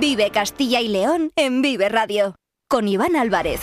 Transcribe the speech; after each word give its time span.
Vive 0.00 0.30
Castilla 0.30 0.82
y 0.82 0.88
León 0.88 1.30
en 1.36 1.62
Vive 1.62 1.88
Radio. 1.88 2.34
Con 2.68 2.86
Iván 2.86 3.16
Álvarez. 3.16 3.60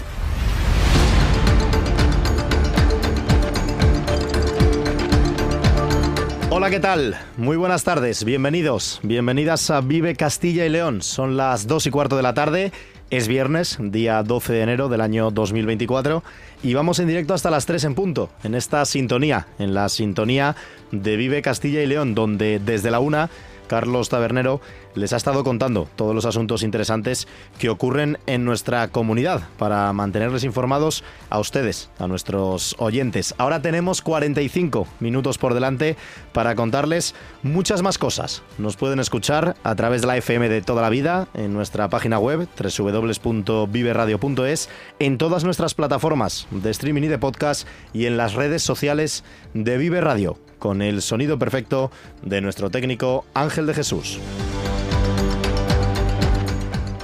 Hola, 6.49 6.71
¿qué 6.71 6.79
tal? 6.79 7.17
Muy 7.37 7.55
buenas 7.55 7.83
tardes, 7.83 8.23
bienvenidos, 8.23 8.99
bienvenidas 9.03 9.69
a 9.69 9.81
Vive 9.81 10.15
Castilla 10.15 10.65
y 10.65 10.69
León. 10.69 11.03
Son 11.03 11.37
las 11.37 11.67
2 11.67 11.87
y 11.87 11.91
cuarto 11.91 12.17
de 12.17 12.23
la 12.23 12.33
tarde, 12.33 12.71
es 13.11 13.27
viernes, 13.27 13.77
día 13.79 14.23
12 14.23 14.53
de 14.53 14.61
enero 14.61 14.89
del 14.89 15.01
año 15.01 15.29
2024, 15.29 16.23
y 16.63 16.73
vamos 16.73 16.97
en 16.99 17.07
directo 17.07 17.33
hasta 17.33 17.51
las 17.51 17.67
3 17.67 17.83
en 17.83 17.95
punto, 17.95 18.29
en 18.43 18.55
esta 18.55 18.85
sintonía, 18.85 19.47
en 19.59 19.73
la 19.73 19.89
sintonía 19.89 20.55
de 20.91 21.15
Vive 21.15 21.41
Castilla 21.41 21.81
y 21.81 21.87
León, 21.87 22.15
donde 22.15 22.59
desde 22.59 22.91
la 22.91 22.99
una 22.99 23.29
Carlos 23.67 24.09
Tabernero 24.09 24.61
les 24.95 25.13
ha 25.13 25.17
estado 25.17 25.43
contando 25.43 25.87
todos 25.95 26.15
los 26.15 26.25
asuntos 26.25 26.63
interesantes 26.63 27.27
que 27.59 27.69
ocurren 27.69 28.17
en 28.25 28.45
nuestra 28.45 28.87
comunidad 28.89 29.47
para 29.57 29.91
mantenerles 29.93 30.43
informados 30.43 31.03
a 31.29 31.39
ustedes, 31.39 31.89
a 31.99 32.07
nuestros 32.07 32.75
oyentes. 32.79 33.35
Ahora 33.37 33.61
tenemos 33.61 34.01
45 34.01 34.87
minutos 34.99 35.37
por 35.37 35.53
delante 35.53 35.95
para 36.31 36.55
contarles 36.55 37.13
muchas 37.41 37.81
más 37.81 37.97
cosas. 37.97 38.41
Nos 38.57 38.75
pueden 38.75 38.99
escuchar 38.99 39.55
a 39.63 39.75
través 39.75 40.01
de 40.01 40.07
la 40.07 40.17
FM 40.17 40.49
de 40.49 40.61
toda 40.61 40.81
la 40.81 40.89
vida 40.89 41.27
en 41.33 41.53
nuestra 41.53 41.89
página 41.89 42.19
web 42.19 42.47
www.viveradio.es, 42.57 44.69
en 44.99 45.17
todas 45.17 45.43
nuestras 45.43 45.73
plataformas 45.73 46.47
de 46.51 46.71
streaming 46.71 47.03
y 47.03 47.07
de 47.07 47.17
podcast 47.17 47.67
y 47.93 48.05
en 48.05 48.17
las 48.17 48.33
redes 48.33 48.63
sociales 48.63 49.23
de 49.53 49.77
Vive 49.77 50.01
Radio, 50.01 50.37
con 50.59 50.81
el 50.81 51.01
sonido 51.01 51.39
perfecto 51.39 51.91
de 52.21 52.41
nuestro 52.41 52.69
técnico 52.69 53.25
Ángel 53.33 53.67
de 53.67 53.73
Jesús. 53.73 54.19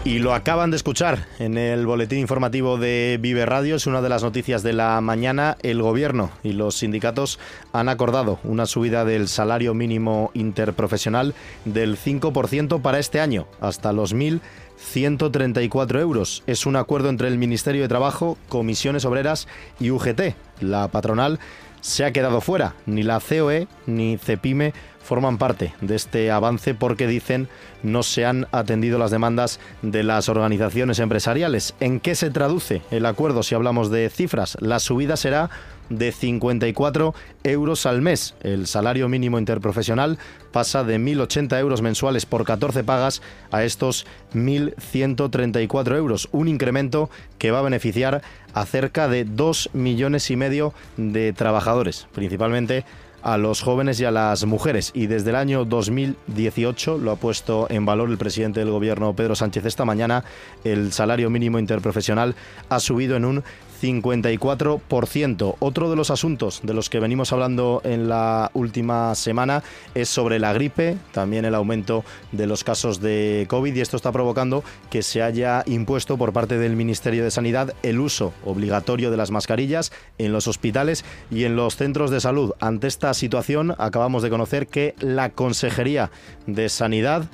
Y 0.06 0.20
lo 0.20 0.34
acaban 0.34 0.72
de 0.72 0.78
escuchar 0.78 1.28
en 1.40 1.58
el 1.58 1.86
boletín 1.86 2.20
informativo 2.20 2.78
de 2.78 3.20
Vive 3.22 3.46
Radio. 3.46 3.76
Es 3.76 3.86
una 3.86 4.02
de 4.02 4.08
las 4.08 4.24
noticias 4.24 4.64
de 4.64 4.72
la 4.72 5.02
mañana. 5.02 5.58
El 5.62 5.82
gobierno 5.82 6.32
y 6.42 6.54
los 6.54 6.78
sindicatos 6.78 7.38
han 7.74 7.90
acordado 7.90 8.40
una 8.46 8.66
subida 8.66 9.04
del 9.04 9.28
salario 9.28 9.74
mínimo 9.74 10.32
interprofesional 10.34 11.36
del 11.66 11.98
5% 11.98 12.82
para 12.82 12.98
este 13.00 13.20
año, 13.20 13.46
hasta 13.60 13.92
los 13.92 14.16
1.134 14.16 16.00
euros. 16.00 16.44
Es 16.48 16.66
un 16.66 16.78
acuerdo 16.78 17.10
entre 17.10 17.28
el 17.28 17.38
Ministerio 17.38 17.82
de 17.82 17.90
Trabajo, 17.90 18.38
Comisiones 18.48 19.04
Obreras 19.04 19.50
y 19.82 19.92
UGT. 19.92 20.34
La 20.62 20.88
patronal 20.88 21.40
se 21.82 22.06
ha 22.06 22.14
quedado 22.14 22.42
fuera. 22.42 22.76
Ni 22.86 23.04
la 23.04 23.20
COE 23.20 23.68
ni 23.86 24.18
CEPIME 24.18 24.74
forman 25.04 25.38
parte 25.38 25.74
de 25.82 25.96
este 25.96 26.30
avance 26.30 26.76
porque 26.76 27.08
dicen 27.08 27.48
no 27.82 28.04
se 28.04 28.26
han 28.26 28.48
atendido 28.52 29.00
las 29.00 29.10
demandas 29.10 29.60
de 29.82 30.04
las 30.04 30.30
organizaciones 30.30 31.00
empresariales. 31.00 31.74
¿En 31.80 32.00
qué 32.00 32.14
se 32.14 32.30
traduce 32.30 32.82
el 32.92 33.06
acuerdo 33.06 33.42
si 33.42 33.56
hablamos 33.56 33.90
de 33.90 34.10
cifras? 34.10 34.58
La 34.60 34.80
subida 34.80 35.18
será 35.18 35.50
de 35.90 36.12
54 36.12 37.14
euros 37.44 37.86
al 37.86 38.02
mes. 38.02 38.36
El 38.42 38.68
salario 38.68 39.10
mínimo 39.10 39.40
interprofesional 39.40 40.18
pasa 40.52 40.84
de 40.84 41.00
1.080 41.00 41.60
euros 41.60 41.82
mensuales 41.82 42.26
por 42.26 42.44
14 42.44 42.84
pagas 42.84 43.22
a 43.52 43.64
estos 43.64 44.06
1.134 44.34 45.96
euros, 45.96 46.30
un 46.32 46.48
incremento 46.48 47.10
que 47.38 47.52
va 47.52 47.60
a 47.60 47.64
beneficiar 47.64 48.22
a 48.54 48.66
cerca 48.66 49.08
de 49.08 49.26
2 49.26 49.72
millones 49.74 50.30
y 50.32 50.36
medio 50.36 50.74
de 50.98 51.34
trabajadores, 51.34 52.08
principalmente 52.14 52.86
a 53.22 53.38
los 53.38 53.62
jóvenes 53.62 54.00
y 54.00 54.06
a 54.06 54.12
las 54.12 54.46
mujeres. 54.46 54.92
Y 54.94 55.08
desde 55.08 55.32
el 55.32 55.36
año 55.36 55.66
2018, 55.66 56.98
lo 56.98 57.12
ha 57.12 57.16
puesto 57.16 57.68
en 57.70 57.86
valor 57.86 58.10
el 58.10 58.18
presidente 58.18 58.60
del 58.60 58.72
gobierno 58.72 59.14
Pedro 59.14 59.36
Sánchez 59.36 59.66
esta 59.66 59.86
mañana, 59.86 60.24
el 60.64 60.92
salario 60.94 61.30
mínimo 61.30 61.60
interprofesional 61.60 62.36
ha 62.70 62.80
subido 62.80 63.16
en 63.18 63.26
un 63.26 63.44
54%. 63.82 65.56
Otro 65.60 65.90
de 65.90 65.96
los 65.96 66.12
asuntos 66.12 66.62
de 66.64 66.74
los 66.74 66.90
que 66.90 67.00
venimos 67.00 67.32
hablando 67.34 67.82
en 67.84 68.10
la 68.10 68.52
última 68.54 69.16
semana 69.16 69.64
es 69.96 70.10
sobre 70.10 70.40
la 70.40 70.54
gripe, 70.54 70.98
también 71.12 71.46
el 71.46 71.56
aumento 71.56 72.04
de 72.32 72.48
los 72.48 72.64
casos 72.64 73.02
de 73.02 73.46
COVID 73.50 73.76
y 73.76 73.82
esto 73.82 73.98
está 73.98 74.12
provocando 74.12 74.64
que 74.90 75.04
se 75.04 75.22
haya 75.22 75.64
impuesto 75.66 76.18
por 76.18 76.34
parte 76.34 76.58
del 76.58 76.76
Ministerio 76.76 77.24
de 77.24 77.32
Sanidad 77.32 77.74
el 77.84 78.00
uso 78.00 78.34
obligatorio 78.46 79.12
de 79.12 79.18
las 79.18 79.32
mascarillas 79.32 79.92
en 80.18 80.32
los 80.32 80.48
hospitales 80.48 81.06
y 81.32 81.44
en 81.44 81.56
los 81.56 81.76
centros 81.76 82.12
de 82.12 82.20
salud. 82.20 82.54
Ante 82.60 82.88
esta 82.88 83.14
situación 83.14 83.76
acabamos 83.78 84.24
de 84.24 84.30
conocer 84.30 84.68
que 84.68 84.96
la 85.00 85.30
Consejería 85.30 86.12
de 86.48 86.70
Sanidad 86.70 87.30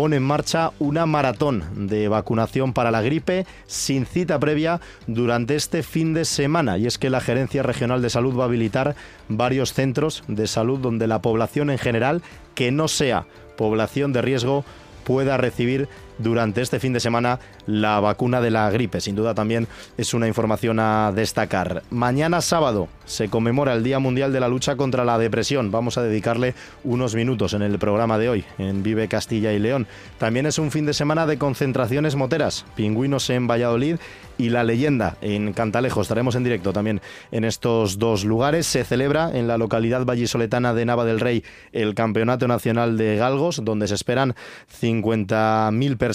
pone 0.00 0.16
en 0.16 0.22
marcha 0.22 0.72
una 0.78 1.04
maratón 1.04 1.62
de 1.88 2.08
vacunación 2.08 2.72
para 2.72 2.90
la 2.90 3.02
gripe 3.02 3.44
sin 3.66 4.06
cita 4.06 4.38
previa 4.38 4.80
durante 5.06 5.56
este 5.56 5.82
fin 5.82 6.14
de 6.14 6.24
semana. 6.24 6.78
Y 6.78 6.86
es 6.86 6.96
que 6.96 7.10
la 7.10 7.20
Gerencia 7.20 7.62
Regional 7.62 8.00
de 8.00 8.08
Salud 8.08 8.34
va 8.34 8.44
a 8.44 8.46
habilitar 8.46 8.96
varios 9.28 9.74
centros 9.74 10.24
de 10.26 10.46
salud 10.46 10.78
donde 10.78 11.06
la 11.06 11.20
población 11.20 11.68
en 11.68 11.76
general, 11.76 12.22
que 12.54 12.72
no 12.72 12.88
sea 12.88 13.26
población 13.58 14.14
de 14.14 14.22
riesgo, 14.22 14.64
pueda 15.04 15.36
recibir 15.36 15.86
durante 16.22 16.62
este 16.62 16.80
fin 16.80 16.92
de 16.92 17.00
semana 17.00 17.40
la 17.66 18.00
vacuna 18.00 18.40
de 18.40 18.50
la 18.50 18.70
gripe. 18.70 19.00
Sin 19.00 19.16
duda 19.16 19.34
también 19.34 19.68
es 19.96 20.14
una 20.14 20.28
información 20.28 20.78
a 20.80 21.12
destacar. 21.14 21.82
Mañana 21.90 22.40
sábado 22.40 22.88
se 23.04 23.28
conmemora 23.28 23.72
el 23.72 23.82
Día 23.82 23.98
Mundial 23.98 24.32
de 24.32 24.40
la 24.40 24.48
Lucha 24.48 24.76
contra 24.76 25.04
la 25.04 25.18
Depresión. 25.18 25.70
Vamos 25.70 25.98
a 25.98 26.02
dedicarle 26.02 26.54
unos 26.84 27.14
minutos 27.14 27.54
en 27.54 27.62
el 27.62 27.78
programa 27.78 28.18
de 28.18 28.28
hoy 28.28 28.44
en 28.58 28.82
Vive 28.82 29.08
Castilla 29.08 29.52
y 29.52 29.58
León. 29.58 29.86
También 30.18 30.46
es 30.46 30.58
un 30.58 30.70
fin 30.70 30.86
de 30.86 30.94
semana 30.94 31.26
de 31.26 31.38
concentraciones 31.38 32.14
moteras. 32.16 32.64
Pingüinos 32.76 33.28
en 33.30 33.46
Valladolid 33.46 33.96
y 34.38 34.48
La 34.50 34.64
Leyenda 34.64 35.16
en 35.20 35.52
Cantalejo. 35.52 36.00
Estaremos 36.00 36.34
en 36.34 36.44
directo 36.44 36.72
también 36.72 37.00
en 37.30 37.44
estos 37.44 37.98
dos 37.98 38.24
lugares. 38.24 38.66
Se 38.66 38.84
celebra 38.84 39.30
en 39.32 39.48
la 39.48 39.58
localidad 39.58 40.04
vallisoletana 40.04 40.72
de 40.72 40.84
Nava 40.84 41.04
del 41.04 41.20
Rey 41.20 41.44
el 41.72 41.94
Campeonato 41.94 42.48
Nacional 42.48 42.96
de 42.96 43.16
Galgos, 43.16 43.62
donde 43.64 43.88
se 43.88 43.94
esperan 43.94 44.34
50.000 44.80 45.96
personas 45.96 46.09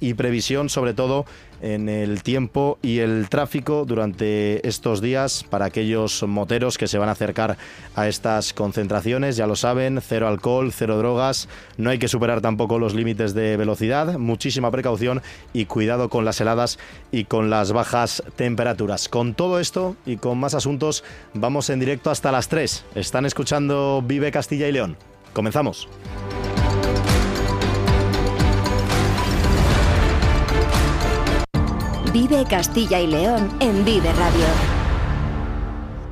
y 0.00 0.14
previsión 0.14 0.68
sobre 0.68 0.94
todo 0.94 1.24
en 1.62 1.88
el 1.88 2.22
tiempo 2.22 2.78
y 2.82 3.00
el 3.00 3.28
tráfico 3.28 3.84
durante 3.84 4.66
estos 4.66 5.00
días 5.00 5.44
para 5.48 5.66
aquellos 5.66 6.22
moteros 6.22 6.78
que 6.78 6.88
se 6.88 6.98
van 6.98 7.08
a 7.08 7.12
acercar 7.12 7.58
a 7.94 8.08
estas 8.08 8.52
concentraciones. 8.52 9.36
Ya 9.36 9.46
lo 9.46 9.56
saben, 9.56 10.00
cero 10.00 10.28
alcohol, 10.28 10.72
cero 10.72 10.96
drogas, 10.98 11.48
no 11.76 11.90
hay 11.90 11.98
que 11.98 12.08
superar 12.08 12.40
tampoco 12.40 12.78
los 12.78 12.94
límites 12.94 13.34
de 13.34 13.56
velocidad, 13.56 14.18
muchísima 14.18 14.70
precaución 14.70 15.22
y 15.52 15.66
cuidado 15.66 16.08
con 16.08 16.24
las 16.24 16.40
heladas 16.40 16.78
y 17.12 17.24
con 17.24 17.50
las 17.50 17.72
bajas 17.72 18.22
temperaturas. 18.36 19.08
Con 19.08 19.34
todo 19.34 19.60
esto 19.60 19.96
y 20.06 20.16
con 20.16 20.38
más 20.38 20.54
asuntos, 20.54 21.04
vamos 21.34 21.70
en 21.70 21.80
directo 21.80 22.10
hasta 22.10 22.32
las 22.32 22.48
3. 22.48 22.84
Están 22.94 23.26
escuchando 23.26 24.02
Vive 24.06 24.32
Castilla 24.32 24.68
y 24.68 24.72
León. 24.72 24.96
Comenzamos. 25.32 25.88
Vive 32.12 32.44
Castilla 32.44 33.00
y 33.00 33.06
León 33.06 33.48
en 33.60 33.84
Vive 33.84 34.12
Radio. 34.12 34.44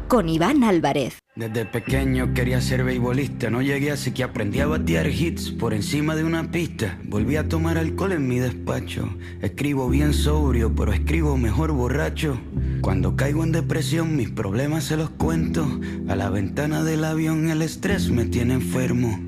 Con 0.06 0.28
Iván 0.28 0.62
Álvarez. 0.62 1.18
Desde 1.34 1.64
pequeño 1.64 2.34
quería 2.34 2.60
ser 2.60 2.84
beisbolista, 2.84 3.50
no 3.50 3.62
llegué 3.62 3.90
así 3.90 4.12
que 4.12 4.22
aprendí 4.22 4.60
a 4.60 4.68
batear 4.68 5.08
hits 5.08 5.50
por 5.50 5.74
encima 5.74 6.14
de 6.14 6.22
una 6.22 6.52
pista. 6.52 6.98
Volví 7.02 7.34
a 7.34 7.48
tomar 7.48 7.78
alcohol 7.78 8.12
en 8.12 8.28
mi 8.28 8.38
despacho. 8.38 9.08
Escribo 9.42 9.88
bien 9.88 10.14
sobrio, 10.14 10.72
pero 10.72 10.92
escribo 10.92 11.36
mejor 11.36 11.72
borracho. 11.72 12.38
Cuando 12.80 13.16
caigo 13.16 13.42
en 13.42 13.50
depresión, 13.50 14.14
mis 14.14 14.30
problemas 14.30 14.84
se 14.84 14.96
los 14.96 15.10
cuento. 15.10 15.66
A 16.08 16.14
la 16.14 16.30
ventana 16.30 16.84
del 16.84 17.02
avión 17.02 17.50
el 17.50 17.60
estrés 17.60 18.08
me 18.08 18.24
tiene 18.24 18.54
enfermo. 18.54 19.27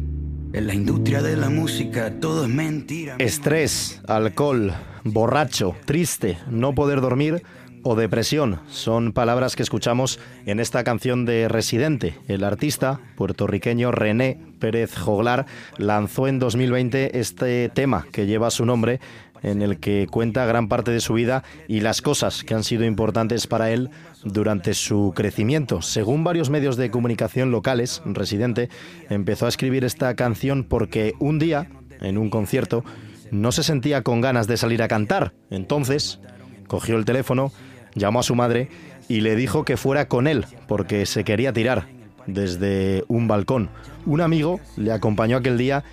En 0.53 0.67
la 0.67 0.73
industria 0.73 1.21
de 1.21 1.37
la 1.37 1.49
música 1.49 2.11
todo 2.19 2.43
es 2.43 2.49
mentira. 2.49 3.15
Estrés, 3.19 4.01
alcohol, 4.05 4.73
borracho, 5.05 5.77
triste, 5.85 6.37
no 6.49 6.75
poder 6.75 6.99
dormir 6.99 7.41
o 7.83 7.95
depresión 7.95 8.59
son 8.69 9.13
palabras 9.13 9.55
que 9.55 9.63
escuchamos 9.63 10.19
en 10.45 10.59
esta 10.59 10.83
canción 10.83 11.25
de 11.25 11.47
Residente. 11.47 12.15
El 12.27 12.43
artista 12.43 12.99
puertorriqueño 13.15 13.93
René 13.93 14.39
Pérez 14.59 14.93
Joglar 14.97 15.45
lanzó 15.77 16.27
en 16.27 16.37
2020 16.37 17.17
este 17.17 17.69
tema 17.69 18.05
que 18.11 18.25
lleva 18.25 18.51
su 18.51 18.65
nombre 18.65 18.99
en 19.43 19.61
el 19.61 19.79
que 19.79 20.07
cuenta 20.09 20.45
gran 20.45 20.67
parte 20.67 20.91
de 20.91 20.99
su 20.99 21.13
vida 21.13 21.43
y 21.67 21.81
las 21.81 22.01
cosas 22.01 22.43
que 22.43 22.53
han 22.53 22.63
sido 22.63 22.85
importantes 22.85 23.47
para 23.47 23.71
él 23.71 23.89
durante 24.23 24.73
su 24.73 25.13
crecimiento. 25.15 25.81
Según 25.81 26.23
varios 26.23 26.49
medios 26.49 26.77
de 26.77 26.91
comunicación 26.91 27.51
locales, 27.51 28.01
Residente 28.05 28.69
empezó 29.09 29.45
a 29.45 29.49
escribir 29.49 29.83
esta 29.83 30.15
canción 30.15 30.63
porque 30.63 31.13
un 31.19 31.39
día, 31.39 31.67
en 32.01 32.17
un 32.17 32.29
concierto, 32.29 32.83
no 33.31 33.51
se 33.51 33.63
sentía 33.63 34.03
con 34.03 34.21
ganas 34.21 34.47
de 34.47 34.57
salir 34.57 34.83
a 34.83 34.87
cantar. 34.87 35.33
Entonces, 35.49 36.19
cogió 36.67 36.97
el 36.97 37.05
teléfono, 37.05 37.51
llamó 37.95 38.19
a 38.19 38.23
su 38.23 38.35
madre 38.35 38.69
y 39.07 39.21
le 39.21 39.35
dijo 39.35 39.65
que 39.65 39.77
fuera 39.77 40.07
con 40.07 40.27
él 40.27 40.45
porque 40.67 41.05
se 41.05 41.23
quería 41.23 41.53
tirar 41.53 41.87
desde 42.27 43.03
un 43.07 43.27
balcón. 43.27 43.69
Un 44.05 44.21
amigo 44.21 44.59
le 44.77 44.91
acompañó 44.91 45.37
aquel 45.37 45.57
día 45.57 45.83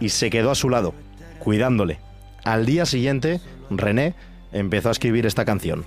y 0.00 0.10
se 0.10 0.30
quedó 0.30 0.50
a 0.50 0.54
su 0.54 0.68
lado, 0.68 0.94
cuidándole. 1.38 1.98
Al 2.44 2.66
día 2.66 2.86
siguiente, 2.86 3.40
René 3.70 4.14
empezó 4.52 4.88
a 4.88 4.92
escribir 4.92 5.26
esta 5.26 5.44
canción. 5.44 5.84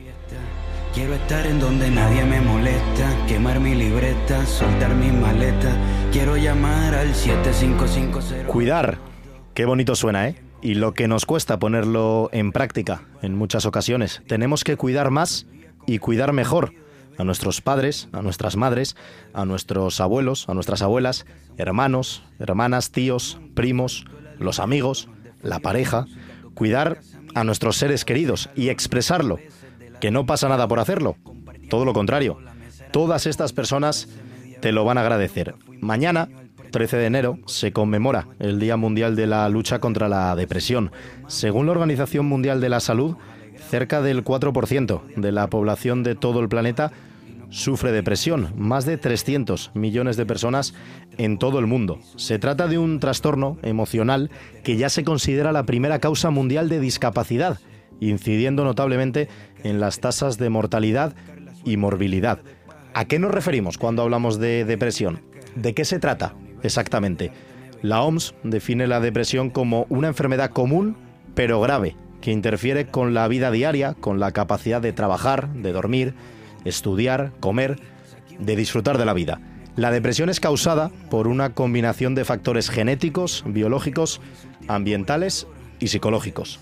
Quiero 0.93 1.13
estar 1.13 1.45
en 1.45 1.59
donde 1.59 1.91
nadie 1.91 2.23
me 2.23 2.39
molesta, 2.39 3.25
quemar 3.27 3.59
mi 3.59 3.75
libreta, 3.75 4.45
soltar 4.45 4.95
mi 4.95 5.11
maleta. 5.11 5.75
Quiero 6.13 6.37
llamar 6.37 6.95
al 6.95 7.13
7550. 7.13 8.47
Cuidar. 8.47 8.97
Qué 9.53 9.65
bonito 9.65 9.95
suena, 9.95 10.29
¿eh? 10.29 10.41
Y 10.61 10.75
lo 10.75 10.93
que 10.93 11.09
nos 11.09 11.25
cuesta 11.25 11.59
ponerlo 11.59 12.29
en 12.31 12.53
práctica 12.53 13.01
en 13.21 13.35
muchas 13.35 13.65
ocasiones. 13.65 14.23
Tenemos 14.25 14.63
que 14.63 14.77
cuidar 14.77 15.11
más 15.11 15.47
y 15.85 15.99
cuidar 15.99 16.31
mejor 16.31 16.71
a 17.17 17.25
nuestros 17.25 17.59
padres, 17.59 18.07
a 18.13 18.21
nuestras 18.21 18.55
madres, 18.55 18.95
a 19.33 19.43
nuestros 19.43 19.99
abuelos, 19.99 20.47
a 20.47 20.53
nuestras 20.53 20.81
abuelas, 20.81 21.25
hermanos, 21.57 22.23
hermanas, 22.39 22.91
tíos, 22.91 23.37
primos, 23.53 24.05
los 24.39 24.59
amigos, 24.59 25.09
la 25.41 25.59
pareja, 25.59 26.07
cuidar 26.55 26.99
a 27.35 27.43
nuestros 27.43 27.77
seres 27.77 28.05
queridos 28.05 28.49
y 28.55 28.69
expresarlo, 28.69 29.37
que 30.01 30.09
no 30.09 30.25
pasa 30.25 30.49
nada 30.49 30.67
por 30.67 30.79
hacerlo, 30.79 31.15
todo 31.69 31.85
lo 31.85 31.93
contrario, 31.93 32.39
todas 32.91 33.27
estas 33.27 33.53
personas 33.53 34.07
te 34.61 34.71
lo 34.71 34.85
van 34.85 34.97
a 34.97 35.01
agradecer. 35.01 35.55
Mañana, 35.81 36.29
13 36.71 36.97
de 36.97 37.05
enero, 37.05 37.39
se 37.45 37.71
conmemora 37.71 38.27
el 38.39 38.59
Día 38.59 38.77
Mundial 38.77 39.15
de 39.15 39.27
la 39.27 39.47
Lucha 39.49 39.79
contra 39.79 40.09
la 40.09 40.35
Depresión. 40.35 40.91
Según 41.27 41.65
la 41.67 41.73
Organización 41.73 42.25
Mundial 42.25 42.61
de 42.61 42.69
la 42.69 42.79
Salud, 42.79 43.15
cerca 43.69 44.01
del 44.01 44.23
4% 44.23 45.01
de 45.15 45.31
la 45.31 45.47
población 45.47 46.03
de 46.03 46.15
todo 46.15 46.39
el 46.39 46.49
planeta 46.49 46.91
sufre 47.55 47.93
depresión, 47.93 48.53
más 48.57 48.85
de 48.85 48.97
300 48.97 49.71
millones 49.73 50.17
de 50.17 50.25
personas 50.25 50.73
en 51.17 51.37
todo 51.37 51.57
el 51.59 51.67
mundo. 51.67 51.99
Se 52.17 52.37
trata 52.37 52.67
de 52.67 52.77
un 52.77 52.99
trastorno 52.99 53.57
emocional 53.63 54.29
que 54.63 54.75
ya 54.75 54.89
se 54.89 55.05
considera 55.05 55.53
la 55.53 55.65
primera 55.65 55.99
causa 55.99 56.31
mundial 56.31 56.67
de 56.67 56.81
discapacidad, 56.81 57.59
incidiendo 58.01 58.65
notablemente 58.65 59.29
en 59.63 59.79
las 59.79 60.01
tasas 60.01 60.37
de 60.37 60.49
mortalidad 60.49 61.15
y 61.63 61.77
morbilidad. 61.77 62.39
¿A 62.93 63.05
qué 63.05 63.19
nos 63.19 63.31
referimos 63.31 63.77
cuando 63.77 64.01
hablamos 64.01 64.37
de 64.37 64.65
depresión? 64.65 65.21
¿De 65.55 65.73
qué 65.73 65.85
se 65.85 65.99
trata 65.99 66.35
exactamente? 66.61 67.31
La 67.81 68.01
OMS 68.01 68.35
define 68.43 68.85
la 68.85 68.99
depresión 68.99 69.49
como 69.49 69.85
una 69.87 70.09
enfermedad 70.09 70.51
común 70.51 70.97
pero 71.35 71.61
grave 71.61 71.95
que 72.19 72.31
interfiere 72.31 72.87
con 72.87 73.13
la 73.13 73.27
vida 73.29 73.49
diaria, 73.51 73.93
con 73.93 74.19
la 74.19 74.31
capacidad 74.31 74.81
de 74.81 74.93
trabajar, 74.93 75.53
de 75.53 75.71
dormir, 75.71 76.15
estudiar, 76.65 77.31
comer, 77.39 77.79
de 78.39 78.55
disfrutar 78.55 78.97
de 78.97 79.05
la 79.05 79.13
vida. 79.13 79.39
La 79.75 79.91
depresión 79.91 80.29
es 80.29 80.39
causada 80.39 80.89
por 81.09 81.27
una 81.27 81.53
combinación 81.53 82.15
de 82.15 82.25
factores 82.25 82.69
genéticos, 82.69 83.43
biológicos, 83.45 84.21
ambientales 84.67 85.47
y 85.79 85.87
psicológicos. 85.87 86.59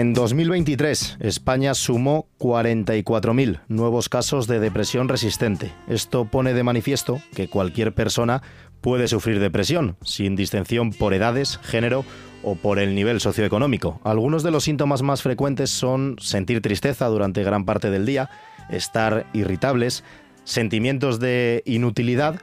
En 0.00 0.14
2023, 0.14 1.18
España 1.20 1.74
sumó 1.74 2.26
44.000 2.38 3.60
nuevos 3.68 4.08
casos 4.08 4.46
de 4.46 4.58
depresión 4.58 5.10
resistente. 5.10 5.72
Esto 5.88 6.24
pone 6.24 6.54
de 6.54 6.62
manifiesto 6.62 7.20
que 7.34 7.48
cualquier 7.48 7.92
persona 7.92 8.40
puede 8.80 9.08
sufrir 9.08 9.40
depresión, 9.40 9.98
sin 10.02 10.36
distinción 10.36 10.94
por 10.94 11.12
edades, 11.12 11.58
género 11.58 12.06
o 12.42 12.54
por 12.54 12.78
el 12.78 12.94
nivel 12.94 13.20
socioeconómico. 13.20 14.00
Algunos 14.02 14.42
de 14.42 14.50
los 14.50 14.64
síntomas 14.64 15.02
más 15.02 15.20
frecuentes 15.20 15.68
son 15.68 16.16
sentir 16.18 16.62
tristeza 16.62 17.06
durante 17.08 17.44
gran 17.44 17.66
parte 17.66 17.90
del 17.90 18.06
día, 18.06 18.30
estar 18.70 19.26
irritables, 19.34 20.02
sentimientos 20.44 21.20
de 21.20 21.62
inutilidad, 21.66 22.40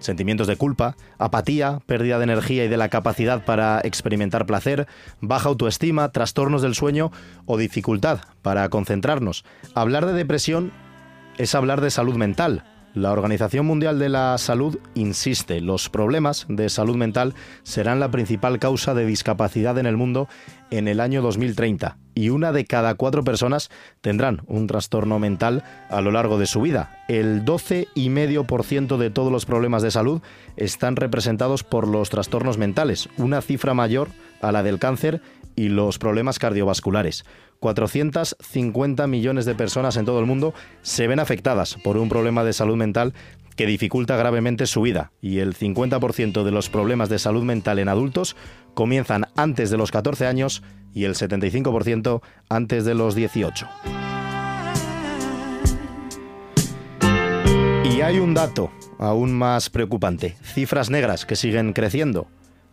sentimientos 0.00 0.46
de 0.46 0.56
culpa, 0.56 0.96
apatía, 1.18 1.80
pérdida 1.86 2.18
de 2.18 2.24
energía 2.24 2.64
y 2.64 2.68
de 2.68 2.76
la 2.76 2.88
capacidad 2.88 3.44
para 3.44 3.80
experimentar 3.84 4.46
placer, 4.46 4.88
baja 5.20 5.48
autoestima, 5.48 6.10
trastornos 6.10 6.62
del 6.62 6.74
sueño 6.74 7.12
o 7.46 7.56
dificultad 7.56 8.20
para 8.42 8.68
concentrarnos. 8.68 9.44
Hablar 9.74 10.06
de 10.06 10.12
depresión 10.12 10.72
es 11.38 11.54
hablar 11.54 11.80
de 11.80 11.90
salud 11.90 12.16
mental, 12.16 12.64
la 12.94 13.12
Organización 13.12 13.66
Mundial 13.66 14.00
de 14.00 14.08
la 14.08 14.36
Salud 14.36 14.78
insiste, 14.94 15.60
los 15.60 15.88
problemas 15.88 16.46
de 16.48 16.68
salud 16.68 16.96
mental 16.96 17.34
serán 17.62 18.00
la 18.00 18.10
principal 18.10 18.58
causa 18.58 18.94
de 18.94 19.06
discapacidad 19.06 19.78
en 19.78 19.86
el 19.86 19.96
mundo 19.96 20.28
en 20.70 20.88
el 20.88 21.00
año 21.00 21.22
2030 21.22 21.98
y 22.14 22.28
una 22.28 22.52
de 22.52 22.64
cada 22.64 22.94
cuatro 22.94 23.24
personas 23.24 23.70
tendrán 24.00 24.42
un 24.46 24.66
trastorno 24.66 25.18
mental 25.18 25.64
a 25.88 26.00
lo 26.00 26.10
largo 26.10 26.38
de 26.38 26.46
su 26.46 26.60
vida. 26.60 27.04
El 27.08 27.44
12,5% 27.44 28.96
de 28.96 29.10
todos 29.10 29.32
los 29.32 29.46
problemas 29.46 29.82
de 29.82 29.90
salud 29.90 30.20
están 30.56 30.96
representados 30.96 31.64
por 31.64 31.88
los 31.88 32.10
trastornos 32.10 32.58
mentales, 32.58 33.08
una 33.16 33.40
cifra 33.40 33.74
mayor 33.74 34.08
a 34.42 34.52
la 34.52 34.62
del 34.62 34.78
cáncer 34.78 35.20
y 35.56 35.68
los 35.68 35.98
problemas 35.98 36.38
cardiovasculares. 36.38 37.24
450 37.60 39.06
millones 39.06 39.44
de 39.44 39.54
personas 39.54 39.96
en 39.96 40.06
todo 40.06 40.20
el 40.20 40.26
mundo 40.26 40.54
se 40.82 41.06
ven 41.06 41.20
afectadas 41.20 41.76
por 41.84 41.96
un 41.98 42.08
problema 42.08 42.42
de 42.42 42.54
salud 42.54 42.76
mental 42.76 43.12
que 43.56 43.66
dificulta 43.66 44.16
gravemente 44.16 44.66
su 44.66 44.80
vida 44.80 45.12
y 45.20 45.40
el 45.40 45.54
50% 45.54 46.44
de 46.44 46.50
los 46.50 46.70
problemas 46.70 47.10
de 47.10 47.18
salud 47.18 47.44
mental 47.44 47.78
en 47.78 47.90
adultos 47.90 48.34
comienzan 48.74 49.26
antes 49.36 49.70
de 49.70 49.76
los 49.76 49.90
14 49.90 50.26
años 50.26 50.62
y 50.94 51.04
el 51.04 51.14
75% 51.14 52.20
antes 52.48 52.84
de 52.84 52.94
los 52.94 53.14
18. 53.14 53.68
Y 57.84 58.00
hay 58.02 58.18
un 58.18 58.34
dato 58.34 58.70
aún 58.98 59.32
más 59.32 59.70
preocupante, 59.70 60.36
cifras 60.42 60.90
negras 60.90 61.26
que 61.26 61.36
siguen 61.36 61.72
creciendo. 61.72 62.26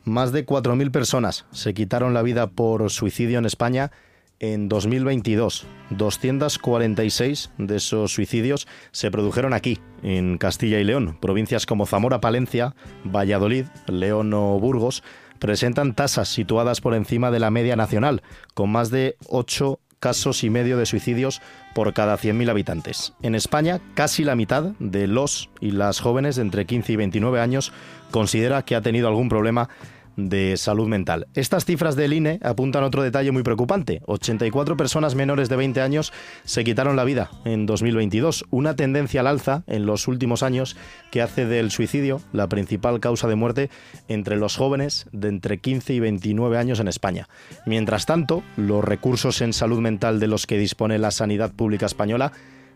Más 0.03 0.31
de 0.31 0.45
4.000 0.45 0.91
personas 0.91 1.45
se 1.51 1.73
quitaron 1.73 2.13
la 2.13 2.21
vida 2.21 2.47
por 2.47 2.89
suicidio 2.89 3.39
en 3.39 3.45
España 3.45 3.91
en 4.39 4.69
2022. 4.69 5.65
246 5.89 7.51
de 7.57 7.75
esos 7.75 8.13
suicidios 8.13 8.67
se 8.91 9.11
produjeron 9.11 9.53
aquí, 9.53 9.79
en 10.03 10.37
Castilla 10.37 10.79
y 10.79 10.83
León. 10.83 11.17
Provincias 11.19 11.65
como 11.65 11.85
Zamora, 11.85 12.21
Palencia, 12.21 12.75
Valladolid, 13.03 13.65
León 13.87 14.33
o 14.33 14.59
Burgos 14.59 15.03
presentan 15.39 15.93
tasas 15.93 16.29
situadas 16.29 16.81
por 16.81 16.93
encima 16.93 17.31
de 17.31 17.39
la 17.39 17.51
media 17.51 17.75
nacional, 17.75 18.23
con 18.53 18.71
más 18.71 18.89
de 18.89 19.17
8 19.27 19.79
casos 19.99 20.43
y 20.43 20.49
medio 20.49 20.77
de 20.77 20.85
suicidios 20.85 21.41
por 21.73 21.93
cada 21.93 22.17
100.000 22.17 22.49
habitantes. 22.49 23.13
En 23.21 23.35
España, 23.35 23.79
casi 23.95 24.23
la 24.23 24.35
mitad 24.35 24.73
de 24.79 25.07
los 25.07 25.49
y 25.59 25.71
las 25.71 25.99
jóvenes 25.99 26.35
de 26.35 26.43
entre 26.43 26.65
15 26.65 26.93
y 26.93 26.95
29 26.95 27.41
años 27.41 27.71
considera 28.11 28.63
que 28.63 28.75
ha 28.75 28.81
tenido 28.81 29.07
algún 29.07 29.29
problema 29.29 29.69
de 30.17 30.57
salud 30.57 30.87
mental. 30.87 31.27
Estas 31.35 31.63
cifras 31.63 31.95
del 31.95 32.11
INE 32.11 32.39
apuntan 32.43 32.83
otro 32.83 33.03
detalle 33.03 33.31
muy 33.31 33.43
preocupante. 33.43 34.01
84 34.07 34.75
personas 34.75 35.15
menores 35.15 35.47
de 35.47 35.55
20 35.55 35.79
años 35.81 36.11
se 36.43 36.63
quitaron 36.63 36.95
la 36.95 37.05
vida 37.05 37.29
en 37.45 37.65
2022, 37.65 38.45
una 38.49 38.75
tendencia 38.75 39.21
al 39.21 39.27
alza 39.27 39.63
en 39.67 39.85
los 39.85 40.07
últimos 40.07 40.43
años 40.43 40.75
que 41.11 41.21
hace 41.21 41.45
del 41.45 41.71
suicidio 41.71 42.19
la 42.33 42.49
principal 42.49 42.99
causa 42.99 43.27
de 43.27 43.35
muerte 43.35 43.69
entre 44.07 44.35
los 44.35 44.57
jóvenes 44.57 45.07
de 45.11 45.29
entre 45.29 45.59
15 45.59 45.93
y 45.93 45.99
29 45.99 46.57
años 46.57 46.79
en 46.79 46.87
España. 46.87 47.29
Mientras 47.65 48.05
tanto, 48.05 48.43
los 48.57 48.83
recursos 48.83 49.41
en 49.41 49.53
salud 49.53 49.79
mental 49.79 50.19
de 50.19 50.27
los 50.27 50.47
que 50.47 50.57
dispone 50.57 50.97
la 50.97 51.11
sanidad 51.11 51.53
pública 51.53 51.85
española 51.85 52.31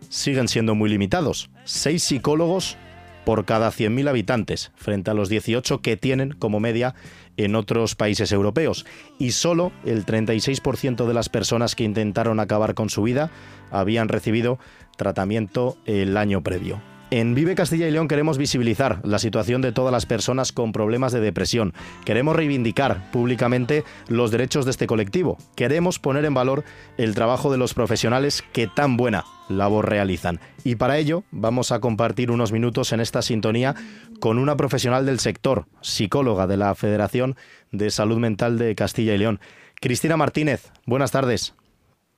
siguen 0.10 0.48
siendo 0.48 0.76
muy 0.76 0.90
limitados. 0.90 1.50
Seis 1.66 2.04
psicólogos 2.04 2.78
por 3.26 3.46
cada 3.46 3.70
100.000 3.70 4.10
habitantes, 4.10 4.72
frente 4.76 5.12
a 5.12 5.14
los 5.14 5.30
18 5.30 5.82
que 5.82 5.98
tienen 5.98 6.32
como 6.32 6.60
media 6.60 6.96
en 7.38 7.56
otros 7.56 7.96
países 7.96 8.32
europeos. 8.32 8.86
Y 9.18 9.32
solo 9.32 9.72
el 9.86 10.06
36% 10.06 11.06
de 11.06 11.14
las 11.14 11.30
personas 11.30 11.76
que 11.76 11.84
intentaron 11.84 12.40
acabar 12.40 12.74
con 12.74 12.90
su 12.90 13.04
vida 13.04 13.32
habían 13.72 14.10
recibido 14.10 14.60
tratamiento 14.98 15.78
el 15.86 16.18
año 16.18 16.42
previo. 16.44 16.91
En 17.14 17.36
Vive 17.36 17.56
Castilla 17.56 17.90
y 17.90 17.92
León 17.92 18.08
queremos 18.08 18.38
visibilizar 18.38 19.02
la 19.06 19.20
situación 19.20 19.62
de 19.62 19.74
todas 19.74 19.92
las 19.92 20.06
personas 20.06 20.54
con 20.54 20.72
problemas 20.72 21.12
de 21.12 21.20
depresión. 21.20 21.74
Queremos 22.06 22.38
reivindicar 22.38 23.12
públicamente 23.12 23.84
los 24.08 24.32
derechos 24.32 24.64
de 24.64 24.72
este 24.72 24.88
colectivo. 24.88 25.38
Queremos 25.58 26.00
poner 26.00 26.24
en 26.24 26.34
valor 26.34 26.64
el 26.98 27.14
trabajo 27.14 27.52
de 27.52 27.58
los 27.58 27.74
profesionales 27.74 28.46
que 28.54 28.68
tan 28.68 28.96
buena 28.96 29.26
labor 29.50 29.90
realizan. 29.90 30.40
Y 30.64 30.76
para 30.76 31.00
ello 31.00 31.26
vamos 31.32 31.74
a 31.74 31.82
compartir 31.82 32.32
unos 32.32 32.54
minutos 32.54 32.94
en 32.94 33.02
esta 33.02 33.22
sintonía 33.22 33.76
con 34.22 34.38
una 34.40 34.56
profesional 34.56 35.06
del 35.06 35.20
sector, 35.20 35.66
psicóloga 35.82 36.48
de 36.48 36.56
la 36.56 36.74
Federación 36.76 37.36
de 37.74 37.90
Salud 37.90 38.20
Mental 38.20 38.58
de 38.58 38.74
Castilla 38.74 39.16
y 39.16 39.18
León. 39.18 39.42
Cristina 39.82 40.16
Martínez, 40.16 40.72
buenas 40.86 41.12
tardes. 41.12 41.56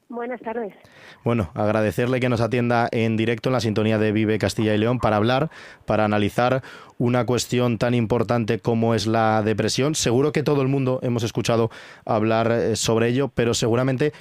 Buenas 0.08 0.42
tardes. 0.42 0.76
Bueno, 1.24 1.52
agradecerle 1.54 2.20
que 2.20 2.28
nos 2.28 2.42
atienda 2.42 2.90
en 2.92 3.16
directo 3.16 3.50
en 3.50 3.54
la 3.54 3.62
sintonía 3.62 3.98
de 3.98 4.12
Vive 4.12 4.38
Castilla 4.38 4.76
y 4.76 4.78
León 4.78 5.00
para 5.00 5.16
hablar, 5.16 5.50
para 5.86 6.04
analizar 6.04 6.62
una 6.98 7.26
cuestión 7.26 7.78
tan 7.78 7.94
importante 7.94 8.60
como 8.60 8.94
es 8.94 9.08
la 9.08 9.42
depresión. 9.42 9.96
Seguro 9.96 10.34
que 10.34 10.44
todo 10.44 10.62
el 10.62 10.68
mundo 10.68 11.00
hemos 11.02 11.24
escuchado 11.24 11.72
hablar 12.06 12.52
eh, 12.52 12.76
sobre 12.76 13.08
ello, 13.08 13.30
pero 13.34 13.54
seguramente 13.54 14.12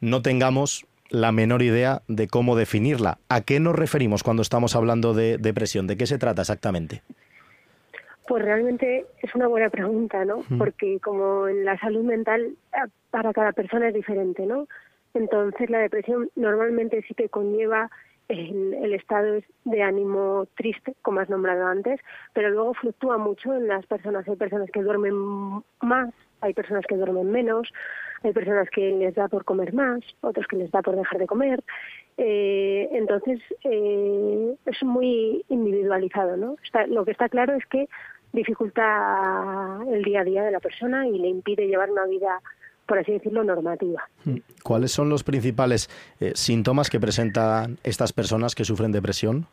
no 0.00 0.20
tengamos 0.20 0.86
la 1.08 1.32
menor 1.32 1.62
idea 1.62 2.02
de 2.08 2.28
cómo 2.28 2.56
definirla. 2.56 3.18
¿A 3.28 3.40
qué 3.40 3.58
nos 3.58 3.74
referimos 3.74 4.22
cuando 4.22 4.42
estamos 4.42 4.76
hablando 4.76 5.14
de 5.14 5.38
depresión? 5.38 5.86
¿De 5.86 5.96
qué 5.96 6.06
se 6.06 6.18
trata 6.18 6.42
exactamente? 6.42 7.02
Pues 8.28 8.44
realmente 8.44 9.06
es 9.22 9.34
una 9.34 9.48
buena 9.48 9.70
pregunta, 9.70 10.24
¿no? 10.24 10.44
Porque 10.56 11.00
como 11.00 11.48
en 11.48 11.64
la 11.64 11.76
salud 11.80 12.04
mental, 12.04 12.54
para 13.10 13.32
cada 13.32 13.50
persona 13.50 13.88
es 13.88 13.94
diferente, 13.94 14.46
¿no? 14.46 14.68
Entonces 15.14 15.70
la 15.70 15.78
depresión 15.78 16.30
normalmente 16.36 17.02
sí 17.06 17.14
que 17.14 17.28
conlleva 17.28 17.90
el, 18.30 18.94
estado 18.94 19.40
de 19.64 19.82
ánimo 19.82 20.46
triste, 20.56 20.94
como 21.02 21.20
has 21.20 21.28
nombrado 21.28 21.66
antes, 21.66 22.00
pero 22.32 22.50
luego 22.50 22.74
fluctúa 22.74 23.18
mucho 23.18 23.54
en 23.54 23.66
las 23.66 23.86
personas. 23.86 24.26
Hay 24.28 24.36
personas 24.36 24.70
que 24.70 24.82
duermen 24.82 25.14
más, 25.80 26.14
hay 26.40 26.54
personas 26.54 26.84
que 26.86 26.96
duermen 26.96 27.30
menos, 27.30 27.68
hay 28.22 28.32
personas 28.32 28.68
que 28.70 28.92
les 28.92 29.14
da 29.14 29.28
por 29.28 29.44
comer 29.44 29.72
más, 29.72 30.00
otros 30.20 30.46
que 30.46 30.56
les 30.56 30.70
da 30.70 30.82
por 30.82 30.96
dejar 30.96 31.18
de 31.18 31.26
comer. 31.26 31.62
Eh, 32.18 32.88
entonces 32.92 33.40
eh, 33.64 34.54
es 34.66 34.82
muy 34.82 35.44
individualizado, 35.48 36.36
¿no? 36.36 36.56
lo 36.88 37.04
que 37.04 37.12
está 37.12 37.28
claro 37.28 37.54
es 37.54 37.66
que 37.66 37.88
dificulta 38.32 39.80
el 39.88 40.04
día 40.04 40.20
a 40.20 40.24
día 40.24 40.44
de 40.44 40.52
la 40.52 40.60
persona 40.60 41.08
y 41.08 41.18
le 41.18 41.28
impide 41.28 41.66
llevar 41.66 41.90
una 41.90 42.04
vida 42.04 42.40
por 42.90 42.98
así 42.98 43.12
decirlo, 43.12 43.44
normativa. 43.44 44.02
Hmm. 44.24 44.38
¿Cuáles 44.64 44.90
son 44.90 45.08
los 45.08 45.22
principales 45.22 45.88
eh, 46.18 46.32
síntomas 46.34 46.90
que 46.90 46.98
presentan 46.98 47.78
estas 47.84 48.12
personas 48.12 48.56
que 48.56 48.64
sufren 48.64 48.90
depresión? 48.90 49.46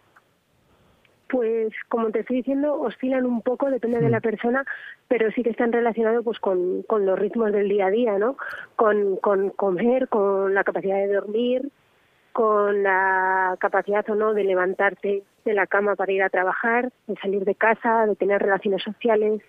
Pues 1.30 1.72
como 1.88 2.10
te 2.10 2.22
estoy 2.22 2.38
diciendo, 2.38 2.74
oscilan 2.82 3.28
un 3.28 3.44
poco, 3.44 3.70
depende 3.70 4.00
de 4.00 4.10
la 4.10 4.18
hmm. 4.18 4.22
persona, 4.24 4.66
pero 5.08 5.30
sí 5.34 5.44
que 5.44 5.52
están 5.52 5.72
relacionados 5.72 6.26
pues 6.26 6.40
con, 6.40 6.82
con 6.88 7.06
los 7.06 7.20
ritmos 7.20 7.52
del 7.52 7.70
día 7.70 7.86
a 7.86 7.92
día, 7.92 8.18
¿no? 8.18 8.38
Con, 8.76 9.18
con 9.18 9.52
comer, 9.52 10.08
con 10.08 10.56
la 10.56 10.64
capacidad 10.64 10.98
de 10.98 11.14
dormir, 11.14 11.70
con 12.34 12.82
la 12.82 13.56
capacidad 13.60 14.10
o 14.10 14.16
no 14.16 14.34
de 14.34 14.46
levantarte 14.46 15.22
de 15.46 15.54
la 15.54 15.68
cama 15.68 15.96
para 15.96 16.12
ir 16.12 16.24
a 16.24 16.32
trabajar, 16.32 16.92
de 17.06 17.16
salir 17.22 17.46
de 17.46 17.54
casa, 17.54 18.08
de 18.08 18.16
tener 18.16 18.42
relaciones 18.42 18.82
sociales, 18.82 19.44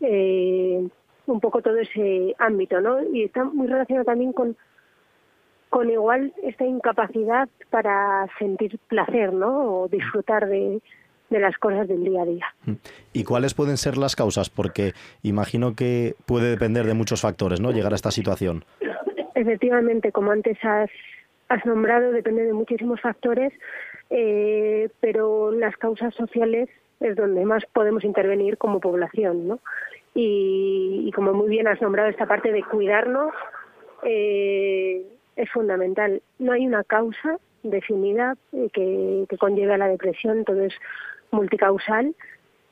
eh, 0.00 0.88
un 1.32 1.40
poco 1.40 1.62
todo 1.62 1.76
ese 1.76 2.34
ámbito, 2.38 2.80
¿no? 2.80 3.02
Y 3.12 3.24
está 3.24 3.44
muy 3.44 3.66
relacionado 3.66 4.04
también 4.04 4.32
con 4.32 4.56
con 5.70 5.88
igual 5.88 6.34
esta 6.42 6.66
incapacidad 6.66 7.48
para 7.70 8.26
sentir 8.38 8.78
placer, 8.88 9.32
¿no? 9.32 9.82
O 9.82 9.88
disfrutar 9.88 10.48
de, 10.48 10.82
de 11.30 11.38
las 11.38 11.56
cosas 11.58 11.88
del 11.88 12.04
día 12.04 12.22
a 12.22 12.24
día. 12.26 12.46
Mm. 12.66 12.72
¿Y 13.12 13.24
cuáles 13.24 13.54
pueden 13.54 13.76
ser 13.76 13.96
las 13.96 14.16
causas? 14.16 14.50
Porque 14.50 14.92
imagino 15.22 15.74
que 15.74 16.16
puede 16.26 16.50
depender 16.50 16.86
de 16.86 16.94
muchos 16.94 17.22
factores, 17.22 17.60
¿no? 17.60 17.70
Llegar 17.70 17.92
a 17.92 17.96
esta 17.96 18.10
situación. 18.10 18.64
Efectivamente, 19.34 20.10
como 20.10 20.32
antes 20.32 20.58
has, 20.64 20.90
has 21.48 21.64
nombrado, 21.64 22.10
depende 22.10 22.44
de 22.44 22.52
muchísimos 22.52 23.00
factores, 23.00 23.52
eh, 24.10 24.90
pero 25.00 25.52
las 25.52 25.76
causas 25.76 26.14
sociales 26.14 26.68
es 26.98 27.16
donde 27.16 27.44
más 27.44 27.64
podemos 27.72 28.04
intervenir 28.04 28.58
como 28.58 28.80
población, 28.80 29.46
¿no? 29.46 29.60
Y, 30.14 31.10
como 31.14 31.32
muy 31.32 31.48
bien 31.48 31.68
has 31.68 31.80
nombrado 31.80 32.08
esta 32.08 32.26
parte 32.26 32.52
de 32.52 32.62
cuidarnos, 32.64 33.32
eh, 34.02 35.04
es 35.36 35.50
fundamental. 35.50 36.22
No 36.38 36.52
hay 36.52 36.66
una 36.66 36.84
causa 36.84 37.38
definida 37.62 38.36
eh, 38.52 38.68
que, 38.72 39.26
que 39.28 39.38
conlleve 39.38 39.74
a 39.74 39.78
la 39.78 39.88
depresión, 39.88 40.44
todo 40.44 40.62
es 40.62 40.74
multicausal, 41.30 42.14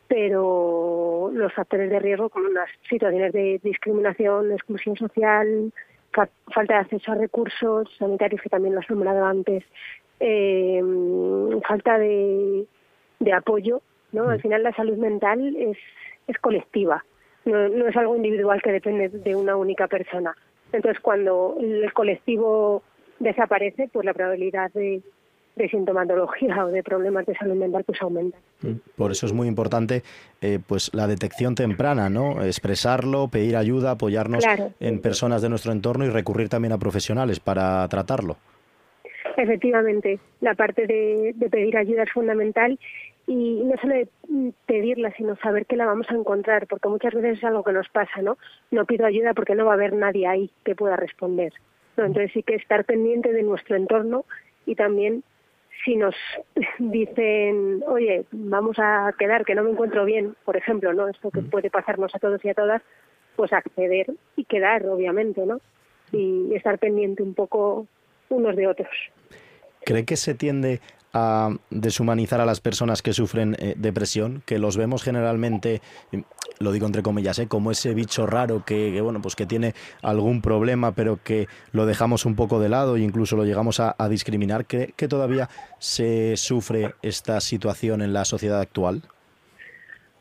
pero 0.08 1.30
los 1.32 1.52
factores 1.52 1.90
de 1.90 2.00
riesgo 2.00 2.30
como 2.30 2.48
las 2.48 2.70
situaciones 2.88 3.32
de 3.32 3.60
discriminación, 3.62 4.52
exclusión 4.52 4.96
social, 4.96 5.72
falta 6.10 6.74
de 6.74 6.80
acceso 6.80 7.12
a 7.12 7.16
recursos 7.16 7.88
sanitarios 7.98 8.40
que 8.40 8.48
también 8.48 8.74
lo 8.74 8.80
has 8.80 8.90
nombrado 8.90 9.24
antes, 9.24 9.62
eh, 10.18 10.82
falta 11.68 11.98
de, 11.98 12.66
de 13.20 13.32
apoyo, 13.32 13.82
¿no? 14.12 14.30
Al 14.30 14.38
mm. 14.38 14.40
final 14.40 14.62
la 14.62 14.72
salud 14.72 14.96
mental 14.96 15.54
es, 15.56 15.76
es 16.26 16.38
colectiva 16.38 17.04
no, 17.48 17.88
es 17.88 17.96
algo 17.96 18.16
individual 18.16 18.60
que 18.62 18.72
depende 18.72 19.08
de 19.08 19.34
una 19.34 19.56
única 19.56 19.88
persona. 19.88 20.34
Entonces, 20.72 21.00
cuando 21.00 21.56
el 21.60 21.92
colectivo 21.92 22.82
desaparece, 23.18 23.88
pues 23.92 24.04
la 24.04 24.14
probabilidad 24.14 24.70
de, 24.72 25.02
sintomatología 25.70 26.64
o 26.66 26.68
de 26.68 26.84
problemas 26.84 27.26
de 27.26 27.34
salud 27.34 27.56
mental 27.56 27.82
pues 27.84 28.00
aumenta. 28.00 28.38
Mm, 28.62 28.74
por 28.96 29.10
eso 29.10 29.26
es 29.26 29.32
muy 29.32 29.48
importante 29.48 30.02
eh, 30.40 30.60
pues 30.64 30.94
la 30.94 31.08
detección 31.08 31.56
temprana, 31.56 32.08
¿no? 32.08 32.44
Expresarlo, 32.44 33.26
pedir 33.28 33.56
ayuda, 33.56 33.92
apoyarnos 33.92 34.44
en 34.78 35.00
personas 35.00 35.42
de 35.42 35.48
nuestro 35.48 35.72
entorno 35.72 36.04
y 36.04 36.10
recurrir 36.10 36.48
también 36.48 36.72
a 36.72 36.78
profesionales 36.78 37.40
para 37.40 37.88
tratarlo. 37.88 38.36
Efectivamente, 39.36 40.18
la 40.40 40.54
parte 40.54 40.86
de 40.86 41.34
pedir 41.50 41.76
ayuda 41.76 42.04
es 42.04 42.12
fundamental 42.12 42.78
y 43.28 43.62
no 43.62 43.76
solo 43.76 43.94
de 43.94 44.08
pedirla, 44.64 45.12
sino 45.12 45.36
saber 45.36 45.66
que 45.66 45.76
la 45.76 45.84
vamos 45.84 46.10
a 46.10 46.14
encontrar, 46.14 46.66
porque 46.66 46.88
muchas 46.88 47.12
veces 47.12 47.38
es 47.38 47.44
algo 47.44 47.62
que 47.62 47.72
nos 47.72 47.88
pasa, 47.90 48.22
¿no? 48.22 48.38
No 48.70 48.86
pido 48.86 49.04
ayuda 49.04 49.34
porque 49.34 49.54
no 49.54 49.66
va 49.66 49.72
a 49.72 49.74
haber 49.74 49.92
nadie 49.92 50.26
ahí 50.26 50.50
que 50.64 50.74
pueda 50.74 50.96
responder. 50.96 51.52
Entonces 51.98 52.30
sí 52.32 52.42
que 52.42 52.54
estar 52.54 52.86
pendiente 52.86 53.32
de 53.32 53.42
nuestro 53.42 53.76
entorno 53.76 54.24
y 54.64 54.76
también 54.76 55.24
si 55.84 55.96
nos 55.96 56.14
dicen, 56.78 57.84
oye, 57.86 58.24
vamos 58.32 58.78
a 58.78 59.14
quedar, 59.18 59.44
que 59.44 59.54
no 59.54 59.62
me 59.62 59.72
encuentro 59.72 60.06
bien, 60.06 60.34
por 60.46 60.56
ejemplo, 60.56 60.94
¿no? 60.94 61.06
Esto 61.06 61.30
que 61.30 61.42
mm. 61.42 61.50
puede 61.50 61.68
pasarnos 61.68 62.14
a 62.14 62.18
todos 62.18 62.42
y 62.46 62.48
a 62.48 62.54
todas, 62.54 62.80
pues 63.36 63.52
acceder 63.52 64.06
y 64.36 64.44
quedar, 64.44 64.86
obviamente, 64.86 65.44
¿no? 65.44 65.60
Y 66.12 66.54
estar 66.54 66.78
pendiente 66.78 67.22
un 67.22 67.34
poco 67.34 67.86
unos 68.30 68.56
de 68.56 68.68
otros. 68.68 68.88
¿Cree 69.84 70.06
que 70.06 70.16
se 70.16 70.34
tiende 70.34 70.80
a 71.12 71.50
deshumanizar 71.70 72.40
a 72.40 72.46
las 72.46 72.60
personas 72.60 73.02
que 73.02 73.12
sufren 73.12 73.56
eh, 73.58 73.74
depresión, 73.76 74.42
que 74.46 74.58
los 74.58 74.76
vemos 74.76 75.02
generalmente, 75.02 75.80
lo 76.58 76.72
digo 76.72 76.86
entre 76.86 77.02
comillas, 77.02 77.38
¿eh? 77.38 77.48
como 77.48 77.70
ese 77.70 77.94
bicho 77.94 78.26
raro 78.26 78.64
que, 78.64 79.00
bueno, 79.00 79.20
pues 79.22 79.36
que 79.36 79.46
tiene 79.46 79.74
algún 80.02 80.42
problema, 80.42 80.92
pero 80.92 81.18
que 81.22 81.48
lo 81.72 81.86
dejamos 81.86 82.24
un 82.24 82.34
poco 82.34 82.60
de 82.60 82.68
lado 82.68 82.96
e 82.96 83.00
incluso 83.00 83.36
lo 83.36 83.44
llegamos 83.44 83.80
a, 83.80 83.94
a 83.98 84.08
discriminar. 84.08 84.66
¿Cree 84.66 84.92
que 84.96 85.08
todavía 85.08 85.48
se 85.78 86.36
sufre 86.36 86.94
esta 87.02 87.40
situación 87.40 88.02
en 88.02 88.12
la 88.12 88.24
sociedad 88.24 88.60
actual? 88.60 89.02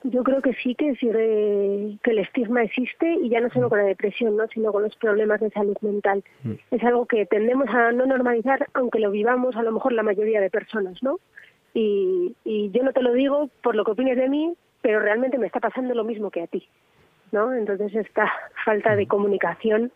Yo 0.04 0.24
creo 0.24 0.42
que 0.42 0.54
sí 0.54 0.75
que 0.75 0.94
que 0.98 2.12
el 2.12 2.20
estigma 2.20 2.63
existe 2.63 3.13
y 3.13 3.30
ya 3.30 3.42
no 3.42 3.50
solo 3.50 3.68
mm. 3.68 3.70
con 3.70 3.80
la 3.80 3.86
depresión, 3.86 4.38
¿no? 4.38 4.48
sino 4.48 4.72
con 4.72 4.84
los 4.84 4.96
problemas 4.96 5.39
de 5.39 5.50
salud 5.50 5.75
mental. 5.82 6.24
Mm. 6.44 6.54
Es 6.72 6.84
algo 6.84 7.06
que 7.06 7.25
tendemos 7.25 7.68
a 7.70 7.92
no 7.92 8.06
normalizar, 8.06 8.68
aunque 8.74 9.00
lo 9.00 9.12
vivamos 9.12 9.56
a 9.56 9.63
lo 9.63 9.72
mejor 9.72 9.94
la 9.94 10.04
mayoría 10.04 10.39
de 10.39 10.50
personas, 10.50 11.01
¿no? 11.01 11.20
Y, 11.74 12.36
y 12.44 12.72
yo 12.72 12.84
no 12.84 12.94
te 12.94 13.01
lo 13.01 13.13
digo 13.13 13.50
por 13.62 13.75
lo 13.75 13.84
que 13.84 13.92
opines 13.92 14.18
de 14.18 14.30
mí, 14.30 14.54
pero 14.82 15.00
realmente 15.00 15.38
me 15.38 15.48
está 15.48 15.60
pasando 15.60 15.94
lo 15.94 16.04
mismo 16.04 16.32
que 16.32 16.44
a 16.44 16.48
ti, 16.48 16.68
¿no? 17.32 17.54
Entonces 17.54 17.94
esta 17.96 18.32
falta 18.66 18.96
de 18.96 19.06
mm. 19.06 19.10
comunicación 19.10 19.92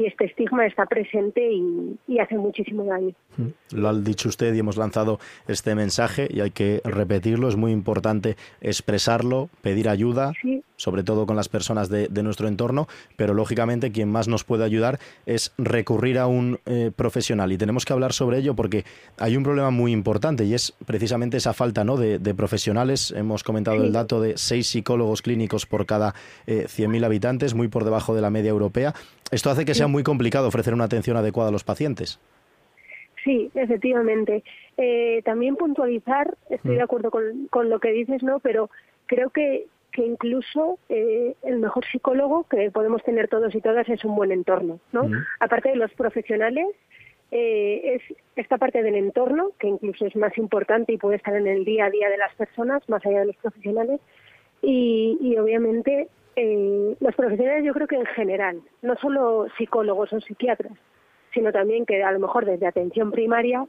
y 0.00 0.06
este 0.06 0.24
estigma 0.24 0.64
está 0.64 0.86
presente 0.86 1.46
y, 1.52 2.18
hace 2.18 2.36
muchísimo 2.36 2.84
daño. 2.84 3.12
Mm. 3.36 3.76
Lo 3.76 3.88
ha 3.88 3.94
dicho 3.94 4.30
usted 4.30 4.54
y 4.54 4.58
hemos 4.58 4.78
lanzado 4.78 5.18
este 5.46 5.74
mensaje 5.74 6.26
y 6.30 6.40
hay 6.40 6.50
que 6.52 6.80
repetirlo. 6.84 7.48
Es 7.48 7.56
muy 7.56 7.70
importante 7.72 8.36
expresarlo, 8.62 9.50
pedir 9.60 9.90
ayuda, 9.90 10.32
sobre 10.80 11.02
todo 11.02 11.26
con 11.26 11.36
las 11.36 11.50
personas 11.50 11.90
de, 11.90 12.08
nuestro 12.22 12.48
entorno, 12.48 12.88
pero 13.16 13.34
lógicamente 13.34 13.92
quien 13.92 14.10
más 14.10 14.28
nos 14.28 14.44
puede 14.44 14.64
ayudar 14.64 14.98
es 15.26 15.52
recurrir 15.58 16.18
a 16.18 16.26
un 16.26 16.58
eh, 16.64 16.90
profesional 16.94 17.52
y 17.52 17.58
tenemos 17.58 17.84
que 17.84 17.92
hablar 17.92 18.12
sobre 18.12 18.38
ello 18.38 18.54
porque 18.54 18.84
hay 19.18 19.36
un 19.36 19.42
problema 19.42 19.70
muy 19.70 19.92
importante 19.92 20.44
y 20.44 20.54
es 20.54 20.72
precisamente 20.86 21.36
esa 21.36 21.52
falta 21.52 21.84
¿no? 21.84 21.96
de, 21.96 22.34
profesionales. 22.34 23.12
Hemos 23.14 23.42
comentado 23.44 23.82
el 23.82 23.92
dato 23.92 24.22
de 24.22 24.38
seis 24.38 24.68
psicólogos 24.68 25.20
clínicos 25.20 25.66
por 25.66 25.84
cada 25.84 26.14
eh, 26.46 26.64
100.000 26.66 27.04
habitantes, 27.04 27.54
muy 27.54 27.68
por 27.68 27.84
debajo 27.84 28.14
de 28.14 28.22
la 28.22 28.30
media 28.30 28.50
europea. 28.50 28.94
Esto 29.30 29.50
hace 29.50 29.64
que 29.64 29.74
sea 29.74 29.86
muy 29.86 30.02
complicado 30.02 30.48
ofrecer 30.48 30.72
una 30.72 30.84
atención 30.84 31.16
adecuada 31.16 31.50
a 31.50 31.52
los 31.52 31.64
pacientes. 31.64 32.18
Sí, 33.24 33.50
efectivamente. 33.54 34.42
Eh, 34.78 35.20
también 35.24 35.56
puntualizar, 35.56 36.36
estoy 36.48 36.76
de 36.76 36.80
mm. 36.80 36.84
acuerdo 36.84 37.10
con, 37.10 37.48
con 37.48 37.68
lo 37.68 37.80
que 37.80 37.92
dices, 37.92 38.22
¿no? 38.22 38.40
Pero 38.40 38.70
creo 39.06 39.30
que, 39.30 39.66
que 39.92 40.02
incluso 40.04 40.78
eh, 40.88 41.34
el 41.42 41.58
mejor 41.58 41.84
psicólogo 41.86 42.44
que 42.48 42.70
podemos 42.70 43.02
tener 43.02 43.28
todos 43.28 43.54
y 43.54 43.60
todas 43.60 43.88
es 43.88 44.04
un 44.04 44.14
buen 44.14 44.32
entorno, 44.32 44.80
¿no? 44.92 45.10
Aparte 45.40 45.70
de 45.70 45.76
los 45.76 45.92
profesionales, 45.94 46.66
eh, 47.30 47.94
es 47.94 48.16
esta 48.36 48.58
parte 48.58 48.82
del 48.82 48.96
entorno, 48.96 49.50
que 49.58 49.68
incluso 49.68 50.06
es 50.06 50.16
más 50.16 50.36
importante 50.38 50.92
y 50.92 50.98
puede 50.98 51.16
estar 51.16 51.34
en 51.34 51.46
el 51.46 51.64
día 51.64 51.86
a 51.86 51.90
día 51.90 52.08
de 52.08 52.18
las 52.18 52.34
personas, 52.34 52.88
más 52.88 53.04
allá 53.06 53.20
de 53.20 53.26
los 53.26 53.36
profesionales, 53.36 54.00
y, 54.62 55.18
y 55.20 55.36
obviamente 55.38 56.08
eh, 56.36 56.96
los 57.00 57.14
profesionales 57.14 57.64
yo 57.64 57.72
creo 57.72 57.86
que 57.86 57.96
en 57.96 58.06
general, 58.06 58.60
no 58.82 58.96
solo 58.96 59.46
psicólogos 59.58 60.12
o 60.12 60.20
psiquiatras, 60.20 60.72
sino 61.34 61.52
también 61.52 61.86
que 61.86 62.02
a 62.02 62.12
lo 62.12 62.20
mejor 62.20 62.44
desde 62.44 62.66
atención 62.66 63.10
primaria 63.10 63.66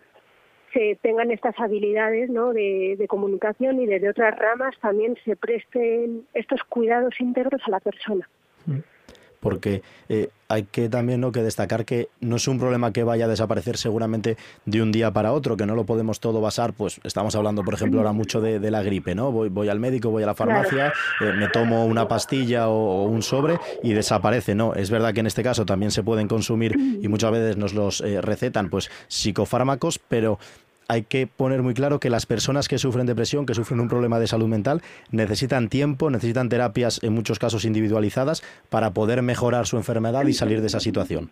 se 0.73 0.97
tengan 1.01 1.31
estas 1.31 1.59
habilidades 1.59 2.29
¿no? 2.29 2.53
de, 2.53 3.05
comunicación 3.09 3.81
y 3.81 3.85
desde 3.85 4.09
otras 4.09 4.37
ramas 4.37 4.75
también 4.79 5.17
se 5.25 5.35
presten 5.35 6.25
estos 6.33 6.63
cuidados 6.63 7.19
íntegros 7.19 7.61
a 7.65 7.71
la 7.71 7.79
persona. 7.79 8.27
Mm 8.65 8.79
porque 9.41 9.81
eh, 10.07 10.29
hay 10.47 10.63
que 10.63 10.87
también 10.87 11.19
¿no? 11.19 11.31
que 11.31 11.43
destacar 11.43 11.83
que 11.83 12.09
no 12.21 12.37
es 12.37 12.47
un 12.47 12.59
problema 12.59 12.93
que 12.93 13.03
vaya 13.03 13.25
a 13.25 13.27
desaparecer 13.27 13.77
seguramente 13.77 14.37
de 14.65 14.81
un 14.81 14.91
día 14.91 15.11
para 15.11 15.33
otro, 15.33 15.57
que 15.57 15.65
no 15.65 15.75
lo 15.75 15.85
podemos 15.85 16.19
todo 16.19 16.39
basar, 16.39 16.73
pues 16.73 17.01
estamos 17.03 17.35
hablando, 17.35 17.63
por 17.63 17.73
ejemplo, 17.73 17.99
ahora 17.99 18.13
mucho 18.13 18.39
de, 18.39 18.71
la 18.71 18.83
gripe, 18.83 19.15
¿no? 19.15 19.31
Voy, 19.31 19.49
voy 19.49 19.67
al 19.67 19.79
médico, 19.79 20.11
voy 20.11 20.23
a 20.23 20.27
la 20.27 20.35
farmacia, 20.35 20.93
eh, 21.19 21.33
me 21.37 21.49
tomo 21.49 21.85
una 21.85 22.07
pastilla 22.07 22.69
o, 22.69 23.03
un 23.03 23.21
sobre 23.23 23.59
y 23.83 23.93
desaparece, 23.93 24.55
¿no? 24.55 24.75
Es 24.75 24.89
verdad 24.89 25.13
que 25.13 25.19
en 25.19 25.27
este 25.27 25.43
caso 25.43 25.65
también 25.65 25.91
se 25.91 26.03
pueden 26.03 26.27
consumir 26.27 26.75
y 27.01 27.07
muchas 27.07 27.31
veces 27.31 27.57
nos 27.57 27.73
los 27.73 28.01
eh, 28.01 28.21
recetan, 28.21 28.69
pues 28.69 28.89
psicofármacos, 29.07 29.99
pero 29.99 30.39
hay 30.91 31.03
que 31.03 31.25
poner 31.25 31.61
muy 31.61 31.73
claro 31.73 32.01
que 32.01 32.09
las 32.09 32.25
personas 32.25 32.67
que 32.67 32.77
sufren 32.77 33.05
depresión, 33.05 33.45
que 33.45 33.53
sufren 33.53 33.79
un 33.79 33.87
problema 33.87 34.19
de 34.19 34.27
salud 34.27 34.49
mental, 34.49 34.81
necesitan 35.09 35.69
tiempo, 35.69 36.09
necesitan 36.09 36.49
terapias 36.49 37.01
en 37.01 37.13
muchos 37.13 37.39
casos 37.39 37.63
individualizadas 37.63 38.41
para 38.69 38.91
poder 38.91 39.21
mejorar 39.21 39.67
su 39.67 39.77
enfermedad 39.77 40.25
y 40.25 40.33
salir 40.33 40.59
de 40.59 40.67
esa 40.67 40.81
situación. 40.81 41.29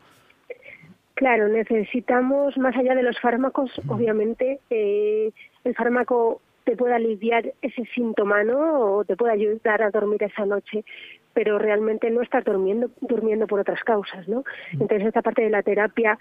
Claro, 1.15 1.49
necesitamos, 1.49 2.57
más 2.57 2.73
allá 2.77 2.95
de 2.95 3.03
los 3.03 3.19
fármacos, 3.19 3.69
obviamente, 3.89 4.61
eh, 4.69 5.31
el 5.65 5.75
fármaco 5.75 6.39
te 6.63 6.77
puede 6.77 6.93
aliviar 6.93 7.51
ese 7.61 7.83
síntoma, 7.93 8.45
¿no? 8.45 8.79
O 8.79 9.03
te 9.03 9.17
puede 9.17 9.33
ayudar 9.33 9.81
a 9.81 9.89
dormir 9.89 10.23
esa 10.23 10.45
noche, 10.45 10.85
pero 11.33 11.59
realmente 11.59 12.09
no 12.11 12.21
estás 12.21 12.45
durmiendo, 12.45 12.91
durmiendo 13.01 13.45
por 13.45 13.59
otras 13.59 13.83
causas, 13.83 14.25
¿no? 14.29 14.45
Entonces, 14.71 15.07
esta 15.07 15.21
parte 15.21 15.41
de 15.41 15.49
la 15.49 15.63
terapia 15.63 16.17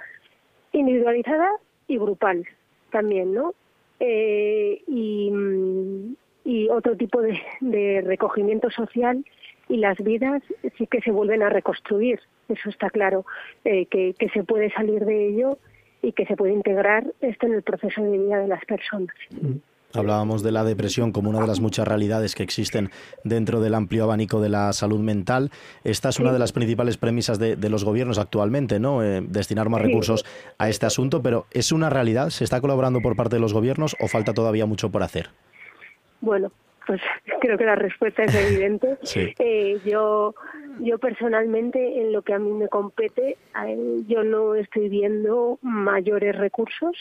individualizada 0.72 1.48
y 1.86 1.98
grupal, 1.98 2.44
también, 2.90 3.34
¿no? 3.34 3.54
Eh, 4.00 4.82
y, 4.86 5.32
otro 6.70 6.96
tipo 6.96 7.20
de, 7.20 7.40
de, 7.60 8.02
recogimiento 8.02 8.70
social 8.70 9.24
y 9.68 9.78
las 9.78 9.98
vidas 9.98 10.42
sí 10.76 10.86
que 10.86 11.00
se 11.00 11.10
vuelven 11.10 11.42
a 11.42 11.48
reconstruir, 11.48 12.20
eso 12.48 12.68
está 12.68 12.88
claro, 12.90 13.26
eh, 13.64 13.86
que, 13.86 14.14
que 14.18 14.28
se 14.30 14.44
puede 14.44 14.70
salir 14.70 15.04
de 15.04 15.28
ello 15.28 15.58
y 16.02 16.12
que 16.12 16.24
se 16.26 16.36
puede 16.36 16.52
integrar 16.52 17.04
esto 17.20 17.46
en 17.46 17.54
el 17.54 17.62
proceso 17.62 18.02
de 18.02 18.18
vida 18.18 18.38
de 18.38 18.48
las 18.48 18.64
personas. 18.64 19.14
Mm. 19.30 19.56
Hablábamos 19.94 20.42
de 20.42 20.52
la 20.52 20.64
depresión 20.64 21.12
como 21.12 21.30
una 21.30 21.40
de 21.40 21.46
las 21.46 21.60
muchas 21.60 21.88
realidades 21.88 22.34
que 22.34 22.42
existen 22.42 22.90
dentro 23.24 23.60
del 23.60 23.74
amplio 23.74 24.04
abanico 24.04 24.40
de 24.40 24.50
la 24.50 24.72
salud 24.74 25.00
mental. 25.00 25.50
Esta 25.82 26.10
es 26.10 26.20
una 26.20 26.32
de 26.32 26.38
las 26.38 26.52
principales 26.52 26.98
premisas 26.98 27.38
de, 27.38 27.56
los 27.68 27.84
gobiernos 27.84 28.18
actualmente, 28.18 28.80
¿no? 28.80 29.02
Eh, 29.02 29.22
destinar 29.26 29.68
más 29.70 29.80
recursos 29.80 30.26
a 30.58 30.68
este 30.68 30.86
asunto, 30.86 31.22
pero 31.22 31.46
¿es 31.50 31.72
una 31.72 31.88
realidad? 31.88 32.28
¿Se 32.30 32.44
está 32.44 32.60
colaborando 32.60 33.00
por 33.00 33.16
parte 33.16 33.36
de 33.36 33.40
los 33.40 33.54
gobiernos 33.54 33.96
o 34.00 34.08
falta 34.08 34.34
todavía 34.34 34.66
mucho 34.66 34.90
por 34.90 35.02
hacer? 35.02 35.30
Bueno, 36.20 36.52
pues 36.86 37.00
creo 37.40 37.56
que 37.56 37.64
la 37.64 37.76
respuesta 37.76 38.24
es 38.24 38.34
evidente. 38.34 38.98
Eh, 39.38 39.80
yo, 39.84 40.34
yo 40.80 40.98
personalmente, 40.98 42.00
en 42.00 42.12
lo 42.12 42.22
que 42.22 42.34
a 42.34 42.38
mí 42.38 42.50
me 42.52 42.68
compete, 42.68 43.36
yo 44.06 44.22
no 44.24 44.54
estoy 44.54 44.88
viendo 44.88 45.58
mayores 45.62 46.36
recursos 46.36 46.96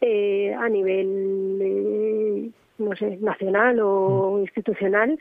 eh, 0.00 0.54
a 0.54 0.68
nivel, 0.68 1.58
eh, 1.60 2.50
no 2.78 2.96
sé, 2.96 3.18
nacional 3.18 3.80
o 3.80 4.36
mm. 4.38 4.40
institucional, 4.40 5.18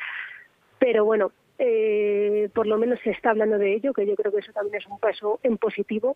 pero 0.78 1.06
bueno, 1.06 1.32
eh, 1.58 2.50
por 2.54 2.68
lo 2.68 2.78
menos 2.78 3.00
se 3.04 3.12
está 3.12 3.32
hablando 3.32 3.58
de 3.58 3.74
ello, 3.74 3.94
que 3.94 4.06
yo 4.06 4.16
creo 4.16 4.32
que 4.32 4.40
eso 4.40 4.54
también 4.54 4.76
es 4.76 4.88
un 4.88 5.00
paso 5.00 5.40
en 5.44 5.58
positivo 5.58 6.16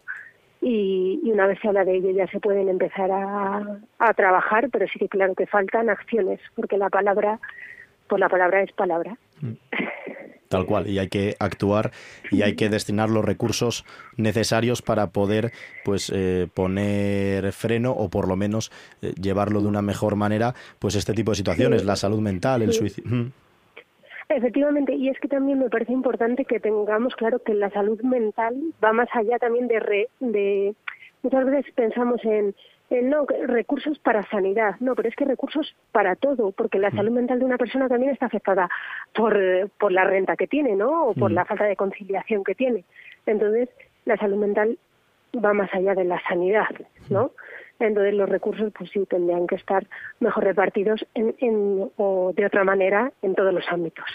y, 0.61 1.19
una 1.25 1.47
vez 1.47 1.59
se 1.61 1.67
habla 1.67 1.83
de 1.83 1.95
ello 1.95 2.11
ya 2.11 2.27
se 2.27 2.39
pueden 2.39 2.69
empezar 2.69 3.11
a, 3.11 3.79
a 3.99 4.13
trabajar, 4.13 4.69
pero 4.71 4.87
sí 4.87 4.99
que 4.99 5.09
claro 5.09 5.35
que 5.35 5.47
faltan 5.47 5.89
acciones, 5.89 6.39
porque 6.55 6.77
la 6.77 6.89
palabra, 6.89 7.39
por 8.07 8.19
la 8.19 8.29
palabra 8.29 8.61
es 8.61 8.71
palabra. 8.71 9.17
Mm. 9.41 9.53
Tal 10.53 10.65
cual, 10.65 10.87
y 10.87 10.99
hay 10.99 11.07
que 11.07 11.35
actuar 11.39 11.91
y 12.31 12.41
hay 12.43 12.55
que 12.55 12.69
destinar 12.69 13.09
los 13.09 13.25
recursos 13.25 13.85
necesarios 14.17 14.81
para 14.81 15.07
poder 15.07 15.51
pues 15.83 16.11
eh, 16.13 16.47
poner 16.53 17.51
freno 17.51 17.91
o 17.91 18.09
por 18.09 18.27
lo 18.27 18.35
menos 18.35 18.71
eh, 19.01 19.13
llevarlo 19.19 19.61
de 19.61 19.67
una 19.67 19.81
mejor 19.81 20.15
manera 20.15 20.53
pues 20.79 20.95
este 20.95 21.13
tipo 21.13 21.31
de 21.31 21.35
situaciones, 21.37 21.85
la 21.85 21.95
salud 21.95 22.19
mental, 22.19 22.61
el 22.61 22.73
suicidio. 22.73 23.31
Efectivamente, 24.29 24.95
y 24.95 25.09
es 25.09 25.19
que 25.19 25.27
también 25.27 25.59
me 25.59 25.69
parece 25.69 25.91
importante 25.91 26.45
que 26.45 26.59
tengamos 26.59 27.15
claro 27.15 27.39
que 27.39 27.53
la 27.53 27.69
salud 27.71 28.01
mental 28.01 28.55
va 28.83 28.93
más 28.93 29.09
allá 29.13 29.37
también 29.37 29.67
de, 29.67 30.07
de 30.19 30.75
muchas 31.21 31.45
veces 31.45 31.71
pensamos 31.75 32.23
en 32.23 32.55
eh, 32.89 33.01
no, 33.01 33.25
recursos 33.47 33.97
para 33.99 34.23
sanidad, 34.29 34.75
no, 34.79 34.95
pero 34.95 35.09
es 35.09 35.15
que 35.15 35.25
recursos 35.25 35.75
para 35.91 36.15
todo, 36.15 36.51
porque 36.51 36.79
la 36.79 36.89
mm. 36.89 36.95
salud 36.95 37.11
mental 37.11 37.39
de 37.39 37.45
una 37.45 37.57
persona 37.57 37.87
también 37.87 38.11
está 38.11 38.27
afectada 38.27 38.69
por, 39.13 39.37
por 39.79 39.91
la 39.91 40.03
renta 40.03 40.35
que 40.35 40.47
tiene, 40.47 40.75
¿no? 40.75 41.07
O 41.07 41.13
por 41.13 41.31
mm. 41.31 41.35
la 41.35 41.45
falta 41.45 41.65
de 41.65 41.75
conciliación 41.75 42.43
que 42.43 42.55
tiene. 42.55 42.83
Entonces, 43.25 43.69
la 44.05 44.17
salud 44.17 44.37
mental 44.37 44.77
va 45.43 45.53
más 45.53 45.73
allá 45.73 45.95
de 45.95 46.03
la 46.03 46.21
sanidad, 46.27 46.69
¿no? 47.09 47.31
Entonces, 47.79 48.13
los 48.13 48.29
recursos, 48.29 48.71
pues 48.77 48.89
sí, 48.91 49.05
tendrían 49.09 49.47
que 49.47 49.55
estar 49.55 49.85
mejor 50.19 50.43
repartidos 50.43 51.05
en, 51.15 51.35
en, 51.39 51.89
o 51.97 52.31
de 52.35 52.45
otra 52.45 52.63
manera 52.63 53.11
en 53.21 53.33
todos 53.35 53.53
los 53.53 53.65
ámbitos. 53.69 54.05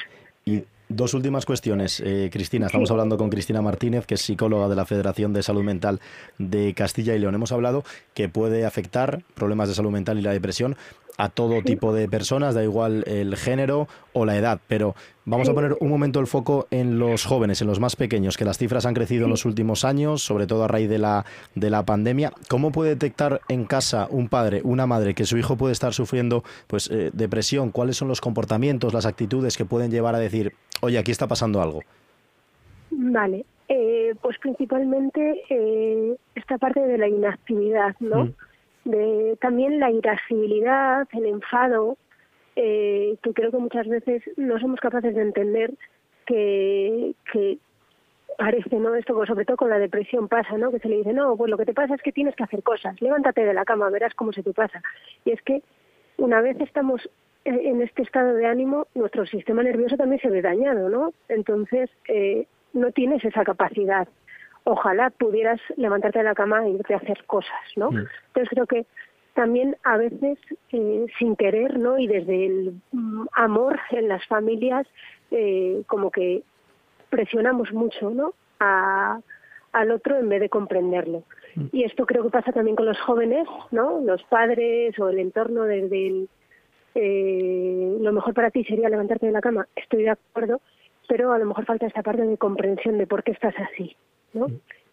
Dos 0.88 1.12
últimas 1.12 1.44
cuestiones, 1.44 2.00
eh, 2.00 2.30
Cristina. 2.32 2.64
Estamos 2.64 2.90
hablando 2.90 3.18
con 3.18 3.28
Cristina 3.28 3.60
Martínez, 3.60 4.06
que 4.06 4.14
es 4.14 4.22
psicóloga 4.22 4.68
de 4.68 4.76
la 4.76 4.86
Federación 4.86 5.34
de 5.34 5.42
Salud 5.42 5.62
Mental 5.62 6.00
de 6.38 6.72
Castilla 6.72 7.14
y 7.14 7.18
León. 7.18 7.34
Hemos 7.34 7.52
hablado 7.52 7.84
que 8.14 8.30
puede 8.30 8.64
afectar 8.64 9.22
problemas 9.34 9.68
de 9.68 9.74
salud 9.74 9.90
mental 9.90 10.18
y 10.18 10.22
la 10.22 10.32
depresión 10.32 10.76
a 11.18 11.28
todo 11.28 11.62
tipo 11.62 11.92
de 11.92 12.08
personas, 12.08 12.54
da 12.54 12.62
igual 12.62 13.02
el 13.08 13.36
género 13.36 13.88
o 14.12 14.24
la 14.24 14.36
edad, 14.36 14.60
pero 14.68 14.94
vamos 15.24 15.48
a 15.48 15.52
poner 15.52 15.76
un 15.80 15.88
momento 15.88 16.20
el 16.20 16.28
foco 16.28 16.68
en 16.70 17.00
los 17.00 17.24
jóvenes, 17.24 17.60
en 17.60 17.66
los 17.66 17.80
más 17.80 17.96
pequeños, 17.96 18.36
que 18.36 18.44
las 18.44 18.56
cifras 18.56 18.86
han 18.86 18.94
crecido 18.94 19.24
en 19.24 19.30
los 19.30 19.44
últimos 19.44 19.84
años, 19.84 20.22
sobre 20.22 20.46
todo 20.46 20.62
a 20.62 20.68
raíz 20.68 20.88
de 20.88 20.98
la, 20.98 21.26
de 21.56 21.70
la 21.70 21.84
pandemia. 21.84 22.32
¿Cómo 22.48 22.70
puede 22.70 22.90
detectar 22.90 23.40
en 23.48 23.64
casa 23.64 24.06
un 24.08 24.28
padre, 24.28 24.60
una 24.62 24.86
madre, 24.86 25.14
que 25.14 25.26
su 25.26 25.36
hijo 25.36 25.56
puede 25.56 25.72
estar 25.72 25.92
sufriendo 25.92 26.44
pues, 26.68 26.88
eh, 26.88 27.10
depresión? 27.12 27.72
¿Cuáles 27.72 27.96
son 27.96 28.06
los 28.06 28.20
comportamientos, 28.20 28.94
las 28.94 29.04
actitudes 29.04 29.56
que 29.56 29.64
pueden 29.64 29.90
llevar 29.90 30.14
a 30.14 30.20
decir, 30.20 30.54
oye, 30.80 30.98
aquí 30.98 31.10
está 31.10 31.26
pasando 31.26 31.60
algo? 31.60 31.82
Vale, 32.90 33.44
eh, 33.68 34.14
pues 34.20 34.38
principalmente 34.38 35.42
eh, 35.50 36.16
esta 36.34 36.58
parte 36.58 36.80
de 36.80 36.98
la 36.98 37.08
inactividad, 37.08 37.94
¿no? 38.00 38.26
Mm 38.26 38.34
de 38.88 39.36
también 39.40 39.78
la 39.80 39.90
irascibilidad, 39.90 41.06
el 41.12 41.26
enfado, 41.26 41.96
eh, 42.56 43.16
que 43.22 43.32
creo 43.34 43.50
que 43.50 43.58
muchas 43.58 43.86
veces 43.86 44.22
no 44.36 44.58
somos 44.58 44.80
capaces 44.80 45.14
de 45.14 45.22
entender 45.22 45.74
que, 46.26 47.14
que 47.32 47.58
parece, 48.38 48.76
¿no? 48.76 48.94
Esto, 48.94 49.14
pues, 49.14 49.28
sobre 49.28 49.44
todo 49.44 49.58
con 49.58 49.70
la 49.70 49.78
depresión 49.78 50.28
pasa, 50.28 50.56
¿no? 50.56 50.70
Que 50.70 50.78
se 50.78 50.88
le 50.88 50.96
dice, 50.96 51.12
no, 51.12 51.36
pues 51.36 51.50
lo 51.50 51.58
que 51.58 51.66
te 51.66 51.74
pasa 51.74 51.94
es 51.94 52.02
que 52.02 52.12
tienes 52.12 52.34
que 52.34 52.44
hacer 52.44 52.62
cosas, 52.62 53.00
levántate 53.02 53.44
de 53.44 53.54
la 53.54 53.66
cama, 53.66 53.90
verás 53.90 54.14
cómo 54.14 54.32
se 54.32 54.42
te 54.42 54.54
pasa. 54.54 54.82
Y 55.24 55.32
es 55.32 55.42
que 55.42 55.62
una 56.16 56.40
vez 56.40 56.58
estamos 56.60 57.08
en 57.48 57.82
este 57.82 58.02
estado 58.02 58.34
de 58.34 58.46
ánimo, 58.46 58.86
nuestro 58.94 59.26
sistema 59.26 59.62
nervioso 59.62 59.96
también 59.96 60.20
se 60.20 60.30
ve 60.30 60.42
dañado, 60.42 60.88
¿no? 60.88 61.12
Entonces, 61.28 61.90
eh, 62.08 62.46
no 62.72 62.92
tienes 62.92 63.24
esa 63.24 63.44
capacidad 63.44 64.08
ojalá 64.68 65.10
pudieras 65.10 65.60
levantarte 65.76 66.18
de 66.18 66.24
la 66.24 66.34
cama 66.34 66.66
e 66.66 66.70
irte 66.70 66.94
a 66.94 66.98
hacer 66.98 67.24
cosas, 67.26 67.64
¿no? 67.76 67.90
Mm. 67.90 68.06
Entonces 68.28 68.48
creo 68.50 68.66
que 68.66 68.86
también 69.34 69.76
a 69.84 69.96
veces 69.96 70.38
eh, 70.72 71.06
sin 71.18 71.36
querer, 71.36 71.78
¿no? 71.78 71.98
Y 71.98 72.06
desde 72.06 72.46
el 72.46 72.74
mm, 72.92 73.26
amor 73.32 73.80
en 73.90 74.08
las 74.08 74.26
familias, 74.26 74.86
eh, 75.30 75.82
como 75.86 76.10
que 76.10 76.42
presionamos 77.08 77.72
mucho, 77.72 78.10
¿no? 78.10 78.34
A, 78.60 79.20
al 79.72 79.90
otro 79.90 80.18
en 80.18 80.28
vez 80.28 80.40
de 80.40 80.50
comprenderlo. 80.50 81.22
Mm. 81.54 81.66
Y 81.72 81.84
esto 81.84 82.04
creo 82.04 82.24
que 82.24 82.30
pasa 82.30 82.52
también 82.52 82.76
con 82.76 82.86
los 82.86 83.00
jóvenes, 83.00 83.46
¿no? 83.70 84.00
Los 84.00 84.22
padres 84.24 84.98
o 84.98 85.08
el 85.08 85.18
entorno 85.18 85.62
desde 85.62 86.08
el 86.08 86.28
eh, 87.00 87.96
lo 88.00 88.12
mejor 88.12 88.34
para 88.34 88.50
ti 88.50 88.64
sería 88.64 88.88
levantarte 88.88 89.26
de 89.26 89.32
la 89.32 89.40
cama. 89.40 89.68
Estoy 89.76 90.02
de 90.02 90.10
acuerdo, 90.10 90.60
pero 91.08 91.32
a 91.32 91.38
lo 91.38 91.46
mejor 91.46 91.64
falta 91.64 91.86
esta 91.86 92.02
parte 92.02 92.22
de 92.22 92.36
comprensión 92.36 92.98
de 92.98 93.06
por 93.06 93.22
qué 93.22 93.32
estás 93.32 93.54
así, 93.58 93.96
¿no? 94.32 94.48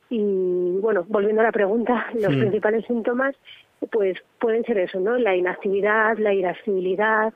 Y 0.09 0.77
bueno, 0.81 1.03
volviendo 1.07 1.41
a 1.41 1.45
la 1.45 1.51
pregunta, 1.51 2.07
los 2.13 2.35
principales 2.35 2.85
síntomas 2.85 3.35
pues 3.91 4.17
pueden 4.39 4.63
ser 4.65 4.77
eso, 4.77 4.99
¿no? 4.99 5.17
La 5.17 5.35
inactividad, 5.35 6.17
la 6.17 6.33
irascibilidad, 6.33 7.33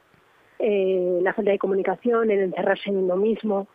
eh, 0.59 1.19
la 1.21 1.33
falta 1.33 1.51
de 1.51 1.59
comunicación, 1.59 2.29
el 2.31 2.39
encerrarse 2.39 2.89
en 2.89 2.97
uno 2.97 3.15
mismo. 3.15 3.67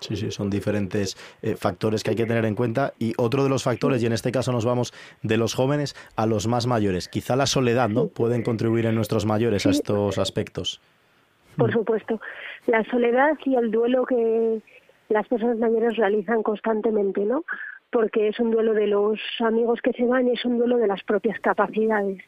Sí, 0.00 0.16
sí, 0.16 0.30
son 0.30 0.48
diferentes 0.48 1.16
eh, 1.42 1.56
factores 1.56 2.04
que 2.04 2.10
hay 2.10 2.16
que 2.16 2.26
tener 2.26 2.44
en 2.44 2.54
cuenta. 2.54 2.92
Y 2.98 3.14
otro 3.16 3.42
de 3.42 3.50
los 3.50 3.64
factores, 3.64 4.02
y 4.02 4.06
en 4.06 4.12
este 4.12 4.30
caso 4.30 4.52
nos 4.52 4.64
vamos 4.64 4.94
de 5.22 5.36
los 5.36 5.54
jóvenes 5.54 5.96
a 6.16 6.26
los 6.26 6.46
más 6.46 6.66
mayores. 6.66 7.08
Quizá 7.08 7.34
la 7.36 7.46
soledad, 7.46 7.88
¿no? 7.88 8.06
Pueden 8.06 8.42
contribuir 8.42 8.86
en 8.86 8.94
nuestros 8.94 9.26
mayores 9.26 9.66
a 9.66 9.70
estos 9.70 10.18
aspectos. 10.18 10.80
Por 11.56 11.72
supuesto. 11.72 12.20
La 12.66 12.84
soledad 12.84 13.36
y 13.44 13.56
el 13.56 13.70
duelo 13.70 14.06
que 14.06 14.60
las 15.08 15.26
personas 15.26 15.58
mayores 15.58 15.96
realizan 15.96 16.42
constantemente, 16.42 17.24
¿no? 17.24 17.44
Porque 17.90 18.28
es 18.28 18.38
un 18.38 18.50
duelo 18.50 18.74
de 18.74 18.86
los 18.86 19.18
amigos 19.40 19.80
que 19.82 19.92
se 19.92 20.04
van 20.04 20.28
y 20.28 20.32
es 20.32 20.44
un 20.44 20.58
duelo 20.58 20.76
de 20.76 20.86
las 20.86 21.02
propias 21.02 21.40
capacidades 21.40 22.22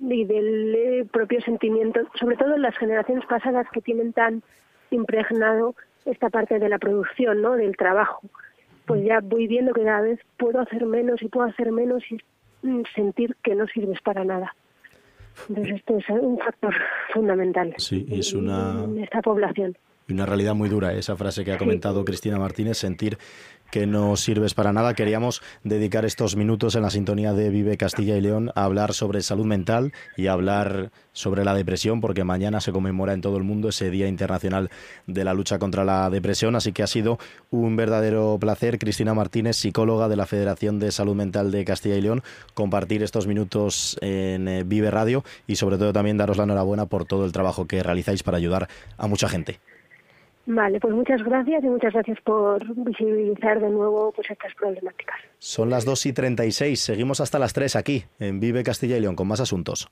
y 0.00 0.24
del 0.24 0.74
eh, 0.74 1.04
propio 1.12 1.40
sentimiento, 1.42 2.00
sobre 2.18 2.36
todo 2.36 2.54
en 2.54 2.62
las 2.62 2.76
generaciones 2.76 3.24
pasadas 3.26 3.66
que 3.72 3.80
tienen 3.80 4.12
tan 4.12 4.42
impregnado 4.90 5.74
esta 6.04 6.30
parte 6.30 6.58
de 6.58 6.68
la 6.68 6.78
producción, 6.78 7.42
¿no? 7.42 7.52
Del 7.56 7.76
trabajo. 7.76 8.20
Pues 8.86 9.04
ya 9.04 9.20
voy 9.22 9.46
viendo 9.46 9.72
que 9.72 9.84
cada 9.84 10.02
vez 10.02 10.20
puedo 10.36 10.60
hacer 10.60 10.86
menos 10.86 11.22
y 11.22 11.28
puedo 11.28 11.46
hacer 11.46 11.70
menos 11.72 12.02
y 12.10 12.18
mm, 12.66 12.82
sentir 12.94 13.36
que 13.42 13.54
no 13.54 13.66
sirves 13.68 14.00
para 14.02 14.24
nada. 14.24 14.54
Entonces 15.48 15.76
esto 15.76 15.98
es 15.98 16.08
un 16.10 16.38
factor 16.38 16.74
fundamental 17.12 17.74
sí, 17.78 18.06
es 18.10 18.34
una... 18.34 18.84
en 18.84 18.98
esta 18.98 19.22
población. 19.22 19.76
Y 20.08 20.12
una 20.12 20.26
realidad 20.26 20.54
muy 20.54 20.68
dura, 20.68 20.92
esa 20.92 21.16
frase 21.16 21.44
que 21.44 21.52
ha 21.52 21.58
comentado 21.58 22.04
Cristina 22.04 22.38
Martínez, 22.38 22.76
sentir 22.76 23.16
que 23.72 23.86
no 23.86 24.16
sirves 24.16 24.52
para 24.52 24.74
nada. 24.74 24.92
Queríamos 24.92 25.42
dedicar 25.64 26.04
estos 26.04 26.36
minutos 26.36 26.74
en 26.74 26.82
la 26.82 26.90
sintonía 26.90 27.32
de 27.32 27.48
Vive 27.48 27.78
Castilla 27.78 28.18
y 28.18 28.20
León 28.20 28.52
a 28.54 28.64
hablar 28.64 28.92
sobre 28.92 29.22
salud 29.22 29.46
mental 29.46 29.94
y 30.14 30.26
a 30.26 30.34
hablar 30.34 30.92
sobre 31.14 31.42
la 31.42 31.54
depresión, 31.54 32.02
porque 32.02 32.22
mañana 32.22 32.60
se 32.60 32.70
conmemora 32.70 33.14
en 33.14 33.22
todo 33.22 33.38
el 33.38 33.44
mundo 33.44 33.70
ese 33.70 33.90
Día 33.90 34.08
Internacional 34.08 34.70
de 35.06 35.24
la 35.24 35.32
Lucha 35.32 35.58
contra 35.58 35.84
la 35.84 36.10
Depresión. 36.10 36.54
Así 36.54 36.72
que 36.72 36.82
ha 36.82 36.86
sido 36.86 37.18
un 37.50 37.74
verdadero 37.74 38.36
placer, 38.38 38.78
Cristina 38.78 39.14
Martínez, 39.14 39.56
psicóloga 39.56 40.06
de 40.08 40.16
la 40.16 40.26
Federación 40.26 40.78
de 40.78 40.92
Salud 40.92 41.14
Mental 41.14 41.50
de 41.50 41.64
Castilla 41.64 41.96
y 41.96 42.02
León, 42.02 42.22
compartir 42.52 43.02
estos 43.02 43.26
minutos 43.26 43.96
en 44.02 44.48
eh, 44.48 44.64
Vive 44.64 44.90
Radio 44.90 45.24
y 45.46 45.56
sobre 45.56 45.78
todo 45.78 45.94
también 45.94 46.18
daros 46.18 46.36
la 46.36 46.44
enhorabuena 46.44 46.84
por 46.84 47.06
todo 47.06 47.24
el 47.24 47.32
trabajo 47.32 47.66
que 47.66 47.82
realizáis 47.82 48.22
para 48.22 48.36
ayudar 48.36 48.68
a 48.98 49.06
mucha 49.06 49.30
gente. 49.30 49.60
Vale, 50.46 50.80
pues 50.80 50.92
muchas 50.92 51.22
gracias 51.22 51.62
y 51.62 51.66
muchas 51.68 51.92
gracias 51.92 52.18
por 52.24 52.64
visibilizar 52.84 53.60
de 53.60 53.70
nuevo 53.70 54.12
pues 54.12 54.28
estas 54.30 54.52
problemáticas. 54.54 55.16
Son 55.38 55.70
las 55.70 55.84
2 55.84 56.06
y 56.06 56.12
36, 56.12 56.80
seguimos 56.80 57.20
hasta 57.20 57.38
las 57.38 57.52
3 57.52 57.76
aquí, 57.76 58.04
en 58.18 58.40
Vive 58.40 58.64
Castilla 58.64 58.96
y 58.96 59.00
León, 59.00 59.14
con 59.14 59.28
más 59.28 59.40
asuntos. 59.40 59.88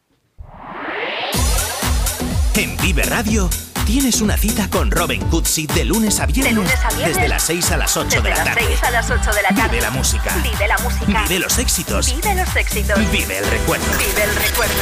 En 2.57 2.77
Vive 2.79 3.05
Radio 3.05 3.49
tienes 3.87 4.21
una 4.21 4.37
cita 4.37 4.69
con 4.69 4.91
Robin 4.91 5.21
Cutsi 5.31 5.67
de, 5.69 5.85
lunes 5.85 6.21
a 6.21 6.27
viernes. 6.27 6.69
Desde 6.99 7.29
las 7.29 7.45
6 7.45 7.71
a 7.71 7.77
las 7.77 7.97
8 7.97 8.21
de 8.21 8.31
la 8.31 8.45
tarde. 8.45 8.61
a 8.83 8.91
las 8.91 9.09
8 9.09 9.31
de 9.33 9.43
la 9.43 9.49
tarde. 9.51 9.69
Vive 9.71 9.81
la 9.83 9.91
música. 9.93 10.35
Vive 10.43 10.69
la 10.69 10.79
música. 10.79 11.25
Vive 11.29 11.41
los 11.41 11.59
éxitos. 11.59 12.15
Vive 12.15 12.35
los 12.35 12.57
éxitos. 12.57 12.99
Vive 13.13 13.39
el 13.39 13.47
recuerdo. 13.47 13.87
Vive 13.99 14.25
el 14.25 14.35
recuerdo. 14.37 14.75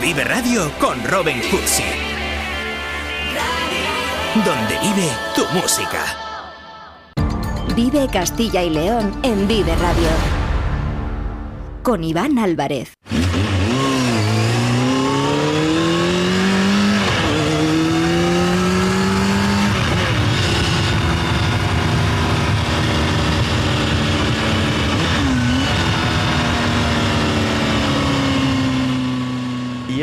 Vive 0.00 0.24
Radio 0.24 0.70
con 0.78 1.04
Robin 1.04 1.40
Cutsi 1.50 2.07
donde 4.44 4.78
vive 4.80 5.10
tu 5.34 5.44
música. 5.54 6.04
Vive 7.74 8.08
Castilla 8.08 8.62
y 8.62 8.70
León 8.70 9.18
en 9.22 9.46
Vive 9.48 9.74
Radio. 9.76 10.08
Con 11.82 12.04
Iván 12.04 12.38
Álvarez. 12.38 12.94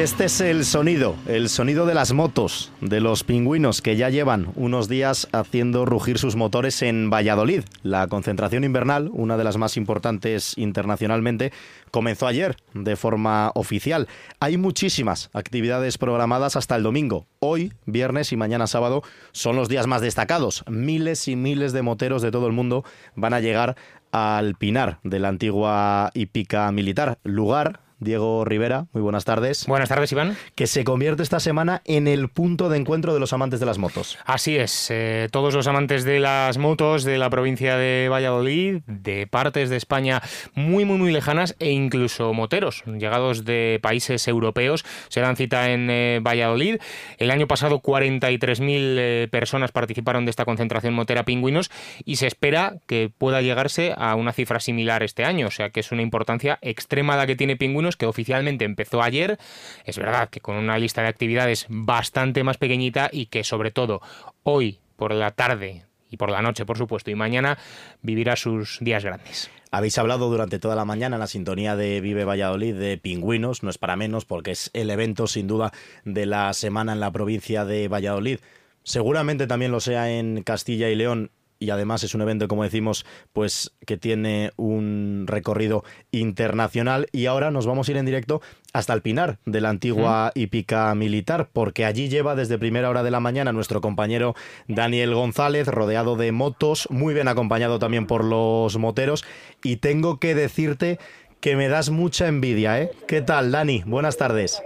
Este 0.06 0.26
es 0.26 0.40
el 0.40 0.66
sonido, 0.66 1.16
el 1.26 1.50
sonido 1.50 1.88
de 1.88 1.96
las 1.96 2.14
motos, 2.14 2.72
de 2.80 3.02
los 3.02 3.24
pingüinos 3.24 3.82
que 3.82 3.96
ya 3.96 4.12
llevan 4.12 4.50
unos 4.56 4.88
días 4.88 5.28
haciendo 5.32 5.84
rugir 5.84 6.20
sus 6.20 6.36
motores 6.36 6.84
en 6.84 7.10
Valladolid. 7.10 7.64
La 7.82 8.06
concentración 8.06 8.64
invernal, 8.64 9.10
una 9.12 9.36
de 9.36 9.44
las 9.44 9.58
más 9.58 9.78
importantes 9.78 10.54
internacionalmente, 10.60 11.52
comenzó 11.90 12.28
ayer 12.28 12.56
de 12.76 12.96
forma 12.96 13.52
oficial. 13.56 14.08
Hay 14.40 14.58
muchísimas 14.58 15.32
actividades 15.34 15.98
programadas 15.98 16.56
hasta 16.56 16.76
el 16.76 16.84
domingo. 16.84 17.26
Hoy, 17.40 17.74
viernes 17.88 18.32
y 18.32 18.38
mañana 18.38 18.68
sábado 18.68 19.02
son 19.32 19.56
los 19.56 19.70
días 19.70 19.88
más 19.88 20.02
destacados. 20.02 20.64
Miles 20.70 21.28
y 21.28 21.36
miles 21.36 21.74
de 21.74 21.82
moteros 21.82 22.22
de 22.22 22.30
todo 22.30 22.46
el 22.46 22.54
mundo 22.54 22.86
van 23.16 23.34
a 23.34 23.40
llegar 23.40 23.76
al 24.12 24.54
Pinar 24.54 25.00
de 25.04 25.18
la 25.18 25.30
antigua 25.30 26.12
hípica 26.14 26.72
militar, 26.72 27.18
lugar 27.24 27.85
Diego 28.06 28.46
Rivera, 28.46 28.86
muy 28.94 29.02
buenas 29.02 29.26
tardes. 29.26 29.66
Buenas 29.68 29.90
tardes, 29.90 30.12
Iván. 30.14 30.38
Que 30.56 30.68
se 30.68 30.86
convierte 30.86 31.24
esta 31.24 31.42
semana 31.42 31.82
en 31.84 32.08
el 32.08 32.30
punto 32.30 32.70
de 32.70 32.78
encuentro 32.78 33.14
de 33.14 33.20
los 33.20 33.34
amantes 33.34 33.60
de 33.60 33.66
las 33.66 33.78
motos. 33.78 34.18
Así 34.26 34.56
es, 34.56 34.88
eh, 34.92 35.28
todos 35.32 35.54
los 35.54 35.68
amantes 35.68 36.06
de 36.06 36.20
las 36.20 36.58
motos 36.58 37.04
de 37.04 37.18
la 37.18 37.30
provincia 37.30 37.76
de 37.76 38.08
Valladolid, 38.10 38.82
de 38.88 39.28
partes 39.28 39.70
de 39.70 39.76
España 39.76 40.22
muy, 40.54 40.86
muy, 40.86 40.98
muy 40.98 41.12
lejanas 41.12 41.56
e 41.60 41.72
incluso 41.72 42.34
moteros 42.34 42.84
llegados 42.86 43.44
de 43.44 43.80
países 43.82 44.28
europeos 44.28 44.86
se 45.10 45.22
dan 45.22 45.36
cita 45.36 45.72
en 45.72 45.90
eh, 45.90 46.20
Valladolid. 46.22 46.78
El 47.18 47.32
año 47.32 47.48
pasado 47.48 47.82
43.000 47.82 48.62
eh, 48.70 49.28
personas 49.32 49.72
participaron 49.72 50.26
de 50.26 50.30
esta 50.30 50.46
concentración 50.46 50.94
motera 50.94 51.26
pingüinos 51.26 51.72
y 52.06 52.18
se 52.18 52.28
espera 52.28 52.78
que 52.86 53.10
pueda 53.16 53.42
llegarse 53.42 53.94
a 53.98 54.16
una 54.16 54.32
cifra 54.32 54.60
similar 54.60 55.02
este 55.02 55.26
año, 55.26 55.48
o 55.48 55.52
sea 55.52 55.72
que 55.72 55.80
es 55.80 55.92
una 55.92 56.04
importancia 56.04 56.60
extrema 56.62 57.18
la 57.18 57.26
que 57.26 57.36
tiene 57.36 57.56
pingüinos 57.56 57.95
que 57.96 58.06
oficialmente 58.06 58.66
empezó 58.66 59.02
ayer. 59.02 59.38
Es 59.86 59.98
verdad 59.98 60.30
que 60.30 60.42
con 60.42 60.56
una 60.56 60.78
lista 60.78 61.02
de 61.02 61.08
actividades 61.08 61.66
bastante 61.70 62.44
más 62.44 62.58
pequeñita 62.58 63.10
y 63.12 63.28
que 63.28 63.44
sobre 63.44 63.72
todo 63.72 64.02
hoy 64.44 64.80
por 64.96 65.14
la 65.14 65.32
tarde 65.32 65.86
y 66.10 66.18
por 66.18 66.32
la 66.32 66.42
noche, 66.42 66.66
por 66.66 66.78
supuesto, 66.78 67.12
y 67.12 67.16
mañana 67.16 67.58
vivirá 68.02 68.36
sus 68.36 68.78
días 68.80 69.04
grandes. 69.04 69.50
Habéis 69.72 69.98
hablado 69.98 70.30
durante 70.30 70.60
toda 70.60 70.76
la 70.76 70.86
mañana 70.86 71.18
en 71.18 71.20
la 71.20 71.28
sintonía 71.28 71.76
de 71.76 72.00
Vive 72.00 72.24
Valladolid 72.24 72.76
de 72.76 72.98
pingüinos, 72.98 73.64
no 73.64 73.70
es 73.70 73.78
para 73.78 73.96
menos 73.96 74.24
porque 74.24 74.52
es 74.52 74.70
el 74.74 74.90
evento 74.90 75.28
sin 75.28 75.48
duda 75.48 75.74
de 76.06 76.26
la 76.26 76.54
semana 76.54 76.94
en 76.94 77.00
la 77.00 77.12
provincia 77.12 77.66
de 77.66 77.88
Valladolid. 77.88 78.40
Seguramente 78.84 79.48
también 79.48 79.72
lo 79.72 79.80
sea 79.80 80.12
en 80.12 80.44
Castilla 80.44 80.90
y 80.90 80.96
León 80.96 81.32
y 81.66 81.70
además 81.72 82.04
es 82.04 82.16
un 82.16 82.22
evento, 82.22 82.48
como 82.48 82.64
decimos, 82.64 83.06
pues 83.34 83.74
que 83.86 83.98
tiene 83.98 84.52
un 84.56 85.26
recorrido 85.28 85.84
internacional 86.12 87.08
y 87.12 87.26
ahora 87.26 87.52
nos 87.52 87.66
vamos 87.66 87.88
a 87.88 87.92
ir 87.92 87.98
en 87.98 88.06
directo 88.06 88.42
hasta 88.72 88.94
el 88.94 89.02
Pinar 89.02 89.40
de 89.46 89.62
la 89.62 89.70
antigua 89.70 90.32
hípica 90.36 90.94
militar, 90.96 91.50
porque 91.52 91.86
allí 91.86 92.08
lleva 92.08 92.36
desde 92.36 92.58
primera 92.58 92.90
hora 92.90 93.04
de 93.04 93.12
la 93.12 93.20
mañana 93.20 93.52
nuestro 93.52 93.82
compañero 93.82 94.36
Daniel 94.68 95.14
González, 95.16 95.68
rodeado 95.68 96.16
de 96.16 96.32
motos, 96.32 96.88
muy 96.92 97.14
bien 97.14 97.28
acompañado 97.28 97.80
también 97.80 98.06
por 98.06 98.24
los 98.24 98.78
moteros, 98.78 99.26
y 99.64 99.78
tengo 99.78 100.20
que 100.20 100.36
decirte 100.36 101.00
que 101.40 101.56
me 101.56 101.68
das 101.68 101.90
mucha 101.90 102.28
envidia, 102.28 102.82
¿eh? 102.82 102.92
¿Qué 103.08 103.22
tal, 103.22 103.52
Dani? 103.52 103.84
Buenas 103.86 104.18
tardes. 104.18 104.62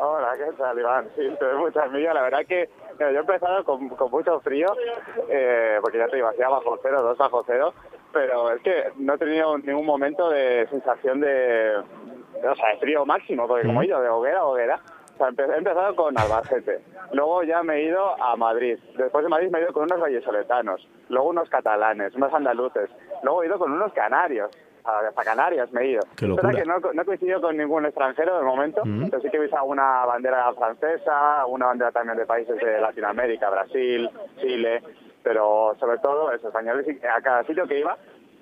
Hola, 0.00 0.32
¿qué 0.36 0.52
tal, 0.56 0.78
Iván? 0.78 1.08
Sí, 1.16 1.28
te 1.38 1.44
doy 1.44 1.58
mucha 1.58 1.84
envidia. 1.84 2.14
La 2.14 2.22
verdad 2.22 2.46
que 2.46 2.70
yo 3.00 3.06
he 3.06 3.16
empezado 3.16 3.64
con, 3.64 3.88
con 3.88 4.10
mucho 4.10 4.38
frío, 4.40 4.68
eh, 5.28 5.78
porque 5.80 5.98
ya 5.98 6.06
te 6.06 6.16
digo, 6.16 6.28
hacía 6.28 6.48
bajo 6.48 6.78
cero, 6.82 7.02
dos 7.02 7.18
bajo 7.18 7.42
cero, 7.44 7.74
pero 8.12 8.52
es 8.52 8.62
que 8.62 8.92
no 8.96 9.14
he 9.14 9.18
tenido 9.18 9.58
ningún 9.58 9.86
momento 9.86 10.30
de 10.30 10.68
sensación 10.70 11.20
de, 11.20 11.78
o 11.78 12.54
sea, 12.54 12.68
de 12.70 12.78
frío 12.78 13.04
máximo, 13.04 13.48
porque 13.48 13.66
como 13.66 13.82
he 13.82 13.86
ido 13.86 14.00
de 14.00 14.08
hoguera 14.08 14.38
a 14.38 14.44
hoguera, 14.46 14.80
o 15.14 15.18
sea, 15.18 15.28
he 15.28 15.58
empezado 15.58 15.96
con 15.96 16.16
Albacete, 16.16 16.80
luego 17.12 17.42
ya 17.42 17.64
me 17.64 17.76
he 17.76 17.82
ido 17.86 18.22
a 18.22 18.36
Madrid, 18.36 18.78
después 18.96 19.24
de 19.24 19.28
Madrid 19.28 19.50
me 19.50 19.58
he 19.58 19.62
ido 19.62 19.72
con 19.72 19.82
unos 19.84 20.00
vallesoletanos, 20.00 20.88
luego 21.08 21.30
unos 21.30 21.48
catalanes, 21.50 22.14
unos 22.14 22.32
andaluces, 22.32 22.88
luego 23.24 23.42
he 23.42 23.46
ido 23.46 23.58
con 23.58 23.72
unos 23.72 23.92
canarios, 23.92 24.50
hasta 24.88 25.24
Canarias 25.24 25.70
me 25.72 25.82
he 25.82 25.86
ido. 25.92 26.02
Qué 26.16 26.26
verdad 26.26 26.54
que 26.54 26.64
no, 26.64 26.78
no 26.78 27.02
he 27.02 27.04
coincidido 27.04 27.40
con 27.40 27.56
ningún 27.56 27.86
extranjero 27.86 28.38
de 28.38 28.44
momento, 28.44 28.82
pero 29.10 29.22
sí 29.22 29.30
que 29.30 29.36
he 29.36 29.40
visto 29.40 29.56
alguna 29.56 30.04
bandera 30.06 30.52
francesa, 30.54 31.46
una 31.46 31.66
bandera 31.66 31.92
también 31.92 32.18
de 32.18 32.26
países 32.26 32.56
de 32.56 32.80
Latinoamérica, 32.80 33.50
Brasil, 33.50 34.08
Chile, 34.40 34.82
pero 35.22 35.76
sobre 35.78 35.98
todo 35.98 36.32
esos 36.32 36.46
españoles. 36.46 36.86
Y 36.88 37.06
a 37.06 37.20
cada 37.20 37.44
sitio 37.44 37.66
que 37.66 37.80
iba 37.80 37.96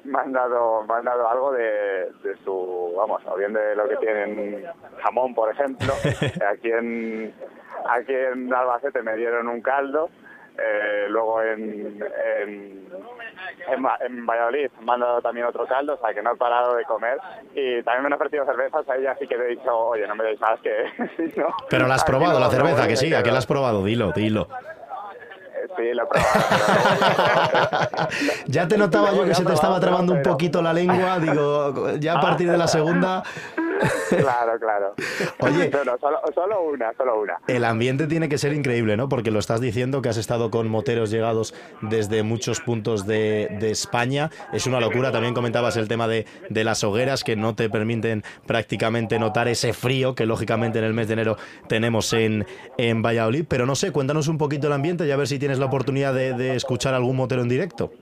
me 0.05 0.19
han 0.21 0.33
dado, 0.33 0.85
me 0.85 0.95
han 0.95 1.05
dado 1.05 1.29
algo 1.29 1.53
de, 1.53 2.11
de 2.23 2.37
su, 2.45 2.95
vamos, 2.97 3.23
o 3.27 3.37
bien 3.37 3.53
de 3.53 3.75
lo 3.75 3.89
que 3.89 3.97
tienen 3.97 4.65
jamón, 5.03 5.35
por 5.35 5.51
ejemplo. 5.51 5.93
aquí 6.49 6.71
en 6.71 7.35
aquí 7.89 8.13
en 8.13 8.53
Albacete 8.53 9.03
me 9.03 9.17
dieron 9.17 9.49
un 9.49 9.61
caldo 9.61 10.11
Eh, 10.59 11.07
luego 11.09 11.43
en, 11.43 12.03
en, 12.41 12.89
en, 13.69 14.27
Valladolid 14.27 14.71
me 14.81 14.93
han 14.93 15.01
dado 15.01 15.21
también 15.21 15.47
otro 15.47 15.67
caldo, 15.67 15.95
o 15.95 15.99
sea 15.99 16.15
que 16.15 16.23
no 16.23 16.33
he 16.33 16.37
parado 16.37 16.77
de 16.77 16.85
comer. 16.85 17.19
Y 17.55 17.83
también 17.83 18.03
me 18.03 18.07
han 18.09 18.13
ofrecido 18.15 18.45
cervezas, 18.47 18.89
a 18.89 18.97
ella 18.97 19.15
sí 19.19 19.27
que 19.27 19.37
le 19.37 19.45
he 19.45 19.49
dicho, 19.49 19.77
oye, 19.77 20.07
no 20.07 20.15
me 20.15 20.25
deis 20.25 20.41
más 20.41 20.59
que... 20.61 20.73
no, 21.37 21.49
Pero 21.69 21.87
la 21.87 21.97
has 21.97 22.05
probado, 22.05 22.35
no- 22.35 22.41
la 22.41 22.51
cerveza, 22.51 22.89
que 22.89 22.97
sí, 22.97 23.13
¿a 23.13 23.23
qué 23.23 23.31
la 23.31 23.39
has 23.39 23.47
probado? 23.47 23.85
Dilo, 23.85 24.13
dilo. 24.13 24.49
Eh, 24.51 25.69
Sí, 25.77 25.93
lo 25.93 26.05
he 26.05 26.07
probado. 26.07 26.31
Ya 28.47 28.67
te 28.69 28.79
notaba 28.79 29.13
yo 29.13 29.25
que 29.25 29.35
se 29.35 29.45
te 29.45 29.53
estaba 29.53 29.79
trabando 29.81 30.15
un 30.15 30.23
poquito 30.23 30.63
la 30.63 30.73
lengua, 30.73 31.19
digo, 31.19 31.97
ya 31.99 32.15
a 32.19 32.21
partir 32.21 32.51
de 32.51 32.57
la 32.57 32.67
segunda... 32.67 33.23
Claro, 34.09 34.59
claro. 34.59 34.95
Oye. 35.41 35.71
No, 35.71 35.85
no, 35.85 35.99
solo, 35.99 36.21
solo 36.35 36.63
una, 36.63 36.93
solo 36.97 37.21
una. 37.21 37.39
El 37.47 37.65
ambiente 37.65 38.07
tiene 38.07 38.29
que 38.29 38.39
ser 38.39 38.53
increíble, 38.53 38.97
¿no? 38.97 39.09
Porque 39.09 39.31
lo 39.31 39.39
estás 39.39 39.61
diciendo 39.61 40.03
que 40.03 40.09
has 40.09 40.17
estado 40.17 40.51
con 40.51 40.69
moteros 40.69 41.11
llegados 41.11 41.55
desde 41.83 42.23
muchos 42.23 42.61
puntos 42.61 43.07
de, 43.07 43.57
de 43.61 43.71
España. 43.71 44.31
Es 44.53 44.67
una 44.67 44.81
locura. 44.81 45.13
También 45.13 45.35
comentabas 45.35 45.77
el 45.77 45.89
tema 45.89 46.09
de, 46.09 46.27
de 46.49 46.65
las 46.65 46.85
hogueras 46.85 47.25
que 47.25 47.37
no 47.37 47.55
te 47.55 47.69
permiten 47.71 48.23
prácticamente 48.47 49.19
notar 49.19 49.49
ese 49.49 49.73
frío 49.73 50.15
que 50.15 50.27
lógicamente 50.27 50.79
en 50.79 50.85
el 50.85 50.95
mes 50.95 51.09
de 51.09 51.15
enero 51.15 51.37
tenemos 51.69 52.13
en, 52.13 52.47
en 52.79 53.03
Valladolid. 53.03 53.45
Pero 53.49 53.67
no 53.67 53.75
sé, 53.75 53.93
cuéntanos 53.93 54.29
un 54.29 54.39
poquito 54.39 54.67
el 54.67 54.73
ambiente 54.73 55.07
y 55.07 55.11
a 55.11 55.17
ver 55.17 55.29
si 55.29 55.39
tienes 55.39 55.59
la 55.59 55.67
oportunidad 55.67 56.15
de, 56.15 56.33
de 56.33 56.57
escuchar 56.57 56.95
algún 56.95 57.17
motero 57.17 57.43
en 57.43 57.49
directo. 57.49 57.93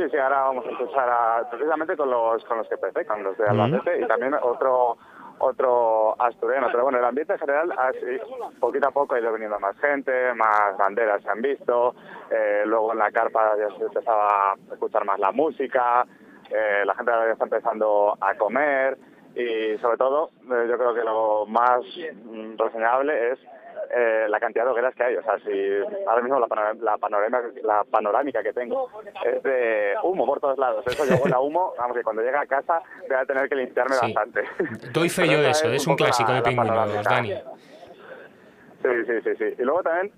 Sí, 0.00 0.06
sí, 0.10 0.16
ahora 0.16 0.44
vamos 0.44 0.64
a 0.66 0.70
escuchar 0.70 1.08
a, 1.10 1.50
precisamente 1.50 1.94
con 1.94 2.08
los, 2.08 2.42
con 2.46 2.56
los 2.56 2.66
que 2.68 2.76
empecé, 2.76 3.04
con 3.04 3.22
los 3.22 3.36
de 3.36 3.46
Albacete 3.46 4.00
y 4.00 4.06
también 4.06 4.32
otro 4.40 4.96
otro 5.40 6.16
asturiano. 6.18 6.68
Pero 6.70 6.84
bueno, 6.84 6.98
el 6.98 7.04
ambiente 7.04 7.34
en 7.34 7.38
general, 7.38 7.70
así, 7.76 8.18
poquito 8.58 8.88
a 8.88 8.92
poco 8.92 9.14
ha 9.14 9.20
ido 9.20 9.30
viniendo 9.30 9.60
más 9.60 9.76
gente, 9.78 10.32
más 10.32 10.74
banderas 10.78 11.22
se 11.22 11.28
han 11.28 11.42
visto, 11.42 11.94
eh, 12.30 12.62
luego 12.64 12.92
en 12.92 12.98
la 12.98 13.10
carpa 13.10 13.54
ya 13.58 13.68
se 13.76 13.84
empezaba 13.84 14.52
a 14.52 14.54
escuchar 14.72 15.04
más 15.04 15.18
la 15.18 15.32
música, 15.32 16.06
eh, 16.50 16.82
la 16.86 16.94
gente 16.94 17.12
ya 17.12 17.32
está 17.32 17.44
empezando 17.44 18.16
a 18.18 18.34
comer 18.36 18.96
y 19.34 19.76
sobre 19.82 19.98
todo 19.98 20.30
eh, 20.50 20.66
yo 20.66 20.78
creo 20.78 20.94
que 20.94 21.04
lo 21.04 21.44
más 21.46 21.80
mm, 22.24 22.56
reseñable 22.56 23.32
es 23.32 23.38
eh, 23.94 24.26
la 24.28 24.38
cantidad 24.40 24.64
de 24.64 24.70
hogueras 24.70 24.94
que 24.94 25.02
hay. 25.04 25.16
O 25.16 25.22
sea, 25.22 25.38
si 25.40 25.50
ahora 26.06 26.22
mismo 26.22 26.38
la, 26.40 26.46
panora- 26.46 26.74
la, 26.80 26.96
panorama, 26.98 27.40
la 27.62 27.84
panorámica 27.84 28.42
que 28.42 28.52
tengo 28.52 28.88
es 29.24 29.42
de 29.42 29.94
humo 30.02 30.26
por 30.26 30.40
todos 30.40 30.58
lados. 30.58 30.84
Eso 30.86 31.04
yo 31.04 31.16
huele 31.22 31.34
a 31.34 31.40
humo, 31.40 31.74
vamos, 31.78 31.96
que 31.96 32.02
cuando 32.02 32.22
llegue 32.22 32.36
a 32.36 32.46
casa 32.46 32.80
voy 33.08 33.16
a 33.16 33.24
tener 33.24 33.48
que 33.48 33.56
limpiarme 33.56 33.94
Sí. 33.96 34.00
bastante. 34.12 34.44
Doy 34.92 35.08
fe 35.08 35.28
yo 35.28 35.40
de 35.42 35.50
eso, 35.50 35.68
es 35.70 35.86
un 35.86 35.96
clásico 35.96 36.30
la- 36.30 36.36
de 36.36 36.42
pingüinos. 36.42 37.04
Dani. 37.04 37.34
Sí, 38.82 38.88
sí, 39.06 39.20
sí, 39.22 39.30
sí. 39.36 39.54
Y 39.58 39.62
luego 39.62 39.82
también 39.82 40.10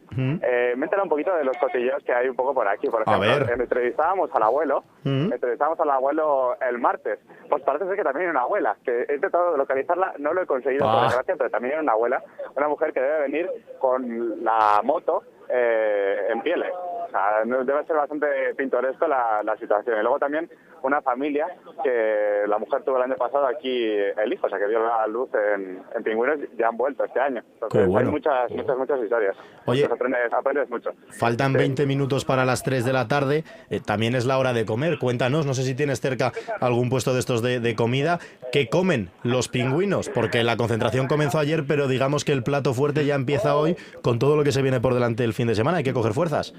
eh, 0.42 0.72
me 0.77 0.83
he 0.83 0.85
enterado 0.85 1.03
un 1.05 1.09
poquito 1.09 1.35
de 1.35 1.44
los 1.44 1.57
cotilleos 1.59 2.03
que 2.05 2.12
hay 2.12 2.29
un 2.29 2.37
poco 2.37 2.55
por 2.55 2.68
aquí. 2.68 2.88
Por 2.88 3.01
A 3.01 3.05
ejemplo, 3.16 3.46
ver. 3.46 3.59
eh, 3.59 3.62
entrevistábamos 3.62 4.31
al 4.35 4.42
abuelo, 4.44 4.85
Mm. 5.05 5.33
entrevistábamos 5.33 5.81
al 5.81 5.90
abuelo 5.90 6.57
el 6.61 6.79
martes. 6.79 7.18
Pues 7.48 7.62
parece 7.64 7.87
ser 7.87 7.96
que 7.96 8.05
también 8.05 8.27
hay 8.27 8.31
una 8.31 8.42
abuela, 8.42 8.77
que 8.85 9.05
he 9.09 9.14
intentado 9.16 9.57
localizarla, 9.57 10.14
no 10.18 10.33
lo 10.33 10.42
he 10.42 10.46
conseguido, 10.46 10.87
por 10.87 10.94
Ah. 11.01 11.03
desgracia, 11.07 11.35
pero 11.37 11.51
también 11.51 11.75
hay 11.75 11.81
una 11.83 11.92
abuela, 11.92 12.22
una 12.57 12.68
mujer 12.68 12.92
que 12.92 13.01
debe 13.01 13.20
venir 13.22 13.51
con 13.81 14.44
la 14.44 14.81
moto 14.85 15.22
eh, 15.48 16.29
en 16.31 16.40
pieles. 16.42 16.70
O 17.06 17.10
sea, 17.10 17.44
no- 17.46 17.64
debe 17.64 17.84
ser 17.86 17.96
bastante 17.96 18.26
pintoresco 18.56 19.06
la, 19.06 19.42
la 19.44 19.56
situación. 19.56 19.98
Y 19.98 20.02
luego 20.02 20.18
también 20.18 20.48
una 20.82 21.00
familia 21.00 21.46
que 21.84 22.42
la 22.48 22.58
mujer 22.58 22.82
tuvo 22.82 22.96
el 22.96 23.04
año 23.04 23.14
pasado 23.16 23.46
aquí 23.46 23.86
el 23.86 24.32
hijo, 24.32 24.46
o 24.46 24.50
sea, 24.50 24.58
que 24.58 24.66
dio 24.66 24.84
la 24.84 25.06
luz 25.06 25.28
en, 25.34 25.80
en 25.94 26.02
pingüinos 26.02 26.38
ya 26.58 26.68
han 26.68 26.76
vuelto 26.76 27.04
este 27.04 27.20
año. 27.20 27.42
Entonces, 27.54 27.86
bueno. 27.86 28.08
hay 28.08 28.12
muchas, 28.12 28.50
muchas, 28.50 28.76
muchas 28.76 29.00
historias. 29.02 29.36
Oye. 29.66 29.82
Entonces, 29.82 29.92
aprendes, 30.06 30.32
aprendes 30.32 30.70
mucho. 30.70 30.90
Faltan 31.18 31.52
20 31.52 31.86
minutos 31.86 32.24
para 32.24 32.44
las 32.44 32.62
3 32.64 32.84
de 32.84 32.92
la 32.92 33.06
tarde. 33.06 33.44
eh, 33.70 33.80
también 33.80 34.16
es 34.16 34.26
la 34.26 34.38
hora 34.38 34.52
de 34.52 34.64
comer. 34.64 34.98
Cuéntanos, 34.98 35.46
no 35.46 35.54
sé 35.54 35.62
si 35.62 35.74
tienes 35.76 36.00
cerca 36.00 36.32
algún 36.60 36.90
puesto 36.90 37.12
de 37.14 37.20
estos 37.20 37.42
de, 37.42 37.60
de 37.60 37.76
comida. 37.76 38.18
¿Qué 38.50 38.68
comen 38.68 39.10
los 39.22 39.46
pingüinos? 39.48 40.08
Porque 40.08 40.42
la 40.42 40.56
concentración 40.56 41.06
comenzó 41.06 41.38
ayer, 41.38 41.64
pero 41.66 41.86
digamos 41.86 42.24
que 42.24 42.32
el 42.32 42.42
plato 42.42 42.74
fuerte 42.74 43.06
ya 43.06 43.14
empieza 43.14 43.54
hoy 43.56 43.76
con 44.02 44.18
todo 44.18 44.36
lo 44.36 44.42
que 44.42 44.50
se 44.52 44.62
viene 44.62 44.80
por 44.80 44.94
delante 44.94 45.22
el 45.22 45.32
fin 45.32 45.46
de 45.46 45.54
semana. 45.54 45.78
Hay 45.78 45.84
que 45.84 45.92
coger 45.92 46.12
fuerzas. 46.12 46.54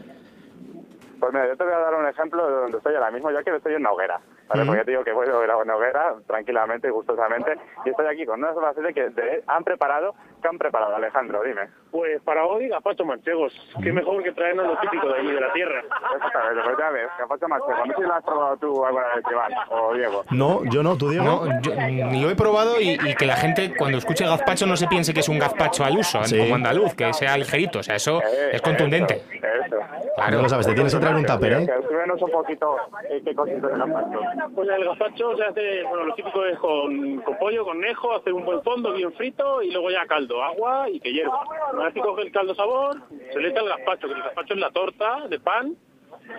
Pues 1.24 1.34
mira, 1.34 1.48
yo 1.48 1.56
te 1.56 1.64
voy 1.64 1.72
a 1.74 1.78
dar 1.80 1.96
un 1.96 2.06
ejemplo 2.06 2.46
de 2.46 2.54
donde 2.54 2.78
estoy 2.80 2.96
ahora 2.96 3.10
mismo, 3.12 3.32
ya 3.32 3.42
que 3.44 3.56
estoy 3.56 3.76
en 3.76 3.80
una 3.80 3.92
hoguera. 3.94 4.20
¿vale? 4.50 4.64
Ujú. 4.64 4.68
Porque 4.68 4.80
ya 4.82 4.84
te 4.86 4.92
digo 4.92 5.04
que 5.06 5.14
voy 5.14 5.26
a 5.50 5.56
una 5.56 5.76
hoguera 5.78 6.16
tranquilamente 6.28 6.90
y 6.90 6.92
gustosamente. 6.92 7.58
Y 7.86 7.92
estoy 7.92 8.08
aquí 8.08 8.26
con 8.26 8.40
unas 8.44 8.58
albacete 8.58 8.94
que 8.94 9.10
de- 9.10 9.42
han 9.48 9.64
preparado. 9.64 10.14
¿Qué 10.44 10.50
han 10.50 10.58
preparado, 10.58 10.96
Alejandro? 10.98 11.42
Dime. 11.44 11.62
Pues 11.90 12.22
para 12.24 12.46
hoy, 12.46 12.68
gazpacho 12.68 13.06
manchegos. 13.06 13.54
Qué 13.82 13.94
mejor 13.94 14.22
que 14.24 14.32
traernos 14.34 14.68
lo 14.68 14.78
típico 14.80 15.08
de 15.08 15.20
allí, 15.20 15.32
de 15.32 15.40
la 15.40 15.54
tierra. 15.54 15.80
Exactamente, 16.16 16.62
pues 16.66 16.78
ya 16.78 16.90
ves, 16.90 17.08
gazpacho 17.18 17.48
manchego. 17.48 17.78
No 17.78 17.86
sé 17.86 17.94
si 17.96 18.02
lo 18.02 18.14
has 18.14 18.24
probado 18.26 18.58
tú 18.58 18.86
alguna 18.86 19.06
vez, 19.16 19.24
Iván 19.32 19.52
o 19.70 19.94
Diego. 19.94 20.24
No, 20.32 20.62
yo 20.66 20.84
no, 20.84 20.98
tú 20.98 21.10
Diego. 21.10 21.24
No, 21.26 21.62
yo, 21.62 21.72
mm, 21.74 22.22
lo 22.22 22.30
he 22.30 22.36
probado 22.36 22.82
y, 22.82 22.90
y 22.92 23.16
que 23.16 23.26
la 23.26 23.38
gente 23.38 23.74
cuando 23.78 23.98
escuche 24.00 24.26
gazpacho 24.26 24.66
no 24.68 24.76
se 24.76 24.88
piense 24.88 25.14
que 25.14 25.22
es 25.22 25.30
un 25.30 25.40
gazpacho 25.40 25.86
al 25.86 25.98
uso, 25.98 26.22
Sí. 26.26 26.38
como 26.38 26.56
andaluz, 26.56 26.94
que 26.94 27.14
sea 27.14 27.38
ligerito. 27.38 27.80
O 27.80 27.84
sea, 27.84 27.96
eso 27.96 28.22
Eh, 28.22 28.50
es 28.54 28.62
contundente. 28.62 29.16
Eso, 29.32 29.78
eso. 29.78 30.32
No 30.32 30.42
lo 30.42 30.50
sabes, 30.50 30.68
te 30.68 30.74
tienes 30.74 30.94
que 30.94 31.00
traer 31.00 31.16
un 31.16 31.26
tupper, 31.26 31.54
¿eh? 31.54 31.68
Un 32.14 32.32
poquito 32.32 32.76
eh, 33.10 33.22
qué 33.26 33.34
cositas 33.34 33.62
de 33.72 33.78
gazpacho. 33.78 34.20
Pues 34.56 34.70
el 34.70 34.86
gazpacho 34.86 35.36
se 35.38 35.44
hace, 35.46 35.84
bueno, 35.84 36.06
lo 36.06 36.16
típico 36.16 36.46
es 36.46 36.58
con, 36.60 37.22
con 37.22 37.38
pollo, 37.38 37.66
con 37.66 37.80
nejo, 37.80 38.16
hacer 38.16 38.34
un 38.34 38.46
buen 38.46 38.62
fondo 38.62 38.94
bien 38.94 39.12
frito 39.14 39.62
y 39.62 39.72
luego 39.72 39.90
ya 39.90 40.06
caldo, 40.06 40.33
agua 40.42 40.90
y 40.90 41.00
que 41.00 41.12
hierva. 41.12 41.42
Una 41.74 41.86
vez 41.86 41.94
que 41.94 42.02
coge 42.02 42.22
el 42.24 42.32
caldo 42.32 42.56
sabor, 42.56 42.98
se 43.32 43.40
le 43.40 43.50
echa 43.50 43.60
el 43.60 43.70
gazpacho, 43.70 44.08
que 44.08 44.14
el 44.14 44.24
gazpacho 44.24 44.54
es 44.54 44.60
la 44.60 44.72
torta 44.72 45.28
de 45.28 45.40
pan 45.40 45.76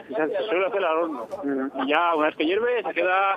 y 0.08 0.14
se, 0.14 0.28
se 0.28 0.42
suele 0.44 0.66
hacer 0.66 0.84
al 0.84 0.98
horno. 0.98 1.26
Y 1.82 1.88
ya 1.88 2.14
una 2.14 2.26
vez 2.26 2.36
que 2.36 2.46
hierve 2.46 2.82
se 2.82 2.94
queda 2.94 3.36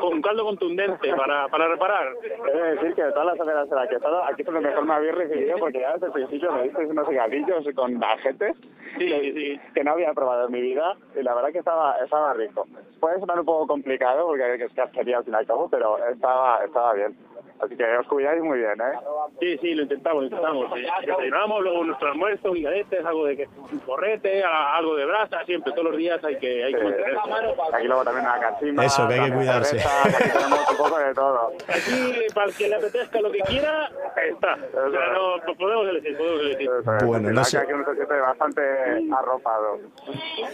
con 0.00 0.14
un 0.14 0.22
caldo 0.22 0.44
contundente 0.44 1.14
para, 1.14 1.48
para 1.48 1.68
reparar. 1.68 2.08
De 2.52 2.62
decir 2.74 2.94
que 2.94 3.04
de 3.04 3.12
todas 3.12 3.26
las 3.26 3.40
en 3.40 3.54
las 3.54 3.88
que 3.88 3.94
he 3.94 3.96
estado, 3.96 4.24
aquí 4.24 4.42
es 4.42 4.46
donde 4.46 4.60
mejor 4.60 4.84
me 4.84 4.94
habéis 4.94 5.14
recibido 5.14 5.56
porque 5.58 5.80
ya 5.80 5.92
desde 5.94 6.06
el 6.06 6.12
principio 6.12 6.52
me 6.52 6.62
disteis 6.64 6.90
unos 6.90 7.08
cigarrillos 7.08 7.64
con 7.74 8.02
ajetes 8.02 8.56
que, 8.98 9.60
que 9.74 9.84
no 9.84 9.92
había 9.92 10.12
probado 10.12 10.46
en 10.46 10.52
mi 10.52 10.60
vida 10.60 10.96
y 11.18 11.22
la 11.22 11.34
verdad 11.34 11.50
que 11.52 11.58
estaba, 11.58 11.96
estaba 12.02 12.34
rico. 12.34 12.66
Puede 12.98 13.18
sonar 13.20 13.40
un 13.40 13.46
poco 13.46 13.66
complicado 13.66 14.26
porque 14.26 14.54
es 14.54 14.72
que 14.72 14.80
al 14.80 14.90
fin 14.90 15.08
y 15.08 15.12
al 15.12 15.46
cabo, 15.46 15.68
pero 15.70 15.98
estaba, 16.08 16.64
estaba 16.64 16.92
bien. 16.94 17.16
Así 17.62 17.76
que 17.76 17.84
os 17.98 18.06
cuidáis 18.06 18.42
muy 18.42 18.58
bien, 18.58 18.72
¿eh? 18.72 18.98
Sí, 19.38 19.58
sí, 19.58 19.74
lo 19.74 19.82
intentamos, 19.82 20.22
lo 20.22 20.28
intentamos. 20.28 20.66
Sí. 20.74 20.80
Desayunamos, 21.06 21.60
luego 21.62 21.84
nuestro 21.84 22.08
almuerzo, 22.08 22.52
guigadetes, 22.52 23.04
algo 23.04 23.26
de 23.26 23.36
que, 23.36 23.48
un 23.70 23.78
porrete, 23.80 24.42
a- 24.42 24.76
algo 24.76 24.96
de 24.96 25.04
brasa, 25.04 25.44
siempre, 25.44 25.70
todos 25.72 25.84
los 25.90 25.96
días 25.98 26.24
hay 26.24 26.36
que, 26.38 26.64
hay 26.64 26.72
que. 26.72 26.80
Aquí 27.74 27.86
luego 27.86 28.02
también 28.04 28.24
una 28.26 28.40
cachimba. 28.40 28.84
Eso, 28.86 29.06
que 29.08 29.14
hay 29.14 29.30
que 29.30 29.36
cuidarse. 29.36 29.76
Aquí 29.78 30.30
tenemos 30.32 30.70
un 30.70 30.76
poco 30.78 30.98
de 30.98 31.14
todo. 31.14 31.52
Aquí, 31.68 32.14
para 32.34 32.46
el 32.46 32.54
que 32.54 32.68
le 32.68 32.74
apetezca 32.76 33.20
lo 33.20 33.30
que 33.30 33.40
quiera, 33.40 33.90
está. 34.30 34.54
O 34.54 34.90
sea, 34.90 35.06
no, 35.12 35.44
pues 35.44 35.58
podemos 35.58 35.88
elegir, 35.88 36.16
podemos 36.16 36.40
elegir. 36.40 36.70
Bueno, 37.04 37.28
La 37.28 37.34
no 37.34 37.44
sé. 37.44 37.58
que 37.58 37.62
aquí 37.64 37.72
uno 37.74 37.84
se 37.84 37.94
siente 37.94 38.14
bastante 38.20 38.62
arropado. 39.18 39.78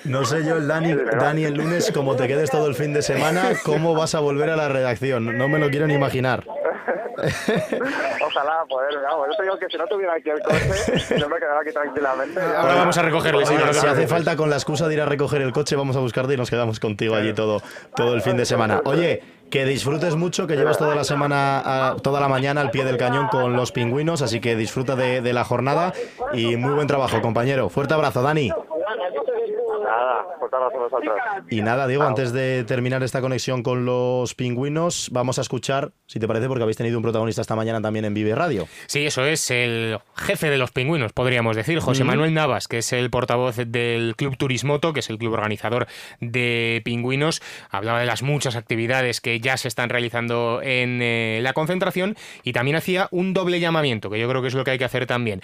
No 0.04 0.24
sé 0.24 0.44
yo, 0.44 0.56
el 0.56 0.66
Dani, 0.66 0.92
Dani, 0.94 1.44
el 1.44 1.54
lunes, 1.54 1.92
como 1.92 2.16
te 2.16 2.26
quedes 2.26 2.50
todo 2.50 2.66
el 2.66 2.74
fin 2.74 2.92
de 2.92 3.02
semana, 3.02 3.50
¿cómo 3.64 3.94
vas 3.94 4.14
a 4.16 4.20
volver 4.20 4.50
a 4.50 4.56
la 4.56 4.68
redacción? 4.68 5.38
No 5.38 5.48
me 5.48 5.60
lo 5.60 5.68
quiero 5.70 5.86
ni 5.86 5.94
imaginar. 5.94 6.42
Ojalá 8.26 8.64
poder, 8.68 8.94
vamos, 9.02 9.26
yo 9.30 9.36
te 9.36 9.42
digo 9.42 9.58
que 9.58 9.66
si 9.68 9.76
no 9.76 9.86
tuviera 9.86 10.14
aquí 10.14 10.30
el 10.30 10.40
coche, 10.40 11.16
yo 11.18 11.28
me 11.28 11.36
quedaba 11.38 11.60
aquí 11.60 11.72
tranquilamente. 11.72 12.40
Ahora 12.40 12.74
vamos 12.76 12.96
a 12.98 13.02
sí, 13.46 13.54
no 13.54 13.66
te 13.66 13.74
si 13.74 13.86
hace 13.86 14.06
falta 14.06 14.36
con 14.36 14.50
la 14.50 14.56
excusa 14.56 14.88
de 14.88 14.94
ir 14.94 15.00
a 15.00 15.06
recoger 15.06 15.42
el 15.42 15.52
coche, 15.52 15.76
vamos 15.76 15.96
a 15.96 16.00
buscarte 16.00 16.34
y 16.34 16.36
nos 16.36 16.50
quedamos 16.50 16.80
contigo 16.80 17.14
allí 17.14 17.32
todo, 17.32 17.60
todo 17.94 18.14
el 18.14 18.22
fin 18.22 18.36
de 18.36 18.44
semana. 18.46 18.80
Oye, 18.84 19.22
que 19.50 19.64
disfrutes 19.64 20.16
mucho, 20.16 20.46
que 20.46 20.56
llevas 20.56 20.78
toda 20.78 20.94
la 20.94 21.04
semana, 21.04 21.60
a- 21.90 21.96
toda 21.96 22.20
la 22.20 22.28
mañana 22.28 22.60
al 22.60 22.70
pie 22.70 22.84
del 22.84 22.96
cañón 22.96 23.28
con 23.28 23.54
los 23.54 23.72
pingüinos, 23.72 24.22
así 24.22 24.40
que 24.40 24.56
disfruta 24.56 24.96
de, 24.96 25.20
de 25.20 25.32
la 25.32 25.44
jornada 25.44 25.92
y 26.32 26.56
muy 26.56 26.74
buen 26.74 26.86
trabajo, 26.88 27.20
compañero. 27.22 27.68
Fuerte 27.68 27.94
abrazo, 27.94 28.22
Dani. 28.22 28.50
Nada, 29.86 30.26
abrazo 30.40 30.76
a 30.76 30.82
vosotros. 30.82 31.16
Y 31.48 31.62
nada, 31.62 31.86
Diego, 31.86 32.02
antes 32.02 32.32
de 32.32 32.64
terminar 32.64 33.02
esta 33.02 33.20
conexión 33.20 33.62
con 33.62 33.84
los 33.84 34.34
pingüinos, 34.34 35.10
vamos 35.12 35.38
a 35.38 35.42
escuchar, 35.42 35.92
si 36.06 36.18
te 36.18 36.26
parece, 36.26 36.48
porque 36.48 36.62
habéis 36.62 36.76
tenido 36.76 36.98
un 36.98 37.02
protagonista 37.02 37.40
esta 37.40 37.54
mañana 37.54 37.80
también 37.80 38.04
en 38.04 38.14
Vive 38.14 38.34
Radio. 38.34 38.66
Sí, 38.86 39.06
eso 39.06 39.24
es 39.24 39.50
el 39.50 39.98
jefe 40.16 40.50
de 40.50 40.58
los 40.58 40.72
pingüinos, 40.72 41.12
podríamos 41.12 41.54
decir, 41.54 41.78
José 41.78 42.04
Manuel 42.04 42.34
Navas, 42.34 42.66
que 42.66 42.78
es 42.78 42.92
el 42.92 43.10
portavoz 43.10 43.56
del 43.56 44.14
Club 44.16 44.36
Turismoto, 44.36 44.92
que 44.92 45.00
es 45.00 45.10
el 45.10 45.18
club 45.18 45.34
organizador 45.34 45.86
de 46.20 46.82
pingüinos. 46.84 47.40
Hablaba 47.70 48.00
de 48.00 48.06
las 48.06 48.22
muchas 48.22 48.56
actividades 48.56 49.20
que 49.20 49.38
ya 49.40 49.56
se 49.56 49.68
están 49.68 49.88
realizando 49.88 50.60
en 50.62 51.00
eh, 51.00 51.40
la 51.42 51.52
concentración 51.52 52.16
y 52.42 52.52
también 52.52 52.76
hacía 52.76 53.08
un 53.12 53.34
doble 53.34 53.60
llamamiento, 53.60 54.10
que 54.10 54.18
yo 54.18 54.28
creo 54.28 54.42
que 54.42 54.48
es 54.48 54.54
lo 54.54 54.64
que 54.64 54.72
hay 54.72 54.78
que 54.78 54.84
hacer 54.84 55.06
también. 55.06 55.40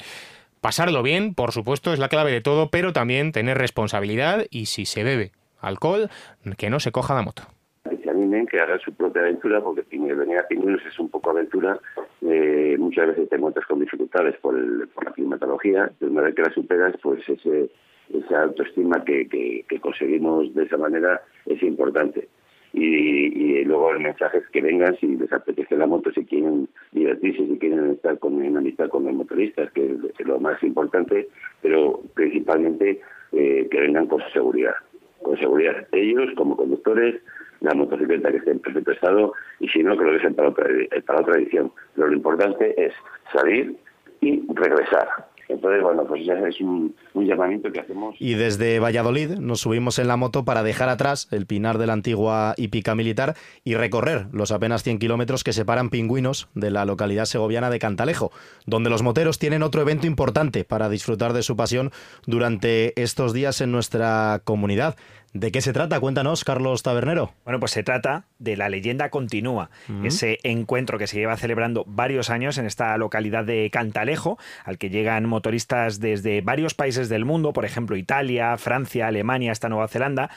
Pasarlo 0.62 1.02
bien, 1.02 1.34
por 1.34 1.50
supuesto, 1.50 1.92
es 1.92 1.98
la 1.98 2.08
clave 2.08 2.30
de 2.30 2.40
todo, 2.40 2.70
pero 2.70 2.92
también 2.92 3.32
tener 3.32 3.58
responsabilidad 3.58 4.46
y 4.48 4.66
si 4.66 4.86
se 4.86 5.02
bebe 5.02 5.32
alcohol, 5.60 6.08
que 6.56 6.70
no 6.70 6.78
se 6.78 6.92
coja 6.92 7.14
la 7.14 7.22
moto. 7.22 7.42
que 7.90 7.96
se 7.96 8.08
animen, 8.08 8.46
que 8.46 8.60
hagan 8.60 8.78
su 8.78 8.94
propia 8.94 9.22
aventura, 9.22 9.60
porque 9.60 9.82
venir 9.90 10.38
a 10.38 10.46
Pingüinos 10.46 10.80
es 10.86 10.96
un 11.00 11.08
poco 11.08 11.30
aventura 11.30 11.80
eh, 12.20 12.76
muchas 12.78 13.08
veces 13.08 13.28
te 13.28 13.34
encuentras 13.34 13.66
con 13.66 13.80
dificultades 13.80 14.36
por, 14.36 14.56
el, 14.56 14.86
por 14.94 15.04
la 15.04 15.10
climatología, 15.10 15.90
de 15.98 16.06
una 16.06 16.22
vez 16.22 16.34
que 16.36 16.42
la 16.42 16.54
superas, 16.54 16.94
pues 17.02 17.28
ese, 17.28 17.68
esa 18.14 18.42
autoestima 18.44 19.04
que, 19.04 19.26
que 19.68 19.80
conseguimos 19.80 20.54
de 20.54 20.62
esa 20.62 20.76
manera 20.76 21.22
es 21.44 21.60
importante. 21.64 22.28
Y, 22.72 23.60
y, 23.60 23.64
luego 23.64 23.92
el 23.92 24.00
mensaje 24.00 24.38
es 24.38 24.48
que 24.48 24.62
vengan 24.62 24.96
si 24.96 25.06
les 25.16 25.30
apetece 25.32 25.76
la 25.76 25.86
moto, 25.86 26.10
si 26.12 26.24
quieren 26.24 26.68
divertirse, 26.92 27.46
si 27.46 27.58
quieren 27.58 27.90
estar 27.90 28.18
con, 28.18 28.42
en 28.42 28.56
amistad 28.56 28.88
con 28.88 29.04
los 29.04 29.14
motoristas, 29.14 29.70
que 29.72 29.94
es 30.18 30.26
lo 30.26 30.40
más 30.40 30.62
importante, 30.62 31.28
pero 31.60 32.00
principalmente 32.14 33.00
eh, 33.32 33.68
que 33.70 33.80
vengan 33.80 34.06
con 34.06 34.22
seguridad. 34.32 34.74
Con 35.22 35.38
seguridad 35.38 35.86
ellos 35.92 36.30
como 36.36 36.56
conductores, 36.56 37.20
la 37.60 37.74
motocicleta 37.74 38.30
que 38.30 38.38
esté 38.38 38.50
en 38.52 38.58
perfecto 38.58 38.92
estado 38.92 39.32
y 39.60 39.68
si 39.68 39.82
no, 39.82 39.96
que 39.96 40.04
lo 40.04 40.12
dejen 40.12 40.34
para 40.34 40.48
otra, 40.48 40.66
para 41.06 41.20
otra 41.20 41.38
edición. 41.38 41.70
Pero 41.94 42.08
lo 42.08 42.14
importante 42.14 42.74
es 42.76 42.92
salir 43.32 43.76
y 44.20 44.42
regresar. 44.54 45.31
Entonces, 45.52 45.82
bueno, 45.82 46.04
pues 46.06 46.24
ya 46.24 46.34
es 46.34 46.60
un, 46.60 46.94
llamamiento 47.14 47.70
que 47.70 47.80
hacemos. 47.80 48.16
Y 48.18 48.34
desde 48.34 48.78
Valladolid 48.80 49.32
nos 49.38 49.60
subimos 49.60 49.98
en 49.98 50.08
la 50.08 50.16
moto 50.16 50.44
para 50.44 50.62
dejar 50.62 50.88
atrás 50.88 51.28
el 51.30 51.46
pinar 51.46 51.78
de 51.78 51.86
la 51.86 51.92
antigua 51.92 52.54
hípica 52.56 52.94
militar 52.94 53.34
y 53.64 53.74
recorrer 53.74 54.26
los 54.32 54.50
apenas 54.50 54.82
100 54.82 54.98
kilómetros 54.98 55.44
que 55.44 55.52
separan 55.52 55.90
Pingüinos 55.90 56.48
de 56.54 56.70
la 56.70 56.84
localidad 56.84 57.26
segoviana 57.26 57.70
de 57.70 57.78
Cantalejo, 57.78 58.32
donde 58.66 58.90
los 58.90 59.02
moteros 59.02 59.38
tienen 59.38 59.62
otro 59.62 59.82
evento 59.82 60.06
importante 60.06 60.64
para 60.64 60.88
disfrutar 60.88 61.32
de 61.32 61.42
su 61.42 61.56
pasión 61.56 61.90
durante 62.26 63.00
estos 63.00 63.32
días 63.32 63.60
en 63.60 63.72
nuestra 63.72 64.40
comunidad. 64.44 64.96
¿De 65.32 65.50
qué 65.50 65.62
se 65.62 65.72
trata? 65.72 65.98
Cuéntanos, 65.98 66.44
Carlos 66.44 66.82
Tabernero. 66.82 67.32
Bueno, 67.44 67.58
pues 67.58 67.72
se 67.72 67.82
trata 67.82 68.26
de 68.38 68.54
La 68.54 68.68
leyenda 68.68 69.08
continúa, 69.08 69.70
ese 70.04 70.38
encuentro 70.42 70.98
que 70.98 71.06
se 71.06 71.16
lleva 71.16 71.38
celebrando 71.38 71.84
varios 71.86 72.28
años 72.28 72.58
en 72.58 72.66
esta 72.66 72.94
localidad 72.98 73.44
de 73.44 73.70
Cantalejo, 73.70 74.38
al 74.64 74.76
que 74.76 74.90
llegan 74.90 75.26
motoristas 75.26 76.00
desde 76.00 76.42
varios 76.42 76.74
países 76.74 77.08
del 77.08 77.24
mundo, 77.24 77.54
por 77.54 77.64
ejemplo 77.64 77.96
Italia, 77.96 78.58
Francia, 78.58 79.06
Alemania, 79.06 79.52
hasta 79.52 79.70
Nueva 79.70 79.88
Zelanda, 79.88 80.28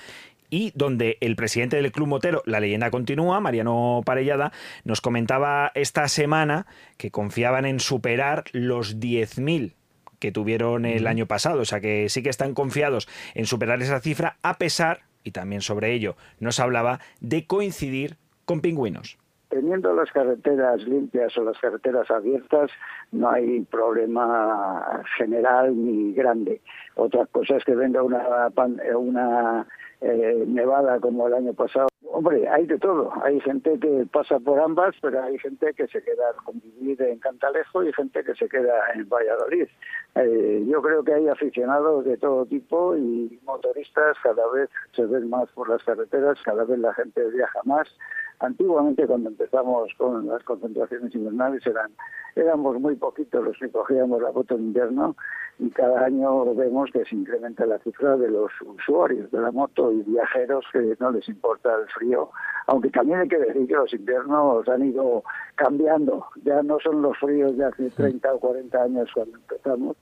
y 0.50 0.72
donde 0.76 1.18
el 1.20 1.36
presidente 1.36 1.76
del 1.76 1.92
Club 1.92 2.08
Motero, 2.08 2.42
la 2.46 2.62
leyenda 2.62 2.90
continúa, 2.90 3.42
Mariano 3.42 4.02
Parellada, 4.06 4.54
nos 4.86 5.02
comentaba 5.02 5.74
esta 5.76 6.08
semana 6.08 6.68
que 6.96 7.12
confiaban 7.12 7.66
en 7.66 7.82
superar 7.82 8.46
los 8.54 8.98
10.000 8.98 9.74
que 10.20 10.32
tuvieron 10.32 10.86
el 10.86 11.08
año 11.08 11.26
pasado. 11.26 11.62
O 11.62 11.66
sea 11.66 11.80
que 11.80 12.10
sí 12.10 12.24
que 12.24 12.30
están 12.30 12.54
confiados 12.54 13.08
en 13.34 13.46
superar 13.46 13.82
esa 13.82 14.00
cifra, 14.00 14.38
a 14.42 14.58
pesar, 14.58 15.02
y 15.24 15.32
también 15.32 15.62
sobre 15.62 15.94
ello 15.94 16.16
nos 16.40 16.60
hablaba, 16.60 17.00
de 17.20 17.46
coincidir 17.46 18.18
con 18.46 18.62
pingüinos. 18.62 19.18
Teniendo 19.50 19.94
las 19.94 20.12
carreteras 20.12 20.82
limpias 20.84 21.38
o 21.38 21.44
las 21.44 21.58
carreteras 21.60 22.10
abiertas, 22.12 22.72
no 23.12 23.30
hay 23.30 23.62
problema 23.62 25.04
general 25.18 25.74
ni 25.76 26.14
grande. 26.14 26.62
Otra 26.96 27.26
cosa 27.28 27.58
es 27.58 27.64
que 27.64 27.76
venga 27.76 28.04
una, 28.04 28.50
una 28.98 29.68
eh, 30.06 30.44
nevada 30.48 31.00
como 31.00 31.28
el 31.28 31.34
año 31.34 31.54
pasado 31.54 31.88
Hombre, 32.16 32.48
hay 32.48 32.66
de 32.66 32.80
todo. 32.80 33.12
Hay 33.24 33.42
gente 33.42 33.78
que 33.78 34.08
pasa 34.10 34.40
por 34.40 34.58
ambas, 34.58 34.96
pero 35.02 35.22
hay 35.22 35.38
gente 35.38 35.74
que 35.74 35.86
se 35.88 36.02
queda 36.02 36.30
a 36.30 36.44
convivir 36.44 37.02
en 37.02 37.20
Cantalejo 37.20 37.84
y 37.84 37.92
gente 37.92 38.24
que 38.24 38.34
se 38.36 38.48
queda 38.48 38.74
en 38.94 39.10
Valladolid. 39.10 39.68
Eh, 40.16 40.64
yo 40.66 40.82
creo 40.82 41.04
que 41.04 41.14
hay 41.14 41.28
aficionados 41.28 42.06
de 42.06 42.16
todo 42.16 42.46
tipo 42.46 42.96
y 42.96 43.38
motoristas 43.44 44.16
cada 44.24 44.50
vez 44.54 44.70
se 44.94 45.06
ven 45.06 45.30
más 45.30 45.50
por 45.52 45.68
las 45.68 45.84
carreteras, 45.84 46.40
cada 46.46 46.64
vez 46.64 46.80
la 46.80 46.94
gente 46.94 47.22
viaja 47.32 47.60
más. 47.66 47.90
Antiguamente, 48.40 49.08
cuando 49.08 49.30
empezamos 49.30 49.90
con 49.98 50.28
las 50.28 50.44
concentraciones 50.44 51.14
invernales, 51.16 51.66
eran 51.66 51.92
éramos 52.36 52.80
muy 52.80 52.96
poquitos 52.96 53.44
los 53.44 53.58
que 53.58 53.70
cogíamos 53.70 54.22
la 54.22 54.32
moto 54.32 54.56
en 54.56 54.66
invierno 54.66 55.16
y 55.58 55.70
cada 55.70 56.06
año 56.06 56.54
vemos 56.54 56.90
que 56.92 57.06
se 57.06 57.16
incrementa 57.16 57.66
la 57.66 57.80
cifra 57.80 58.18
de 58.18 58.30
los 58.30 58.52
usuarios 58.62 59.32
de 59.32 59.40
la 59.40 59.52
moto 59.52 59.92
y 59.94 60.02
viajeros 60.02 60.66
que 60.74 60.98
no 61.00 61.12
les 61.12 61.28
importa 61.30 61.74
el 61.76 61.88
frío, 61.88 62.30
aunque 62.68 62.90
también 62.90 63.20
hay 63.20 63.28
que 63.30 63.40
decir 63.40 63.68
que 63.68 63.74
los 63.74 63.94
inviernos 63.94 64.68
han 64.68 64.86
ido 64.86 65.24
cambiando, 65.56 66.28
ya 66.44 66.62
no 66.62 66.78
son 66.80 67.02
los 67.02 67.18
fríos 67.18 67.58
de 67.58 67.66
hace 67.66 67.90
30 67.90 68.34
o 68.34 68.40
40 68.40 68.84
años 68.84 69.10
cuando 69.14 69.38
empezamos, 69.38 69.96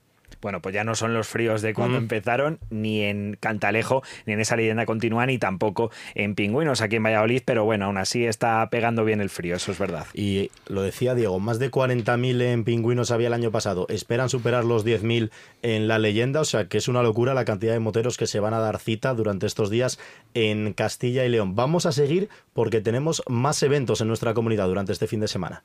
bueno, 0.44 0.60
pues 0.60 0.74
ya 0.74 0.84
no 0.84 0.94
son 0.94 1.14
los 1.14 1.26
fríos 1.26 1.62
de 1.62 1.72
cuando 1.72 1.96
empezaron, 1.96 2.58
ni 2.68 3.00
en 3.00 3.38
Cantalejo, 3.40 4.02
ni 4.26 4.34
en 4.34 4.40
esa 4.40 4.56
leyenda 4.56 4.84
continua, 4.84 5.24
ni 5.24 5.38
tampoco 5.38 5.90
en 6.14 6.34
Pingüinos, 6.34 6.82
aquí 6.82 6.96
en 6.96 7.02
Valladolid, 7.02 7.40
pero 7.46 7.64
bueno, 7.64 7.86
aún 7.86 7.96
así 7.96 8.26
está 8.26 8.68
pegando 8.68 9.06
bien 9.06 9.22
el 9.22 9.30
frío, 9.30 9.56
eso 9.56 9.72
es 9.72 9.78
verdad. 9.78 10.06
Y 10.12 10.50
lo 10.66 10.82
decía 10.82 11.14
Diego, 11.14 11.40
más 11.40 11.58
de 11.58 11.70
40.000 11.70 12.42
en 12.42 12.64
Pingüinos 12.64 13.10
había 13.10 13.28
el 13.28 13.32
año 13.32 13.52
pasado, 13.52 13.86
esperan 13.88 14.28
superar 14.28 14.66
los 14.66 14.84
10.000 14.84 15.30
en 15.62 15.88
la 15.88 15.98
leyenda, 15.98 16.42
o 16.42 16.44
sea 16.44 16.68
que 16.68 16.76
es 16.76 16.88
una 16.88 17.02
locura 17.02 17.32
la 17.32 17.46
cantidad 17.46 17.72
de 17.72 17.80
moteros 17.80 18.18
que 18.18 18.26
se 18.26 18.38
van 18.38 18.52
a 18.52 18.58
dar 18.58 18.78
cita 18.78 19.14
durante 19.14 19.46
estos 19.46 19.70
días 19.70 19.98
en 20.34 20.74
Castilla 20.74 21.24
y 21.24 21.30
León. 21.30 21.56
Vamos 21.56 21.86
a 21.86 21.92
seguir 21.92 22.28
porque 22.52 22.82
tenemos 22.82 23.22
más 23.30 23.62
eventos 23.62 24.02
en 24.02 24.08
nuestra 24.08 24.34
comunidad 24.34 24.66
durante 24.66 24.92
este 24.92 25.06
fin 25.06 25.20
de 25.20 25.28
semana. 25.28 25.64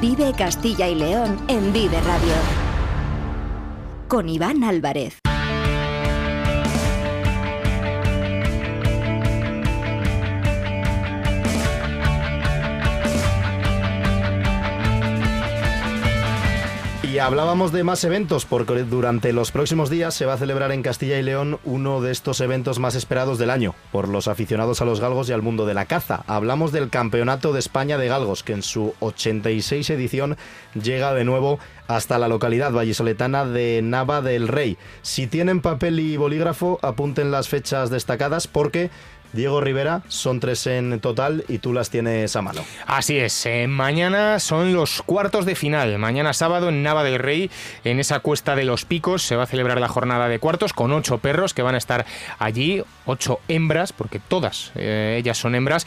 Vive 0.00 0.32
Castilla 0.38 0.86
y 0.86 0.94
León 0.94 1.40
en 1.48 1.72
Vive 1.72 2.00
Radio 2.02 2.69
con 4.10 4.28
Iván 4.28 4.64
Álvarez. 4.64 5.29
Y 17.10 17.18
hablábamos 17.18 17.72
de 17.72 17.82
más 17.82 18.04
eventos 18.04 18.44
porque 18.44 18.84
durante 18.84 19.32
los 19.32 19.50
próximos 19.50 19.90
días 19.90 20.14
se 20.14 20.26
va 20.26 20.34
a 20.34 20.38
celebrar 20.38 20.70
en 20.70 20.82
Castilla 20.82 21.18
y 21.18 21.24
León 21.24 21.58
uno 21.64 22.00
de 22.00 22.12
estos 22.12 22.40
eventos 22.40 22.78
más 22.78 22.94
esperados 22.94 23.36
del 23.36 23.50
año 23.50 23.74
por 23.90 24.06
los 24.08 24.28
aficionados 24.28 24.80
a 24.80 24.84
los 24.84 25.00
galgos 25.00 25.28
y 25.28 25.32
al 25.32 25.42
mundo 25.42 25.66
de 25.66 25.74
la 25.74 25.86
caza. 25.86 26.22
Hablamos 26.28 26.70
del 26.70 26.88
Campeonato 26.88 27.52
de 27.52 27.58
España 27.58 27.98
de 27.98 28.06
Galgos 28.06 28.44
que 28.44 28.52
en 28.52 28.62
su 28.62 28.94
86 29.00 29.90
edición 29.90 30.36
llega 30.80 31.12
de 31.12 31.24
nuevo 31.24 31.58
hasta 31.88 32.20
la 32.20 32.28
localidad 32.28 32.70
vallisoletana 32.70 33.44
de 33.44 33.80
Nava 33.82 34.22
del 34.22 34.46
Rey. 34.46 34.78
Si 35.02 35.26
tienen 35.26 35.62
papel 35.62 35.98
y 35.98 36.16
bolígrafo, 36.16 36.78
apunten 36.80 37.32
las 37.32 37.48
fechas 37.48 37.90
destacadas 37.90 38.46
porque 38.46 38.90
Diego 39.32 39.60
Rivera, 39.60 40.02
son 40.08 40.40
tres 40.40 40.66
en 40.66 41.00
total 41.00 41.44
y 41.48 41.58
tú 41.58 41.72
las 41.72 41.90
tienes 41.90 42.34
a 42.36 42.42
mano. 42.42 42.62
Así 42.86 43.18
es, 43.18 43.46
eh, 43.46 43.66
mañana 43.68 44.40
son 44.40 44.72
los 44.72 45.02
cuartos 45.02 45.46
de 45.46 45.54
final. 45.54 45.98
Mañana 45.98 46.32
sábado 46.32 46.68
en 46.68 46.82
Nava 46.82 47.04
del 47.04 47.18
Rey, 47.18 47.50
en 47.84 48.00
esa 48.00 48.20
cuesta 48.20 48.56
de 48.56 48.64
los 48.64 48.84
picos, 48.84 49.22
se 49.22 49.36
va 49.36 49.44
a 49.44 49.46
celebrar 49.46 49.80
la 49.80 49.88
jornada 49.88 50.28
de 50.28 50.38
cuartos 50.38 50.72
con 50.72 50.92
ocho 50.92 51.18
perros 51.18 51.54
que 51.54 51.62
van 51.62 51.74
a 51.74 51.78
estar 51.78 52.06
allí, 52.38 52.82
ocho 53.06 53.40
hembras, 53.48 53.92
porque 53.92 54.18
todas 54.18 54.72
eh, 54.74 55.16
ellas 55.18 55.38
son 55.38 55.54
hembras. 55.54 55.86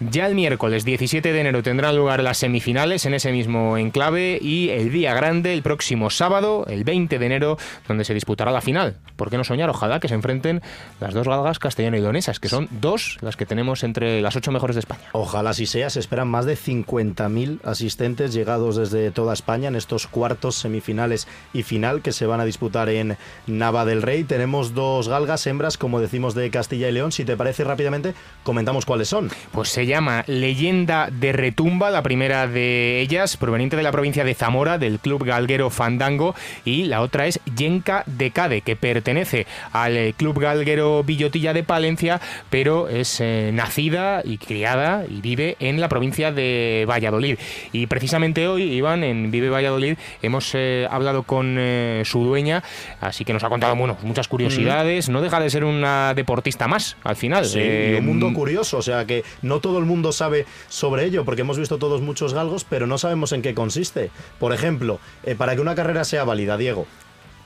Ya 0.00 0.26
el 0.26 0.34
miércoles 0.34 0.84
17 0.84 1.32
de 1.32 1.40
enero 1.40 1.62
tendrán 1.62 1.96
lugar 1.96 2.22
las 2.22 2.38
semifinales 2.38 3.06
en 3.06 3.14
ese 3.14 3.32
mismo 3.32 3.78
enclave 3.78 4.38
y 4.40 4.70
el 4.70 4.92
día 4.92 5.14
grande, 5.14 5.52
el 5.52 5.62
próximo 5.62 6.10
sábado, 6.10 6.66
el 6.68 6.84
20 6.84 7.18
de 7.18 7.26
enero, 7.26 7.58
donde 7.88 8.04
se 8.04 8.14
disputará 8.14 8.50
la 8.50 8.60
final. 8.60 8.96
¿Por 9.16 9.30
qué 9.30 9.36
no 9.36 9.44
soñar? 9.44 9.70
Ojalá 9.70 10.00
que 10.00 10.08
se 10.08 10.14
enfrenten 10.14 10.62
las 11.00 11.14
dos 11.14 11.26
galgas 11.26 11.58
castellano 11.58 11.96
y 11.96 12.00
donesas, 12.00 12.40
que 12.40 12.48
son 12.48 12.68
dos 12.82 13.16
las 13.22 13.36
que 13.36 13.46
tenemos 13.46 13.82
entre 13.84 14.20
las 14.20 14.36
ocho 14.36 14.52
mejores 14.52 14.76
de 14.76 14.80
España. 14.80 15.08
Ojalá 15.12 15.50
así 15.50 15.64
sea, 15.64 15.88
se 15.88 16.00
esperan 16.00 16.28
más 16.28 16.44
de 16.44 16.58
50.000 16.58 17.60
asistentes 17.64 18.34
llegados 18.34 18.76
desde 18.76 19.10
toda 19.10 19.32
España 19.32 19.68
en 19.68 19.76
estos 19.76 20.06
cuartos, 20.06 20.56
semifinales 20.56 21.26
y 21.54 21.62
final 21.62 22.02
que 22.02 22.12
se 22.12 22.26
van 22.26 22.40
a 22.40 22.44
disputar 22.44 22.90
en 22.90 23.16
Nava 23.46 23.86
del 23.86 24.02
Rey. 24.02 24.24
Tenemos 24.24 24.74
dos 24.74 25.08
galgas 25.08 25.46
hembras, 25.46 25.78
como 25.78 26.00
decimos, 26.00 26.34
de 26.34 26.50
Castilla 26.50 26.88
y 26.88 26.92
León. 26.92 27.12
Si 27.12 27.24
te 27.24 27.36
parece 27.36 27.64
rápidamente, 27.64 28.14
comentamos 28.42 28.84
cuáles 28.84 29.08
son. 29.08 29.30
Pues 29.52 29.70
se 29.70 29.86
llama 29.86 30.24
Leyenda 30.26 31.08
de 31.10 31.32
Retumba, 31.32 31.90
la 31.90 32.02
primera 32.02 32.46
de 32.46 33.00
ellas, 33.00 33.36
proveniente 33.36 33.76
de 33.76 33.84
la 33.84 33.92
provincia 33.92 34.24
de 34.24 34.34
Zamora, 34.34 34.76
del 34.76 34.98
club 34.98 35.24
galguero 35.24 35.70
Fandango, 35.70 36.34
y 36.64 36.84
la 36.84 37.00
otra 37.00 37.26
es 37.26 37.40
Yenka 37.56 38.02
de 38.06 38.32
Cade, 38.32 38.60
que 38.62 38.74
pertenece 38.74 39.46
al 39.72 40.14
club 40.16 40.40
galguero 40.40 41.04
Villotilla 41.04 41.52
de 41.52 41.62
Palencia, 41.62 42.20
pero 42.50 42.71
es 42.88 43.20
eh, 43.20 43.50
nacida 43.52 44.22
y 44.24 44.38
criada 44.38 45.04
y 45.08 45.20
vive 45.20 45.56
en 45.60 45.80
la 45.80 45.88
provincia 45.88 46.32
de 46.32 46.86
Valladolid. 46.88 47.38
Y 47.72 47.86
precisamente 47.86 48.48
hoy, 48.48 48.62
Iván, 48.62 49.04
en 49.04 49.30
Vive 49.30 49.50
Valladolid, 49.50 49.96
hemos 50.22 50.52
eh, 50.54 50.86
hablado 50.90 51.22
con 51.22 51.56
eh, 51.58 52.02
su 52.04 52.24
dueña, 52.24 52.62
así 53.00 53.24
que 53.24 53.32
nos 53.32 53.44
ha 53.44 53.48
contado 53.48 53.76
bueno, 53.76 53.96
muchas 54.02 54.28
curiosidades. 54.28 55.08
No 55.08 55.20
deja 55.20 55.40
de 55.40 55.50
ser 55.50 55.64
una 55.64 56.14
deportista 56.14 56.68
más, 56.68 56.96
al 57.04 57.16
final. 57.16 57.46
Sí, 57.46 57.60
un 57.98 58.06
mundo 58.06 58.32
curioso, 58.32 58.78
o 58.78 58.82
sea 58.82 59.04
que 59.06 59.24
no 59.42 59.60
todo 59.60 59.78
el 59.78 59.84
mundo 59.84 60.12
sabe 60.12 60.46
sobre 60.68 61.04
ello, 61.04 61.24
porque 61.24 61.42
hemos 61.42 61.58
visto 61.58 61.78
todos 61.78 62.00
muchos 62.00 62.34
galgos, 62.34 62.64
pero 62.64 62.86
no 62.86 62.98
sabemos 62.98 63.32
en 63.32 63.42
qué 63.42 63.54
consiste. 63.54 64.10
Por 64.38 64.52
ejemplo, 64.52 64.98
para 65.38 65.54
que 65.54 65.60
una 65.60 65.74
carrera 65.74 66.04
sea 66.04 66.24
válida, 66.24 66.56
Diego, 66.56 66.86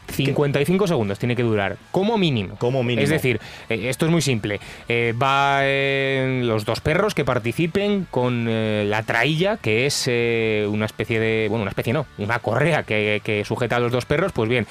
55 0.09 0.87
segundos 0.87 1.19
tiene 1.19 1.37
que 1.37 1.43
durar, 1.43 1.77
como 1.91 2.19
mínimo. 2.19 2.57
Como 2.57 2.83
mínimo. 2.83 3.03
Es 3.03 3.11
decir, 3.11 3.41
eh, 3.69 3.89
esto 3.89 4.07
es 4.07 4.13
muy 4.13 4.23
simple. 4.23 4.61
Eh, 4.89 5.15
va 5.21 5.61
eh, 5.63 6.43
los 6.45 6.65
dos 6.65 6.81
perros 6.81 7.15
que 7.15 7.25
participen 7.25 8.07
con 8.11 8.47
eh, 8.49 8.85
la 8.89 9.03
trailla, 9.03 9.57
que 9.57 9.87
es 9.87 10.05
eh, 10.07 10.67
una 10.71 10.87
especie 10.87 11.21
de. 11.21 11.47
Bueno, 11.49 11.63
una 11.63 11.71
especie 11.71 11.93
no, 11.93 12.07
una 12.19 12.39
correa 12.39 12.83
que, 12.83 13.21
que 13.25 13.45
sujeta 13.45 13.77
a 13.77 13.81
los 13.81 13.93
dos 13.93 14.07
perros. 14.07 14.33
Pues 14.33 14.49
bien, 14.49 14.67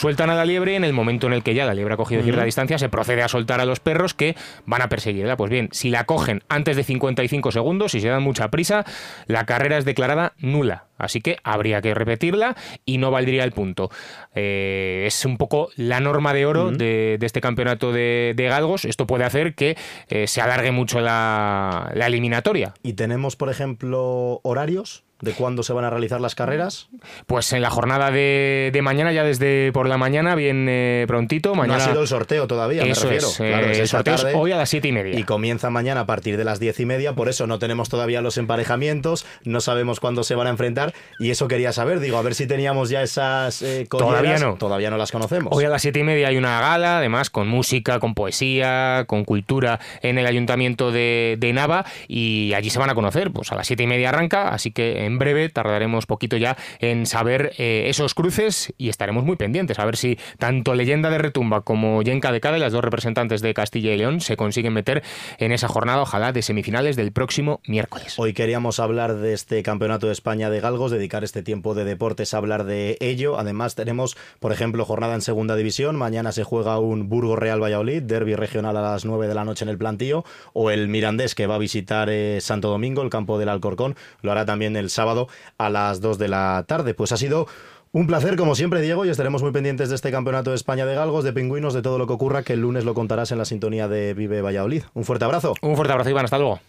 sueltan 0.00 0.30
a 0.30 0.34
la 0.34 0.46
liebre 0.46 0.76
en 0.76 0.84
el 0.84 0.94
momento 0.94 1.26
en 1.26 1.34
el 1.34 1.42
que 1.42 1.52
ya 1.52 1.66
la 1.66 1.74
liebre 1.74 1.92
ha 1.92 1.96
cogido 1.98 2.22
cierta 2.22 2.42
distancia, 2.42 2.78
se 2.78 2.88
procede 2.88 3.22
a 3.22 3.28
soltar 3.28 3.60
a 3.60 3.66
los 3.66 3.80
perros 3.80 4.14
que 4.14 4.34
van 4.64 4.80
a 4.80 4.88
perseguirla. 4.88 5.36
Pues 5.36 5.50
bien, 5.50 5.68
si 5.72 5.90
la 5.90 6.04
cogen 6.04 6.42
antes 6.48 6.74
de 6.76 6.84
55 6.84 7.52
segundos, 7.52 7.92
si 7.92 8.00
se 8.00 8.08
dan 8.08 8.22
mucha 8.22 8.48
prisa, 8.48 8.86
la 9.26 9.44
carrera 9.44 9.76
es 9.76 9.84
declarada 9.84 10.32
nula. 10.38 10.86
Así 10.96 11.20
que 11.20 11.36
habría 11.44 11.82
que 11.82 11.92
repetirla 11.92 12.56
y 12.86 12.96
no 12.96 13.10
valdría 13.10 13.44
el 13.44 13.52
punto. 13.52 13.90
Eh, 14.34 15.04
es 15.06 15.26
un 15.26 15.36
poco 15.36 15.68
la 15.76 16.00
norma 16.00 16.32
de 16.32 16.46
oro 16.46 16.70
de, 16.70 17.16
de 17.20 17.26
este 17.26 17.42
campeonato 17.42 17.92
de, 17.92 18.32
de 18.34 18.48
galgos. 18.48 18.86
Esto 18.86 19.06
puede 19.06 19.24
hacer 19.24 19.54
que 19.54 19.76
eh, 20.08 20.26
se 20.26 20.40
alargue 20.40 20.72
mucho 20.72 21.00
la, 21.00 21.90
la 21.94 22.06
eliminatoria. 22.06 22.72
¿Y 22.82 22.94
tenemos, 22.94 23.36
por 23.36 23.50
ejemplo, 23.50 24.40
horarios 24.44 25.04
de 25.20 25.32
cuándo 25.32 25.62
se 25.62 25.72
van 25.72 25.84
a 25.84 25.90
realizar 25.90 26.20
las 26.20 26.34
carreras? 26.34 26.88
Pues 27.26 27.52
en 27.52 27.62
la 27.62 27.70
jornada 27.70 28.10
de, 28.10 28.70
de 28.72 28.82
mañana, 28.82 29.12
ya 29.12 29.24
desde 29.24 29.70
por 29.72 29.88
la 29.88 29.98
mañana, 29.98 30.34
bien 30.34 30.66
eh, 30.68 31.04
prontito. 31.06 31.54
Mañana 31.54 31.78
No 31.78 31.84
ha 31.84 31.88
sido 31.88 32.02
el 32.02 32.08
sorteo 32.08 32.46
todavía, 32.46 32.82
Eso 32.82 33.06
me 33.06 33.12
refiero. 33.12 33.28
es, 33.28 33.40
eh, 33.40 33.70
es 33.72 33.78
el 33.80 33.88
sorteo 33.88 34.14
es 34.14 34.26
hoy 34.34 34.52
a 34.52 34.56
las 34.56 34.68
siete 34.68 34.88
y 34.88 34.92
media. 34.92 35.18
Y 35.18 35.24
comienza 35.24 35.70
mañana 35.70 36.00
a 36.00 36.06
partir 36.06 36.36
de 36.36 36.44
las 36.44 36.60
diez 36.60 36.78
y 36.80 36.86
media, 36.86 37.14
por 37.14 37.28
eso 37.28 37.46
no 37.46 37.58
tenemos 37.58 37.88
todavía 37.88 38.20
los 38.20 38.38
emparejamientos, 38.38 39.26
no 39.44 39.60
sabemos 39.60 40.00
cuándo 40.00 40.24
se 40.24 40.34
van 40.34 40.46
a 40.46 40.50
enfrentar 40.50 40.92
y 41.18 41.30
eso 41.30 41.48
quería 41.48 41.72
saber, 41.72 42.00
digo, 42.00 42.16
a 42.18 42.22
ver 42.22 42.34
si 42.34 42.46
teníamos 42.46 42.90
ya 42.90 43.02
esas 43.02 43.62
eh, 43.62 43.86
Todavía 43.90 44.38
no. 44.38 44.54
Todavía 44.56 44.90
no 44.90 44.96
las 44.96 45.12
conocemos. 45.12 45.52
Hoy 45.54 45.64
a 45.64 45.68
las 45.68 45.82
siete 45.82 46.00
y 46.00 46.04
media 46.04 46.28
hay 46.28 46.36
una 46.36 46.60
gala, 46.60 46.98
además 46.98 47.30
con 47.30 47.48
música, 47.48 48.00
con 48.00 48.14
poesía, 48.14 49.04
con 49.06 49.24
cultura 49.24 49.80
en 50.02 50.18
el 50.18 50.26
ayuntamiento 50.26 50.92
de, 50.92 51.36
de 51.38 51.52
Nava 51.52 51.84
y 52.08 52.52
allí 52.54 52.70
se 52.70 52.78
van 52.78 52.90
a 52.90 52.94
conocer. 52.94 53.30
Pues 53.30 53.52
a 53.52 53.54
las 53.54 53.66
siete 53.66 53.82
y 53.82 53.86
media 53.86 54.08
arranca, 54.10 54.48
así 54.48 54.70
que 54.70 55.04
en 55.10 55.18
breve 55.18 55.48
tardaremos 55.48 56.06
poquito 56.06 56.36
ya 56.36 56.56
en 56.78 57.06
saber 57.06 57.52
eh, 57.58 57.84
esos 57.88 58.14
cruces 58.14 58.72
y 58.78 58.88
estaremos 58.88 59.24
muy 59.24 59.36
pendientes 59.36 59.78
a 59.78 59.84
ver 59.84 59.96
si 59.96 60.18
tanto 60.38 60.74
Leyenda 60.74 61.10
de 61.10 61.18
Retumba 61.18 61.62
como 61.62 62.02
Yenka 62.02 62.32
de 62.32 62.40
Cade, 62.40 62.58
las 62.58 62.72
dos 62.72 62.84
representantes 62.84 63.42
de 63.42 63.54
Castilla 63.54 63.92
y 63.92 63.98
León, 63.98 64.20
se 64.20 64.36
consiguen 64.36 64.72
meter 64.72 65.02
en 65.38 65.52
esa 65.52 65.68
jornada, 65.68 66.02
ojalá 66.02 66.32
de 66.32 66.42
semifinales 66.42 66.96
del 66.96 67.12
próximo 67.12 67.60
miércoles. 67.66 68.18
Hoy 68.18 68.32
queríamos 68.32 68.80
hablar 68.80 69.16
de 69.16 69.32
este 69.32 69.62
Campeonato 69.62 70.06
de 70.06 70.12
España 70.12 70.50
de 70.50 70.60
Galgos, 70.60 70.90
dedicar 70.90 71.24
este 71.24 71.42
tiempo 71.42 71.74
de 71.74 71.84
deportes 71.84 72.34
a 72.34 72.38
hablar 72.38 72.64
de 72.64 72.96
ello. 73.00 73.38
Además 73.38 73.74
tenemos, 73.74 74.16
por 74.38 74.52
ejemplo, 74.52 74.84
jornada 74.84 75.14
en 75.14 75.22
Segunda 75.22 75.56
División. 75.56 75.96
Mañana 75.96 76.32
se 76.32 76.44
juega 76.44 76.78
un 76.78 77.08
Burgos 77.08 77.38
Real 77.38 77.62
Valladolid, 77.62 78.02
derby 78.02 78.34
regional 78.34 78.76
a 78.76 78.82
las 78.82 79.04
9 79.04 79.28
de 79.28 79.34
la 79.34 79.44
noche 79.44 79.64
en 79.64 79.68
el 79.68 79.78
plantío, 79.78 80.24
o 80.52 80.70
el 80.70 80.88
Mirandés 80.88 81.34
que 81.34 81.46
va 81.46 81.56
a 81.56 81.58
visitar 81.58 82.08
eh, 82.10 82.40
Santo 82.40 82.68
Domingo, 82.68 83.02
el 83.02 83.10
campo 83.10 83.38
del 83.38 83.48
Alcorcón. 83.48 83.96
Lo 84.22 84.32
hará 84.32 84.44
también 84.44 84.76
el 84.76 84.90
sábado 85.00 85.28
a 85.56 85.70
las 85.70 86.02
2 86.02 86.18
de 86.18 86.28
la 86.28 86.64
tarde. 86.68 86.92
Pues 86.92 87.12
ha 87.12 87.16
sido 87.16 87.46
un 87.92 88.06
placer, 88.06 88.36
como 88.36 88.54
siempre, 88.54 88.82
Diego, 88.82 89.06
y 89.06 89.08
estaremos 89.08 89.42
muy 89.42 89.50
pendientes 89.50 89.88
de 89.88 89.94
este 89.94 90.10
Campeonato 90.10 90.50
de 90.50 90.56
España 90.56 90.84
de 90.84 90.94
Galgos, 90.94 91.24
de 91.24 91.32
Pingüinos, 91.32 91.72
de 91.72 91.80
todo 91.80 91.98
lo 91.98 92.06
que 92.06 92.12
ocurra, 92.12 92.42
que 92.42 92.52
el 92.52 92.60
lunes 92.60 92.84
lo 92.84 92.92
contarás 92.92 93.32
en 93.32 93.38
la 93.38 93.46
sintonía 93.46 93.88
de 93.88 94.12
Vive 94.12 94.42
Valladolid. 94.42 94.82
Un 94.92 95.04
fuerte 95.04 95.24
abrazo. 95.24 95.54
Un 95.62 95.74
fuerte 95.74 95.92
abrazo, 95.92 96.10
Iván, 96.10 96.26
hasta 96.26 96.38
luego. 96.38 96.60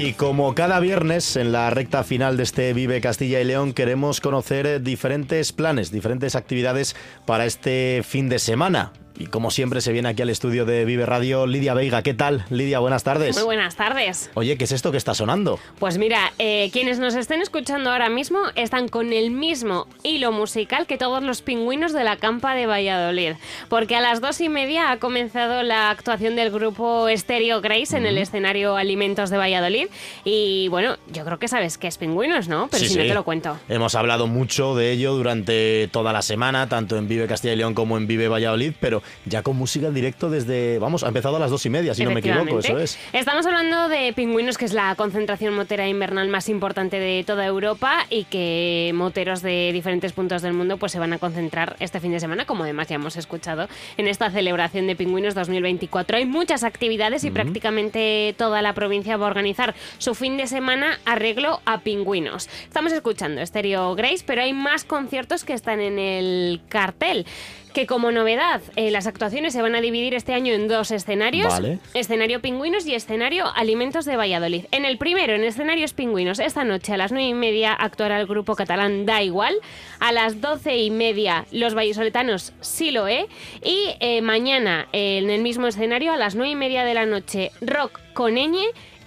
Y 0.00 0.12
como 0.12 0.54
cada 0.54 0.78
viernes 0.78 1.34
en 1.34 1.50
la 1.50 1.70
recta 1.70 2.04
final 2.04 2.36
de 2.36 2.44
este 2.44 2.72
Vive 2.72 3.00
Castilla 3.00 3.40
y 3.40 3.44
León 3.44 3.72
queremos 3.72 4.20
conocer 4.20 4.64
eh, 4.64 4.78
diferentes 4.78 5.52
planes, 5.52 5.90
diferentes 5.90 6.36
actividades 6.36 6.94
para 7.26 7.46
este 7.46 8.02
fin 8.06 8.28
de 8.28 8.38
semana. 8.38 8.92
Y 9.20 9.26
como 9.26 9.50
siempre 9.50 9.80
se 9.80 9.90
viene 9.92 10.08
aquí 10.10 10.22
al 10.22 10.30
estudio 10.30 10.64
de 10.64 10.84
Vive 10.84 11.04
Radio 11.04 11.48
Lidia 11.48 11.74
Veiga. 11.74 12.02
¿Qué 12.02 12.14
tal? 12.14 12.44
Lidia, 12.50 12.78
buenas 12.78 13.02
tardes. 13.02 13.34
Muy 13.34 13.44
buenas 13.44 13.74
tardes. 13.74 14.30
Oye, 14.34 14.56
¿qué 14.56 14.62
es 14.62 14.70
esto 14.70 14.92
que 14.92 14.96
está 14.96 15.12
sonando? 15.12 15.58
Pues 15.80 15.98
mira, 15.98 16.32
eh, 16.38 16.70
quienes 16.72 17.00
nos 17.00 17.16
estén 17.16 17.42
escuchando 17.42 17.90
ahora 17.90 18.10
mismo 18.10 18.38
están 18.54 18.86
con 18.86 19.12
el 19.12 19.32
mismo 19.32 19.88
hilo 20.04 20.30
musical 20.30 20.86
que 20.86 20.98
todos 20.98 21.20
los 21.24 21.42
pingüinos 21.42 21.92
de 21.92 22.04
la 22.04 22.16
campa 22.16 22.54
de 22.54 22.66
Valladolid. 22.66 23.32
Porque 23.68 23.96
a 23.96 24.00
las 24.00 24.20
dos 24.20 24.40
y 24.40 24.48
media 24.48 24.92
ha 24.92 24.98
comenzado 24.98 25.64
la 25.64 25.90
actuación 25.90 26.36
del 26.36 26.52
grupo 26.52 27.08
Stereo 27.16 27.60
Grace 27.60 27.96
en 27.96 28.06
el 28.06 28.18
escenario 28.18 28.76
Alimentos 28.76 29.30
de 29.30 29.36
Valladolid. 29.36 29.88
Y 30.22 30.68
bueno, 30.68 30.96
yo 31.12 31.24
creo 31.24 31.40
que 31.40 31.48
sabes 31.48 31.76
que 31.76 31.88
es 31.88 31.98
pingüinos, 31.98 32.46
¿no? 32.46 32.68
Pero 32.70 32.84
Sí, 32.84 32.90
si 32.90 32.96
no 32.96 33.02
sí. 33.02 33.08
te 33.08 33.14
lo 33.14 33.24
cuento. 33.24 33.58
Hemos 33.68 33.96
hablado 33.96 34.28
mucho 34.28 34.76
de 34.76 34.92
ello 34.92 35.14
durante 35.14 35.88
toda 35.90 36.12
la 36.12 36.22
semana, 36.22 36.68
tanto 36.68 36.96
en 36.96 37.08
Vive 37.08 37.26
Castilla 37.26 37.54
y 37.54 37.56
León 37.56 37.74
como 37.74 37.96
en 37.96 38.06
Vive 38.06 38.28
Valladolid, 38.28 38.74
pero 38.78 39.02
ya 39.24 39.42
con 39.42 39.56
música 39.56 39.88
en 39.88 39.94
directo 39.94 40.30
desde, 40.30 40.78
vamos, 40.78 41.04
ha 41.04 41.08
empezado 41.08 41.36
a 41.36 41.38
las 41.38 41.50
dos 41.50 41.64
y 41.66 41.70
media, 41.70 41.94
si 41.94 42.04
no 42.04 42.10
me 42.10 42.20
equivoco, 42.20 42.58
eso 42.58 42.78
es. 42.78 42.98
Estamos 43.12 43.46
hablando 43.46 43.88
de 43.88 44.12
pingüinos, 44.12 44.58
que 44.58 44.64
es 44.64 44.72
la 44.72 44.94
concentración 44.96 45.54
motera 45.54 45.88
invernal 45.88 46.28
más 46.28 46.48
importante 46.48 46.98
de 46.98 47.24
toda 47.24 47.46
Europa 47.46 48.06
y 48.10 48.24
que 48.24 48.92
moteros 48.94 49.42
de 49.42 49.70
diferentes 49.72 50.12
puntos 50.12 50.42
del 50.42 50.52
mundo 50.52 50.76
pues 50.76 50.92
se 50.92 50.98
van 50.98 51.12
a 51.12 51.18
concentrar 51.18 51.76
este 51.80 52.00
fin 52.00 52.12
de 52.12 52.20
semana, 52.20 52.44
como 52.44 52.64
además 52.64 52.88
ya 52.88 52.96
hemos 52.96 53.16
escuchado 53.16 53.68
en 53.96 54.08
esta 54.08 54.30
celebración 54.30 54.86
de 54.86 54.96
pingüinos 54.96 55.34
2024. 55.34 56.16
Hay 56.16 56.26
muchas 56.26 56.64
actividades 56.64 57.24
y 57.24 57.30
prácticamente 57.30 58.34
toda 58.36 58.62
la 58.62 58.72
provincia 58.72 59.16
va 59.16 59.26
a 59.26 59.30
organizar 59.30 59.74
su 59.98 60.14
fin 60.14 60.36
de 60.36 60.46
semana 60.46 60.98
arreglo 61.04 61.60
a 61.64 61.80
pingüinos. 61.80 62.48
Estamos 62.64 62.92
escuchando 62.92 63.44
Stereo 63.44 63.94
Grace, 63.94 64.24
pero 64.26 64.42
hay 64.42 64.52
más 64.52 64.84
conciertos 64.84 65.44
que 65.44 65.52
están 65.52 65.80
en 65.80 65.98
el 65.98 66.60
cartel. 66.68 67.26
Que 67.72 67.86
como 67.86 68.10
novedad, 68.10 68.60
eh, 68.76 68.90
las 68.90 69.06
actuaciones 69.06 69.52
se 69.52 69.62
van 69.62 69.74
a 69.74 69.80
dividir 69.80 70.14
este 70.14 70.32
año 70.32 70.52
en 70.52 70.68
dos 70.68 70.90
escenarios. 70.90 71.52
Vale. 71.52 71.78
Escenario 71.94 72.40
Pingüinos 72.40 72.86
y 72.86 72.94
escenario 72.94 73.46
Alimentos 73.54 74.04
de 74.04 74.16
Valladolid. 74.16 74.64
En 74.70 74.84
el 74.84 74.98
primero, 74.98 75.34
en 75.34 75.44
escenarios 75.44 75.92
Pingüinos, 75.92 76.38
esta 76.38 76.64
noche 76.64 76.94
a 76.94 76.96
las 76.96 77.12
nueve 77.12 77.28
y 77.28 77.34
media 77.34 77.72
actuará 77.72 78.20
el 78.20 78.26
grupo 78.26 78.54
catalán 78.56 79.06
Da 79.06 79.22
Igual. 79.22 79.54
A 80.00 80.12
las 80.12 80.40
doce 80.40 80.78
y 80.78 80.90
media, 80.90 81.46
los 81.52 81.74
vallisoletanos 81.74 82.52
Siloé. 82.60 83.28
Y 83.62 83.94
eh, 84.00 84.22
mañana, 84.22 84.88
eh, 84.92 85.18
en 85.18 85.30
el 85.30 85.42
mismo 85.42 85.66
escenario, 85.66 86.12
a 86.12 86.16
las 86.16 86.34
nueve 86.34 86.52
y 86.52 86.56
media 86.56 86.84
de 86.84 86.94
la 86.94 87.06
noche, 87.06 87.52
Rock 87.60 88.00
con 88.14 88.34
Ñ. 88.34 88.56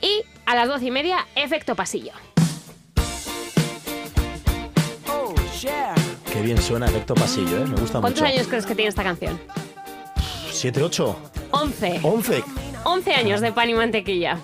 Y 0.01 0.23
a 0.45 0.55
las 0.55 0.67
doce 0.67 0.85
y 0.85 0.91
media, 0.91 1.25
Efecto 1.35 1.75
Pasillo. 1.75 2.13
Qué 6.31 6.41
bien 6.41 6.61
suena 6.61 6.85
efecto 6.87 7.13
pasillo, 7.13 7.57
¿eh? 7.57 7.65
Me 7.67 7.75
gusta 7.79 7.99
¿Cuántos 7.99 8.21
mucho. 8.21 8.33
años 8.33 8.47
crees 8.47 8.65
que 8.65 8.75
tiene 8.75 8.89
esta 8.89 9.03
canción? 9.03 9.39
¿Siete, 10.51 10.81
ocho? 10.81 11.17
Once. 11.51 11.99
¿Once? 12.03 12.43
Once 12.83 13.13
años 13.13 13.41
de 13.41 13.51
pan 13.51 13.69
y 13.69 13.73
mantequilla. 13.73 14.39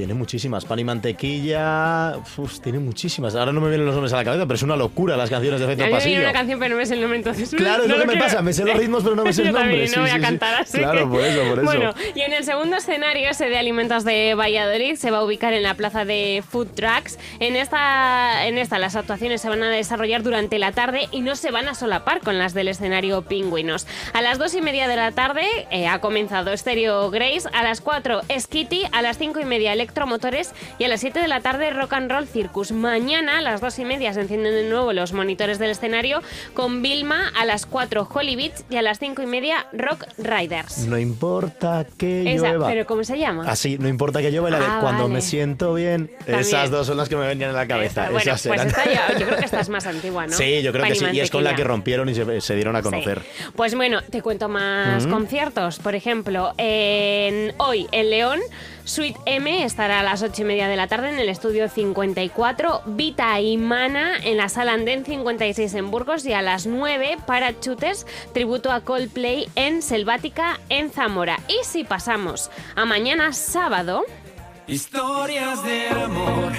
Tiene 0.00 0.14
muchísimas. 0.14 0.64
Pan 0.64 0.78
y 0.78 0.84
mantequilla. 0.84 2.14
Uf, 2.38 2.60
tiene 2.60 2.78
muchísimas. 2.78 3.34
Ahora 3.34 3.52
no 3.52 3.60
me 3.60 3.68
vienen 3.68 3.84
los 3.84 3.94
nombres 3.94 4.14
a 4.14 4.16
la 4.16 4.24
cabeza, 4.24 4.46
pero 4.46 4.54
es 4.54 4.62
una 4.62 4.74
locura 4.74 5.14
las 5.14 5.28
canciones 5.28 5.60
de 5.60 5.66
efecto 5.66 5.84
me 5.84 5.90
pasillo. 5.90 6.08
viene 6.12 6.24
una 6.24 6.32
canción, 6.32 6.58
pero 6.58 6.70
no 6.74 6.78
me 6.80 6.86
sé 6.86 6.94
el 6.94 7.00
nombre, 7.02 7.18
entonces. 7.18 7.50
Claro, 7.50 7.82
es 7.82 7.88
no 7.90 7.96
lo 7.98 8.06
que 8.06 8.14
me 8.14 8.16
pasa, 8.16 8.40
me 8.40 8.54
sé 8.54 8.64
los 8.64 8.78
ritmos, 8.78 9.02
pero 9.02 9.14
no 9.14 9.24
me 9.24 9.32
sé 9.34 9.42
el 9.42 9.48
Yo 9.48 9.52
nombre, 9.52 9.70
también, 9.72 9.88
sí, 9.88 9.96
no 9.96 10.00
voy 10.02 10.10
sí, 10.10 10.16
a 10.16 10.20
cantar 10.22 10.54
así. 10.62 10.78
Claro, 10.78 11.00
que- 11.00 11.04
por 11.06 11.20
eso, 11.20 11.40
por 11.42 11.52
eso. 11.58 11.62
Bueno, 11.64 11.94
y 12.14 12.20
en 12.22 12.32
el 12.32 12.44
segundo 12.44 12.76
escenario, 12.78 13.28
ese 13.28 13.50
de 13.50 13.58
alimentos 13.58 14.04
de 14.04 14.34
Valladolid, 14.34 14.96
se 14.96 15.10
va 15.10 15.18
a 15.18 15.24
ubicar 15.24 15.52
en 15.52 15.62
la 15.64 15.74
plaza 15.74 16.06
de 16.06 16.42
Food 16.48 16.68
Trucks. 16.74 17.18
En 17.38 17.56
esta, 17.56 18.46
en 18.46 18.56
esta, 18.56 18.78
las 18.78 18.96
actuaciones 18.96 19.42
se 19.42 19.50
van 19.50 19.62
a 19.62 19.68
desarrollar 19.68 20.22
durante 20.22 20.58
la 20.58 20.72
tarde 20.72 21.08
y 21.12 21.20
no 21.20 21.36
se 21.36 21.50
van 21.50 21.68
a 21.68 21.74
solapar 21.74 22.20
con 22.22 22.38
las 22.38 22.54
del 22.54 22.68
escenario 22.68 23.20
Pingüinos. 23.20 23.86
A 24.14 24.22
las 24.22 24.38
dos 24.38 24.54
y 24.54 24.62
media 24.62 24.88
de 24.88 24.96
la 24.96 25.12
tarde 25.12 25.44
eh, 25.70 25.86
ha 25.88 26.00
comenzado 26.00 26.56
Stereo 26.56 27.10
Grace, 27.10 27.42
a 27.52 27.62
las 27.62 27.82
4 27.82 28.22
Skitty, 28.38 28.84
a 28.92 29.02
las 29.02 29.18
cinco 29.18 29.40
y 29.40 29.44
media 29.44 29.74
Electromotores 29.94 30.52
y 30.78 30.84
a 30.84 30.88
las 30.88 31.00
7 31.00 31.18
de 31.18 31.26
la 31.26 31.40
tarde 31.40 31.68
Rock 31.70 31.94
and 31.94 32.10
Roll 32.12 32.28
Circus. 32.28 32.70
Mañana 32.70 33.38
a 33.38 33.40
las 33.40 33.60
dos 33.60 33.76
y 33.80 33.84
media 33.84 34.12
se 34.14 34.20
encienden 34.20 34.54
de 34.54 34.68
nuevo 34.68 34.92
los 34.92 35.12
monitores 35.12 35.58
del 35.58 35.70
escenario 35.70 36.22
con 36.54 36.80
Vilma, 36.80 37.32
a 37.36 37.44
las 37.44 37.66
4 37.66 38.08
Holly 38.12 38.36
Beats 38.36 38.64
y 38.70 38.76
a 38.76 38.82
las 38.82 39.00
cinco 39.00 39.20
y 39.22 39.26
media 39.26 39.66
Rock 39.72 40.04
Riders. 40.16 40.86
No 40.86 40.96
importa 40.96 41.84
que 41.98 42.34
Esa, 42.34 42.50
llueva. 42.50 42.68
pero 42.68 42.86
¿cómo 42.86 43.02
se 43.02 43.18
llama? 43.18 43.50
Así, 43.50 43.78
no 43.78 43.88
importa 43.88 44.20
que 44.22 44.30
llueva, 44.30 44.48
y 44.48 44.52
la 44.52 44.60
de 44.60 44.66
Ah, 44.66 44.78
cuando 44.80 45.02
vale. 45.04 45.14
me 45.14 45.20
siento 45.22 45.74
bien. 45.74 46.08
También. 46.18 46.38
Esas 46.38 46.70
dos 46.70 46.86
son 46.86 46.96
las 46.96 47.08
que 47.08 47.16
me 47.16 47.26
venían 47.26 47.50
en 47.50 47.56
la 47.56 47.66
cabeza. 47.66 48.02
Bueno, 48.10 48.18
Esas 48.20 48.46
pues 48.46 48.64
esta 48.64 48.84
ya- 48.84 49.18
yo 49.18 49.26
creo 49.26 49.38
que 49.40 49.44
esta 49.44 49.58
es 49.60 49.68
más 49.70 49.86
antigua, 49.86 50.28
¿no? 50.28 50.36
Sí, 50.36 50.62
yo 50.62 50.70
creo 50.70 50.84
Pan 50.84 50.92
que 50.92 50.98
sí. 51.00 51.06
Y 51.12 51.18
es 51.20 51.30
con 51.32 51.42
la 51.42 51.56
que 51.56 51.64
rompieron 51.64 52.08
y 52.08 52.14
se, 52.14 52.40
se 52.40 52.54
dieron 52.54 52.76
a 52.76 52.82
conocer. 52.82 53.22
Pues 53.56 53.74
bueno, 53.74 54.02
te 54.02 54.22
cuento 54.22 54.48
más 54.48 55.02
Ujú. 55.04 55.12
conciertos. 55.14 55.80
Por 55.80 55.96
ejemplo, 55.96 56.52
en, 56.58 57.54
hoy 57.58 57.88
en 57.90 58.10
León, 58.10 58.38
Sweet 58.84 59.16
M 59.26 59.64
está 59.64 59.84
estar 59.84 59.90
a 59.90 60.02
las 60.02 60.22
8 60.22 60.42
y 60.42 60.44
media 60.44 60.68
de 60.68 60.76
la 60.76 60.88
tarde 60.88 61.10
en 61.10 61.18
el 61.18 61.28
estudio 61.28 61.68
54, 61.68 62.82
Vita 62.86 63.40
y 63.40 63.56
Mana 63.56 64.18
en 64.22 64.36
la 64.36 64.48
sala 64.48 64.72
Andén 64.72 65.04
56 65.04 65.74
en 65.74 65.90
Burgos 65.90 66.26
y 66.26 66.32
a 66.32 66.42
las 66.42 66.66
9 66.66 67.18
para 67.26 67.58
Chutes, 67.60 68.06
tributo 68.32 68.72
a 68.72 68.80
Coldplay 68.80 69.48
en 69.54 69.82
Selvática 69.82 70.60
en 70.68 70.90
Zamora. 70.90 71.38
Y 71.48 71.64
si 71.64 71.84
pasamos 71.84 72.50
a 72.74 72.84
mañana 72.84 73.32
sábado, 73.32 74.04
Historias 74.66 75.64
de 75.64 75.88
amor, 75.88 76.52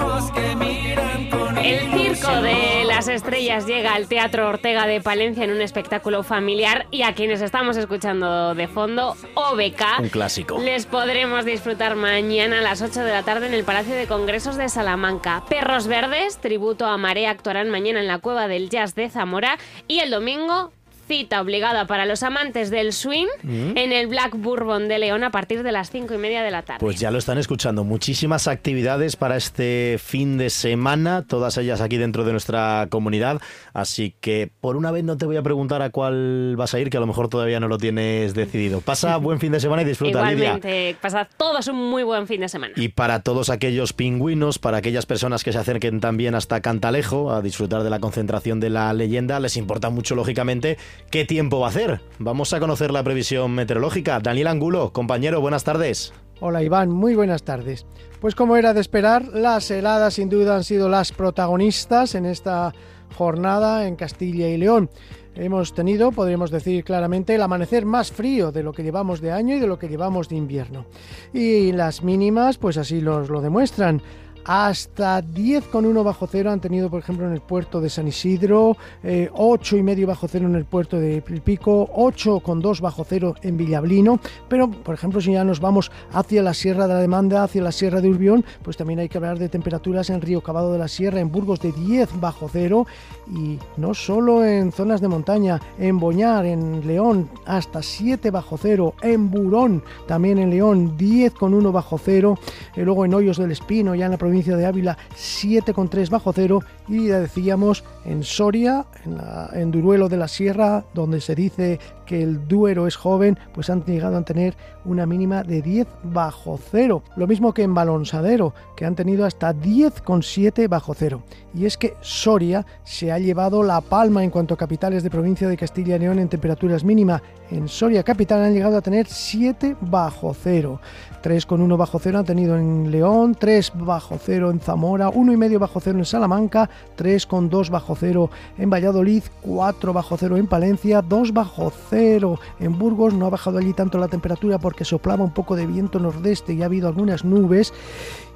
ojos 0.00 0.30
que 0.32 0.56
miran 0.56 1.30
con 1.30 1.58
El 1.58 1.90
Circo 1.92 2.42
de 2.42 2.84
las 2.84 3.08
Estrellas 3.08 3.66
llega 3.66 3.94
al 3.94 4.08
Teatro 4.08 4.48
Ortega 4.48 4.86
de 4.86 5.00
Palencia 5.00 5.44
en 5.44 5.50
un 5.50 5.60
espectáculo 5.60 6.22
familiar 6.22 6.86
y 6.90 7.02
a 7.02 7.14
quienes 7.14 7.40
estamos 7.40 7.76
escuchando 7.76 8.54
de 8.54 8.68
fondo, 8.68 9.16
OBK. 9.34 10.00
Un 10.00 10.08
clásico. 10.08 10.58
Les 10.58 10.86
podremos 10.86 11.44
disfrutar 11.44 11.96
mañana 11.96 12.58
a 12.58 12.62
las 12.62 12.82
8 12.82 13.00
de 13.00 13.12
la 13.12 13.22
tarde 13.22 13.46
en 13.46 13.54
el 13.54 13.64
Palacio 13.64 13.94
de 13.94 14.06
Congresos 14.06 14.56
de 14.56 14.68
Salamanca. 14.68 15.44
Perros 15.48 15.86
Verdes, 15.86 16.38
tributo 16.38 16.86
a 16.86 16.96
Marea, 16.96 17.30
actuarán 17.30 17.70
mañana 17.70 18.00
en 18.00 18.08
la 18.08 18.18
Cueva 18.18 18.48
del 18.48 18.70
Jazz 18.70 18.94
de 18.94 19.10
Zamora 19.10 19.58
y 19.86 20.00
el 20.00 20.10
domingo 20.10 20.72
cita 21.08 21.40
obligada 21.40 21.86
para 21.86 22.06
los 22.06 22.22
amantes 22.22 22.70
del 22.70 22.92
swing 22.92 23.26
Mm. 23.42 23.76
en 23.76 23.92
el 23.92 24.06
Black 24.06 24.36
Bourbon 24.36 24.86
de 24.88 24.98
León 24.98 25.24
a 25.24 25.30
partir 25.30 25.62
de 25.62 25.72
las 25.72 25.90
5 25.90 26.14
y 26.14 26.18
media 26.18 26.42
de 26.42 26.50
la 26.50 26.62
tarde. 26.62 26.78
Pues 26.80 27.00
ya 27.00 27.10
lo 27.10 27.18
están 27.18 27.38
escuchando. 27.38 27.82
Muchísimas 27.82 28.46
actividades 28.46 29.16
para 29.16 29.36
este 29.36 29.98
fin 29.98 30.38
de 30.38 30.50
semana, 30.50 31.24
todas 31.26 31.56
ellas 31.56 31.80
aquí 31.80 31.96
dentro 31.96 32.24
de 32.24 32.32
nuestra 32.32 32.86
comunidad. 32.90 33.40
Así 33.72 34.14
que 34.20 34.50
por 34.60 34.76
una 34.76 34.90
vez 34.90 35.02
no 35.04 35.16
te 35.16 35.24
voy 35.26 35.36
a 35.36 35.42
preguntar 35.42 35.82
a 35.82 35.90
cuál 35.90 36.54
vas 36.56 36.74
a 36.74 36.78
ir, 36.80 36.90
que 36.90 36.96
a 36.98 37.00
lo 37.00 37.06
mejor 37.06 37.28
todavía 37.28 37.58
no 37.60 37.68
lo 37.68 37.78
tienes 37.78 38.34
decidido. 38.34 38.80
Pasa 38.82 39.16
buen 39.18 39.40
fin 39.40 39.52
de 39.52 39.60
semana 39.60 39.82
y 39.82 39.84
disfruta, 39.86 40.20
Lidia. 40.30 40.56
Igualmente, 40.56 40.96
pasad 41.00 41.26
todos 41.36 41.66
un 41.68 41.90
muy 41.90 42.02
buen 42.02 42.26
fin 42.26 42.40
de 42.42 42.48
semana. 42.48 42.74
Y 42.76 42.88
para 42.88 43.22
todos 43.22 43.48
aquellos 43.50 43.92
pingüinos, 43.92 44.58
para 44.58 44.78
aquellas 44.78 45.06
personas 45.06 45.42
que 45.44 45.52
se 45.52 45.58
acerquen 45.58 46.00
también 46.00 46.34
hasta 46.34 46.60
Cantalejo 46.60 47.32
a 47.32 47.40
disfrutar 47.40 47.82
de 47.82 47.90
la 47.90 48.00
concentración 48.00 48.60
de 48.60 48.70
la 48.70 48.92
leyenda, 48.92 49.40
les 49.40 49.56
importa 49.56 49.88
mucho, 49.90 50.14
lógicamente, 50.14 50.76
qué 51.10 51.24
tiempo 51.24 51.60
va 51.60 51.66
a 51.66 51.70
hacer. 51.70 52.00
Vamos 52.18 52.52
a 52.52 52.60
conocer 52.60 52.90
la 52.90 53.02
previsión 53.02 53.52
meteorológica. 53.52 54.20
Daniel 54.20 54.48
Angulo, 54.48 54.92
compañero, 54.92 55.40
buenas 55.40 55.64
tardes. 55.64 56.12
Hola 56.40 56.62
Iván, 56.62 56.90
muy 56.90 57.14
buenas 57.14 57.42
tardes. 57.42 57.86
Pues 58.20 58.34
como 58.34 58.56
era 58.56 58.74
de 58.74 58.80
esperar, 58.80 59.26
las 59.28 59.70
heladas 59.70 60.14
sin 60.14 60.28
duda 60.28 60.56
han 60.56 60.64
sido 60.64 60.88
las 60.88 61.12
protagonistas 61.12 62.14
en 62.14 62.26
esta 62.26 62.72
jornada 63.16 63.86
en 63.86 63.96
Castilla 63.96 64.48
y 64.48 64.56
León. 64.56 64.90
Hemos 65.34 65.72
tenido, 65.72 66.10
podríamos 66.10 66.50
decir 66.50 66.82
claramente, 66.82 67.36
el 67.36 67.42
amanecer 67.42 67.86
más 67.86 68.10
frío 68.10 68.50
de 68.50 68.64
lo 68.64 68.72
que 68.72 68.82
llevamos 68.82 69.20
de 69.20 69.30
año 69.30 69.54
y 69.54 69.60
de 69.60 69.68
lo 69.68 69.78
que 69.78 69.88
llevamos 69.88 70.28
de 70.28 70.34
invierno. 70.34 70.86
Y 71.32 71.70
las 71.72 72.02
mínimas, 72.02 72.58
pues 72.58 72.76
así 72.76 73.00
nos 73.00 73.30
lo 73.30 73.40
demuestran. 73.40 74.02
Hasta 74.44 75.22
10,1 75.22 76.02
bajo 76.02 76.26
cero 76.26 76.50
han 76.50 76.60
tenido, 76.60 76.90
por 76.90 77.00
ejemplo, 77.00 77.26
en 77.26 77.32
el 77.32 77.40
puerto 77.40 77.80
de 77.80 77.90
San 77.90 78.08
Isidro, 78.08 78.76
eh, 79.02 79.28
8 79.32 79.76
y 79.76 79.82
medio 79.82 80.06
bajo 80.06 80.26
cero 80.28 80.46
en 80.46 80.54
el 80.54 80.64
puerto 80.64 80.98
de 80.98 81.20
Pico, 81.20 81.88
8,2 81.94 82.80
bajo 82.80 83.04
cero 83.04 83.34
en 83.42 83.56
Villablino. 83.56 84.20
Pero, 84.48 84.70
por 84.70 84.94
ejemplo, 84.94 85.20
si 85.20 85.32
ya 85.32 85.44
nos 85.44 85.60
vamos 85.60 85.90
hacia 86.12 86.42
la 86.42 86.54
Sierra 86.54 86.86
de 86.86 86.94
la 86.94 87.00
Demanda, 87.00 87.44
hacia 87.44 87.62
la 87.62 87.72
Sierra 87.72 88.00
de 88.00 88.08
Urbión, 88.08 88.44
pues 88.62 88.76
también 88.76 89.00
hay 89.00 89.08
que 89.08 89.18
hablar 89.18 89.38
de 89.38 89.48
temperaturas 89.48 90.10
en 90.10 90.20
Río 90.20 90.40
Cavado 90.40 90.72
de 90.72 90.78
la 90.78 90.88
Sierra, 90.88 91.20
en 91.20 91.30
Burgos 91.30 91.60
de 91.60 91.72
10 91.72 92.20
bajo 92.20 92.48
cero 92.50 92.86
y 93.30 93.58
no 93.76 93.94
solo 93.94 94.44
en 94.44 94.72
zonas 94.72 95.00
de 95.00 95.08
montaña, 95.08 95.60
en 95.78 95.98
Boñar, 95.98 96.46
en 96.46 96.86
León, 96.86 97.28
hasta 97.46 97.82
7 97.82 98.30
bajo 98.30 98.56
cero, 98.56 98.94
en 99.02 99.30
Burón, 99.30 99.82
también 100.06 100.38
en 100.38 100.50
León, 100.50 100.96
10,1 100.96 101.72
bajo 101.72 101.98
cero, 101.98 102.38
luego 102.76 103.04
en 103.04 103.14
Hoyos 103.14 103.36
del 103.36 103.52
Espino, 103.52 103.94
ya 103.94 104.06
en 104.06 104.12
la 104.12 104.18
de 104.56 104.66
Ávila, 104.66 104.96
7,3 105.16 106.10
bajo 106.10 106.32
cero, 106.32 106.60
y 106.88 107.08
ya 107.08 107.20
decíamos 107.20 107.84
en 108.04 108.22
Soria, 108.22 108.86
en, 109.04 109.16
la- 109.16 109.50
en 109.54 109.70
Duruelo 109.70 110.08
de 110.08 110.16
la 110.16 110.28
Sierra, 110.28 110.84
donde 110.94 111.20
se 111.20 111.34
dice 111.34 111.78
que 112.06 112.22
el 112.22 112.46
Duero 112.48 112.86
es 112.86 112.96
joven, 112.96 113.38
pues 113.52 113.70
han 113.70 113.84
llegado 113.84 114.16
a 114.16 114.22
tener 114.24 114.56
una 114.88 115.06
mínima 115.06 115.42
de 115.42 115.62
10 115.62 115.86
bajo 116.04 116.58
cero. 116.70 117.02
Lo 117.16 117.26
mismo 117.26 117.52
que 117.52 117.62
en 117.62 117.74
Balonsadero, 117.74 118.54
que 118.76 118.84
han 118.84 118.94
tenido 118.94 119.24
hasta 119.24 119.54
10,7 119.54 120.68
bajo 120.68 120.94
cero. 120.94 121.22
Y 121.54 121.66
es 121.66 121.76
que 121.76 121.94
Soria 122.00 122.66
se 122.84 123.12
ha 123.12 123.18
llevado 123.18 123.62
la 123.62 123.80
palma 123.80 124.24
en 124.24 124.30
cuanto 124.30 124.54
a 124.54 124.58
capitales 124.58 125.02
de 125.02 125.10
provincia 125.10 125.48
de 125.48 125.56
Castilla 125.56 125.96
y 125.96 125.98
León 125.98 126.18
en 126.18 126.28
temperaturas 126.28 126.84
mínima. 126.84 127.22
En 127.50 127.68
Soria 127.68 128.02
capital 128.02 128.42
han 128.42 128.52
llegado 128.52 128.76
a 128.76 128.82
tener 128.82 129.06
7 129.06 129.76
bajo 129.80 130.34
cero. 130.34 130.80
3,1 131.22 131.76
bajo 131.76 131.98
cero 131.98 132.18
han 132.18 132.24
tenido 132.24 132.56
en 132.56 132.90
León, 132.90 133.34
3 133.34 133.72
bajo 133.74 134.18
cero 134.18 134.50
en 134.50 134.60
Zamora, 134.60 135.10
1,5 135.10 135.58
bajo 135.58 135.80
cero 135.80 135.98
en 135.98 136.04
Salamanca, 136.04 136.70
3,2 136.96 137.70
bajo 137.70 137.96
cero 137.96 138.30
en 138.56 138.70
Valladolid, 138.70 139.22
4 139.40 139.92
bajo 139.92 140.16
cero 140.16 140.36
en 140.36 140.46
Palencia, 140.46 141.02
2 141.02 141.32
bajo 141.32 141.72
cero 141.90 142.38
en 142.60 142.78
Burgos. 142.78 143.14
No 143.14 143.26
ha 143.26 143.30
bajado 143.30 143.58
allí 143.58 143.72
tanto 143.72 143.98
la 143.98 144.08
temperatura 144.08 144.58
porque 144.58 144.77
soplaba 144.84 145.24
un 145.24 145.32
poco 145.32 145.56
de 145.56 145.66
viento 145.66 145.98
nordeste 145.98 146.54
y 146.54 146.62
ha 146.62 146.66
habido 146.66 146.88
algunas 146.88 147.24
nubes. 147.24 147.72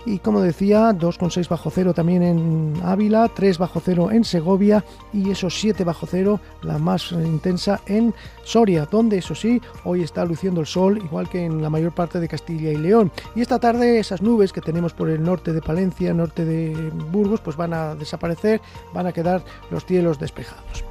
Y 0.04 0.18
como 0.18 0.40
decía, 0.40 0.90
2,6 0.90 1.48
bajo 1.48 1.70
cero 1.70 1.94
también 1.94 2.22
en 2.24 2.74
Ávila, 2.82 3.28
3 3.28 3.58
bajo 3.58 3.80
cero 3.80 4.10
en 4.10 4.24
Segovia 4.24 4.84
y 5.12 5.30
esos 5.30 5.60
7 5.60 5.84
bajo 5.84 6.06
cero, 6.06 6.40
la 6.62 6.78
más 6.78 7.12
intensa 7.12 7.80
en 7.86 8.12
Soria, 8.42 8.88
donde 8.90 9.18
eso 9.18 9.36
sí, 9.36 9.60
hoy 9.84 10.02
está 10.02 10.24
luciendo 10.24 10.60
el 10.60 10.66
sol, 10.66 10.98
igual 10.98 11.28
que 11.28 11.44
en 11.44 11.62
la 11.62 11.70
mayor 11.70 11.92
parte 11.92 12.18
de 12.18 12.26
Castilla 12.26 12.72
y 12.72 12.78
León. 12.78 13.12
Y 13.36 13.42
esta 13.42 13.60
tarde 13.60 14.00
esas 14.00 14.22
nubes 14.22 14.52
que 14.52 14.60
tenemos 14.60 14.92
por 14.92 15.08
el 15.08 15.22
norte 15.22 15.52
de 15.52 15.62
Palencia, 15.62 16.12
norte 16.12 16.44
de 16.44 16.90
Burgos, 17.12 17.40
pues 17.40 17.56
van 17.56 17.72
a 17.72 17.94
desaparecer, 17.94 18.60
van 18.92 19.06
a 19.06 19.12
quedar 19.12 19.44
los 19.70 19.84
cielos 19.84 20.18
despejados. 20.18 20.84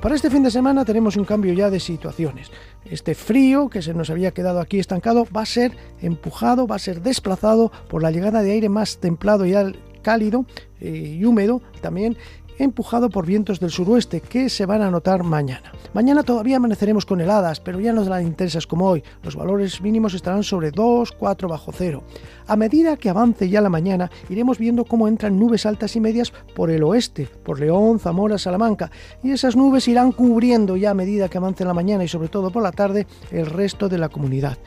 Para 0.00 0.14
este 0.14 0.30
fin 0.30 0.44
de 0.44 0.50
semana 0.50 0.84
tenemos 0.84 1.16
un 1.16 1.24
cambio 1.24 1.52
ya 1.52 1.70
de 1.70 1.80
situaciones. 1.80 2.52
Este 2.90 3.14
frío 3.14 3.68
que 3.68 3.82
se 3.82 3.94
nos 3.94 4.10
había 4.10 4.32
quedado 4.32 4.60
aquí 4.60 4.78
estancado 4.78 5.26
va 5.36 5.42
a 5.42 5.46
ser 5.46 5.72
empujado, 6.00 6.66
va 6.66 6.76
a 6.76 6.80
ser 6.80 7.02
desplazado 7.02 7.70
por 7.88 8.02
la 8.02 8.10
llegada 8.10 8.42
de 8.42 8.52
aire 8.52 8.68
más 8.68 8.98
templado 8.98 9.44
y 9.46 9.54
al- 9.54 9.76
cálido 10.02 10.46
eh, 10.80 11.16
y 11.18 11.24
húmedo 11.24 11.60
también 11.82 12.16
empujado 12.58 13.10
por 13.10 13.24
vientos 13.24 13.60
del 13.60 13.70
suroeste 13.70 14.20
que 14.20 14.48
se 14.48 14.66
van 14.66 14.82
a 14.82 14.90
notar 14.90 15.22
mañana. 15.22 15.72
Mañana 15.94 16.22
todavía 16.22 16.56
amaneceremos 16.56 17.06
con 17.06 17.20
heladas, 17.20 17.60
pero 17.60 17.80
ya 17.80 17.92
no 17.92 18.04
tan 18.04 18.26
intensas 18.26 18.66
como 18.66 18.88
hoy. 18.88 19.02
Los 19.22 19.36
valores 19.36 19.80
mínimos 19.80 20.14
estarán 20.14 20.42
sobre 20.42 20.70
2, 20.70 21.12
4 21.12 21.48
bajo 21.48 21.72
cero. 21.72 22.02
A 22.46 22.56
medida 22.56 22.96
que 22.96 23.10
avance 23.10 23.48
ya 23.48 23.60
la 23.60 23.68
mañana, 23.68 24.10
iremos 24.28 24.58
viendo 24.58 24.84
cómo 24.84 25.08
entran 25.08 25.38
nubes 25.38 25.66
altas 25.66 25.96
y 25.96 26.00
medias 26.00 26.32
por 26.54 26.70
el 26.70 26.82
oeste, 26.82 27.28
por 27.44 27.60
León, 27.60 27.98
Zamora, 27.98 28.38
Salamanca, 28.38 28.90
y 29.22 29.30
esas 29.30 29.56
nubes 29.56 29.86
irán 29.88 30.12
cubriendo 30.12 30.76
ya 30.76 30.90
a 30.90 30.94
medida 30.94 31.28
que 31.28 31.38
avance 31.38 31.64
la 31.64 31.74
mañana 31.74 32.04
y 32.04 32.08
sobre 32.08 32.28
todo 32.28 32.50
por 32.50 32.62
la 32.62 32.72
tarde 32.72 33.06
el 33.30 33.46
resto 33.46 33.88
de 33.88 33.98
la 33.98 34.08
comunidad. 34.08 34.58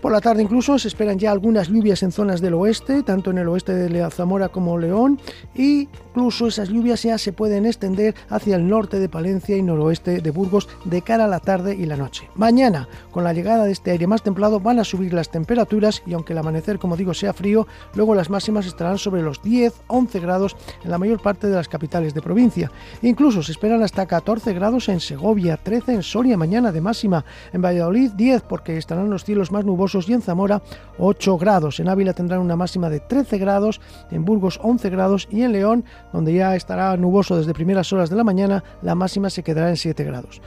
Por 0.00 0.12
la 0.12 0.20
tarde 0.20 0.42
incluso 0.42 0.78
se 0.78 0.88
esperan 0.88 1.18
ya 1.18 1.32
algunas 1.32 1.68
lluvias 1.68 2.02
en 2.02 2.12
zonas 2.12 2.40
del 2.40 2.54
oeste, 2.54 3.02
tanto 3.02 3.30
en 3.30 3.38
el 3.38 3.48
oeste 3.48 3.74
de 3.74 4.10
Zamora 4.10 4.48
como 4.48 4.78
León, 4.78 5.20
y 5.54 5.88
incluso 6.08 6.48
esas 6.48 6.68
lluvias 6.68 7.02
ya 7.02 7.18
se 7.18 7.32
pueden 7.32 7.66
extender 7.66 8.14
hacia 8.28 8.56
el 8.56 8.68
norte 8.68 8.98
de 8.98 9.08
Palencia 9.08 9.56
y 9.56 9.62
noroeste 9.62 10.20
de 10.20 10.30
Burgos 10.30 10.68
de 10.84 11.02
cara 11.02 11.26
a 11.26 11.28
la 11.28 11.40
tarde 11.40 11.76
y 11.76 11.86
la 11.86 11.96
noche. 11.96 12.28
Mañana, 12.34 12.88
con 13.10 13.24
la 13.24 13.32
llegada 13.32 13.64
de 13.64 13.72
este 13.72 13.92
aire 13.92 14.06
más 14.06 14.22
templado, 14.22 14.58
van 14.58 14.78
a 14.78 14.84
subir 14.84 15.12
las 15.12 15.30
temperaturas 15.30 16.02
y 16.06 16.14
aunque 16.14 16.32
el 16.32 16.38
amanecer, 16.38 16.78
como 16.78 16.96
digo, 16.96 17.14
sea 17.14 17.32
frío, 17.32 17.66
luego 17.94 18.14
las 18.14 18.30
máximas 18.30 18.66
estarán 18.66 18.98
sobre 18.98 19.22
los 19.22 19.42
10-11 19.42 20.20
grados 20.20 20.56
en 20.82 20.90
la 20.90 20.98
mayor 20.98 21.20
parte 21.20 21.46
de 21.46 21.54
las 21.54 21.68
capitales 21.68 22.14
de 22.14 22.22
provincia. 22.22 22.72
Incluso 23.02 23.42
se 23.42 23.52
esperan 23.52 23.82
hasta 23.82 24.06
14 24.06 24.52
grados 24.54 24.88
en 24.88 25.00
Segovia, 25.00 25.56
13 25.56 25.94
en 25.94 26.02
Soria 26.02 26.36
mañana 26.36 26.72
de 26.72 26.80
máxima, 26.80 27.24
en 27.52 27.62
Valladolid 27.62 28.10
10 28.12 28.42
porque 28.42 28.76
estarán 28.76 29.10
los 29.10 29.24
cielos 29.24 29.52
más 29.52 29.64
y 29.94 30.12
en 30.12 30.22
Zamora 30.22 30.62
8 30.98 31.38
grados. 31.38 31.80
En 31.80 31.88
Ávila 31.88 32.12
tendrán 32.12 32.40
una 32.40 32.56
máxima 32.56 32.90
de 32.90 33.00
13 33.00 33.38
grados, 33.38 33.80
en 34.10 34.24
Burgos 34.24 34.60
11 34.62 34.90
grados 34.90 35.28
y 35.30 35.42
en 35.42 35.52
León, 35.52 35.84
donde 36.12 36.34
ya 36.34 36.54
estará 36.56 36.96
nuboso 36.96 37.36
desde 37.36 37.54
primeras 37.54 37.92
horas 37.92 38.10
de 38.10 38.16
la 38.16 38.24
mañana, 38.24 38.62
la 38.82 38.94
máxima 38.94 39.30
se 39.30 39.42
quedará 39.42 39.70
en 39.70 39.76
7 39.76 40.04
grados. 40.04 40.40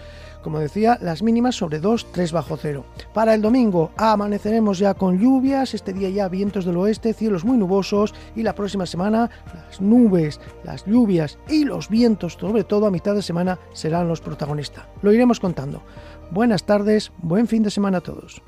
Como 0.43 0.59
decía, 0.59 0.97
las 1.01 1.21
mínimas 1.21 1.55
sobre 1.55 1.79
2, 1.79 2.07
3 2.11 2.31
bajo 2.31 2.57
cero. 2.57 2.85
Para 3.13 3.35
el 3.35 3.41
domingo 3.41 3.91
amaneceremos 3.95 4.79
ya 4.79 4.93
con 4.95 5.19
lluvias, 5.19 5.73
este 5.73 5.93
día 5.93 6.09
ya 6.09 6.29
vientos 6.29 6.65
del 6.65 6.77
oeste, 6.77 7.13
cielos 7.13 7.45
muy 7.45 7.57
nubosos 7.57 8.13
y 8.35 8.41
la 8.41 8.55
próxima 8.55 8.85
semana 8.85 9.29
las 9.53 9.79
nubes, 9.79 10.39
las 10.63 10.85
lluvias 10.85 11.37
y 11.47 11.63
los 11.63 11.89
vientos, 11.89 12.37
sobre 12.39 12.63
todo 12.63 12.87
a 12.87 12.91
mitad 12.91 13.13
de 13.13 13.21
semana, 13.21 13.59
serán 13.73 14.07
los 14.07 14.21
protagonistas. 14.21 14.85
Lo 15.01 15.13
iremos 15.13 15.39
contando. 15.39 15.83
Buenas 16.31 16.63
tardes, 16.63 17.11
buen 17.21 17.47
fin 17.47 17.61
de 17.61 17.69
semana 17.69 17.99
a 17.99 18.01
todos. 18.01 18.41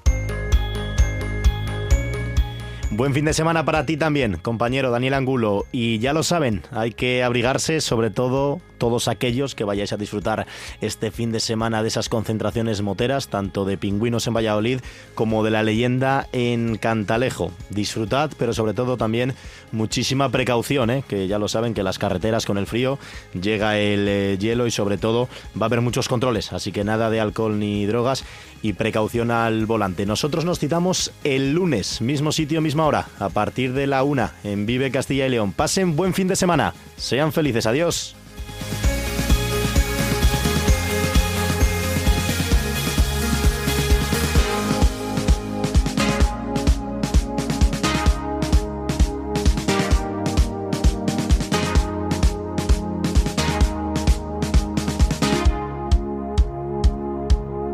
Buen 2.95 3.15
fin 3.15 3.25
de 3.25 3.33
semana 3.33 3.65
para 3.65 3.87
ti 3.87 3.97
también, 3.97 4.37
compañero 4.37 4.91
Daniel 4.91 5.15
Angulo. 5.15 5.65
Y 5.71 5.97
ya 5.97 6.13
lo 6.13 6.21
saben, 6.21 6.61
hay 6.69 6.91
que 6.91 7.23
abrigarse, 7.23 7.81
sobre 7.81 8.11
todo 8.11 8.61
todos 8.77 9.07
aquellos 9.07 9.55
que 9.55 9.63
vayáis 9.63 9.93
a 9.93 9.97
disfrutar 9.97 10.45
este 10.79 11.09
fin 11.09 11.31
de 11.31 11.39
semana 11.39 11.81
de 11.81 11.87
esas 11.87 12.07
concentraciones 12.07 12.83
moteras, 12.83 13.29
tanto 13.29 13.65
de 13.65 13.77
pingüinos 13.77 14.27
en 14.27 14.35
Valladolid 14.35 14.81
como 15.15 15.43
de 15.43 15.49
la 15.49 15.63
leyenda 15.63 16.27
en 16.33 16.77
Cantalejo. 16.77 17.51
Disfrutad, 17.71 18.29
pero 18.37 18.53
sobre 18.53 18.75
todo 18.75 18.95
también 18.95 19.33
muchísima 19.71 20.29
precaución, 20.29 20.91
¿eh? 20.91 21.03
que 21.07 21.27
ya 21.27 21.39
lo 21.39 21.47
saben 21.47 21.73
que 21.73 21.81
las 21.81 21.97
carreteras 21.97 22.45
con 22.45 22.59
el 22.59 22.67
frío 22.67 22.99
llega 23.33 23.79
el 23.79 24.05
eh, 24.07 24.37
hielo 24.37 24.67
y 24.67 24.71
sobre 24.71 24.99
todo 24.99 25.29
va 25.59 25.65
a 25.65 25.69
haber 25.69 25.81
muchos 25.81 26.07
controles, 26.07 26.53
así 26.53 26.71
que 26.71 26.83
nada 26.83 27.09
de 27.09 27.21
alcohol 27.21 27.57
ni 27.57 27.87
drogas 27.87 28.23
y 28.63 28.73
precaución 28.73 29.29
al 29.29 29.67
volante. 29.67 30.07
Nosotros 30.07 30.45
nos 30.45 30.57
citamos 30.57 31.11
el 31.23 31.53
lunes, 31.53 32.01
mismo 32.01 32.31
sitio, 32.31 32.61
misma 32.61 32.87
hora, 32.87 33.09
a 33.19 33.29
partir 33.29 33.73
de 33.73 33.85
la 33.85 34.01
una 34.01 34.33
en 34.43 34.65
Vive 34.65 34.89
Castilla 34.89 35.27
y 35.27 35.29
León. 35.29 35.51
Pasen 35.51 35.95
buen 35.95 36.15
fin 36.15 36.27
de 36.27 36.35
semana, 36.35 36.73
sean 36.97 37.31
felices, 37.31 37.67
adiós. 37.67 38.15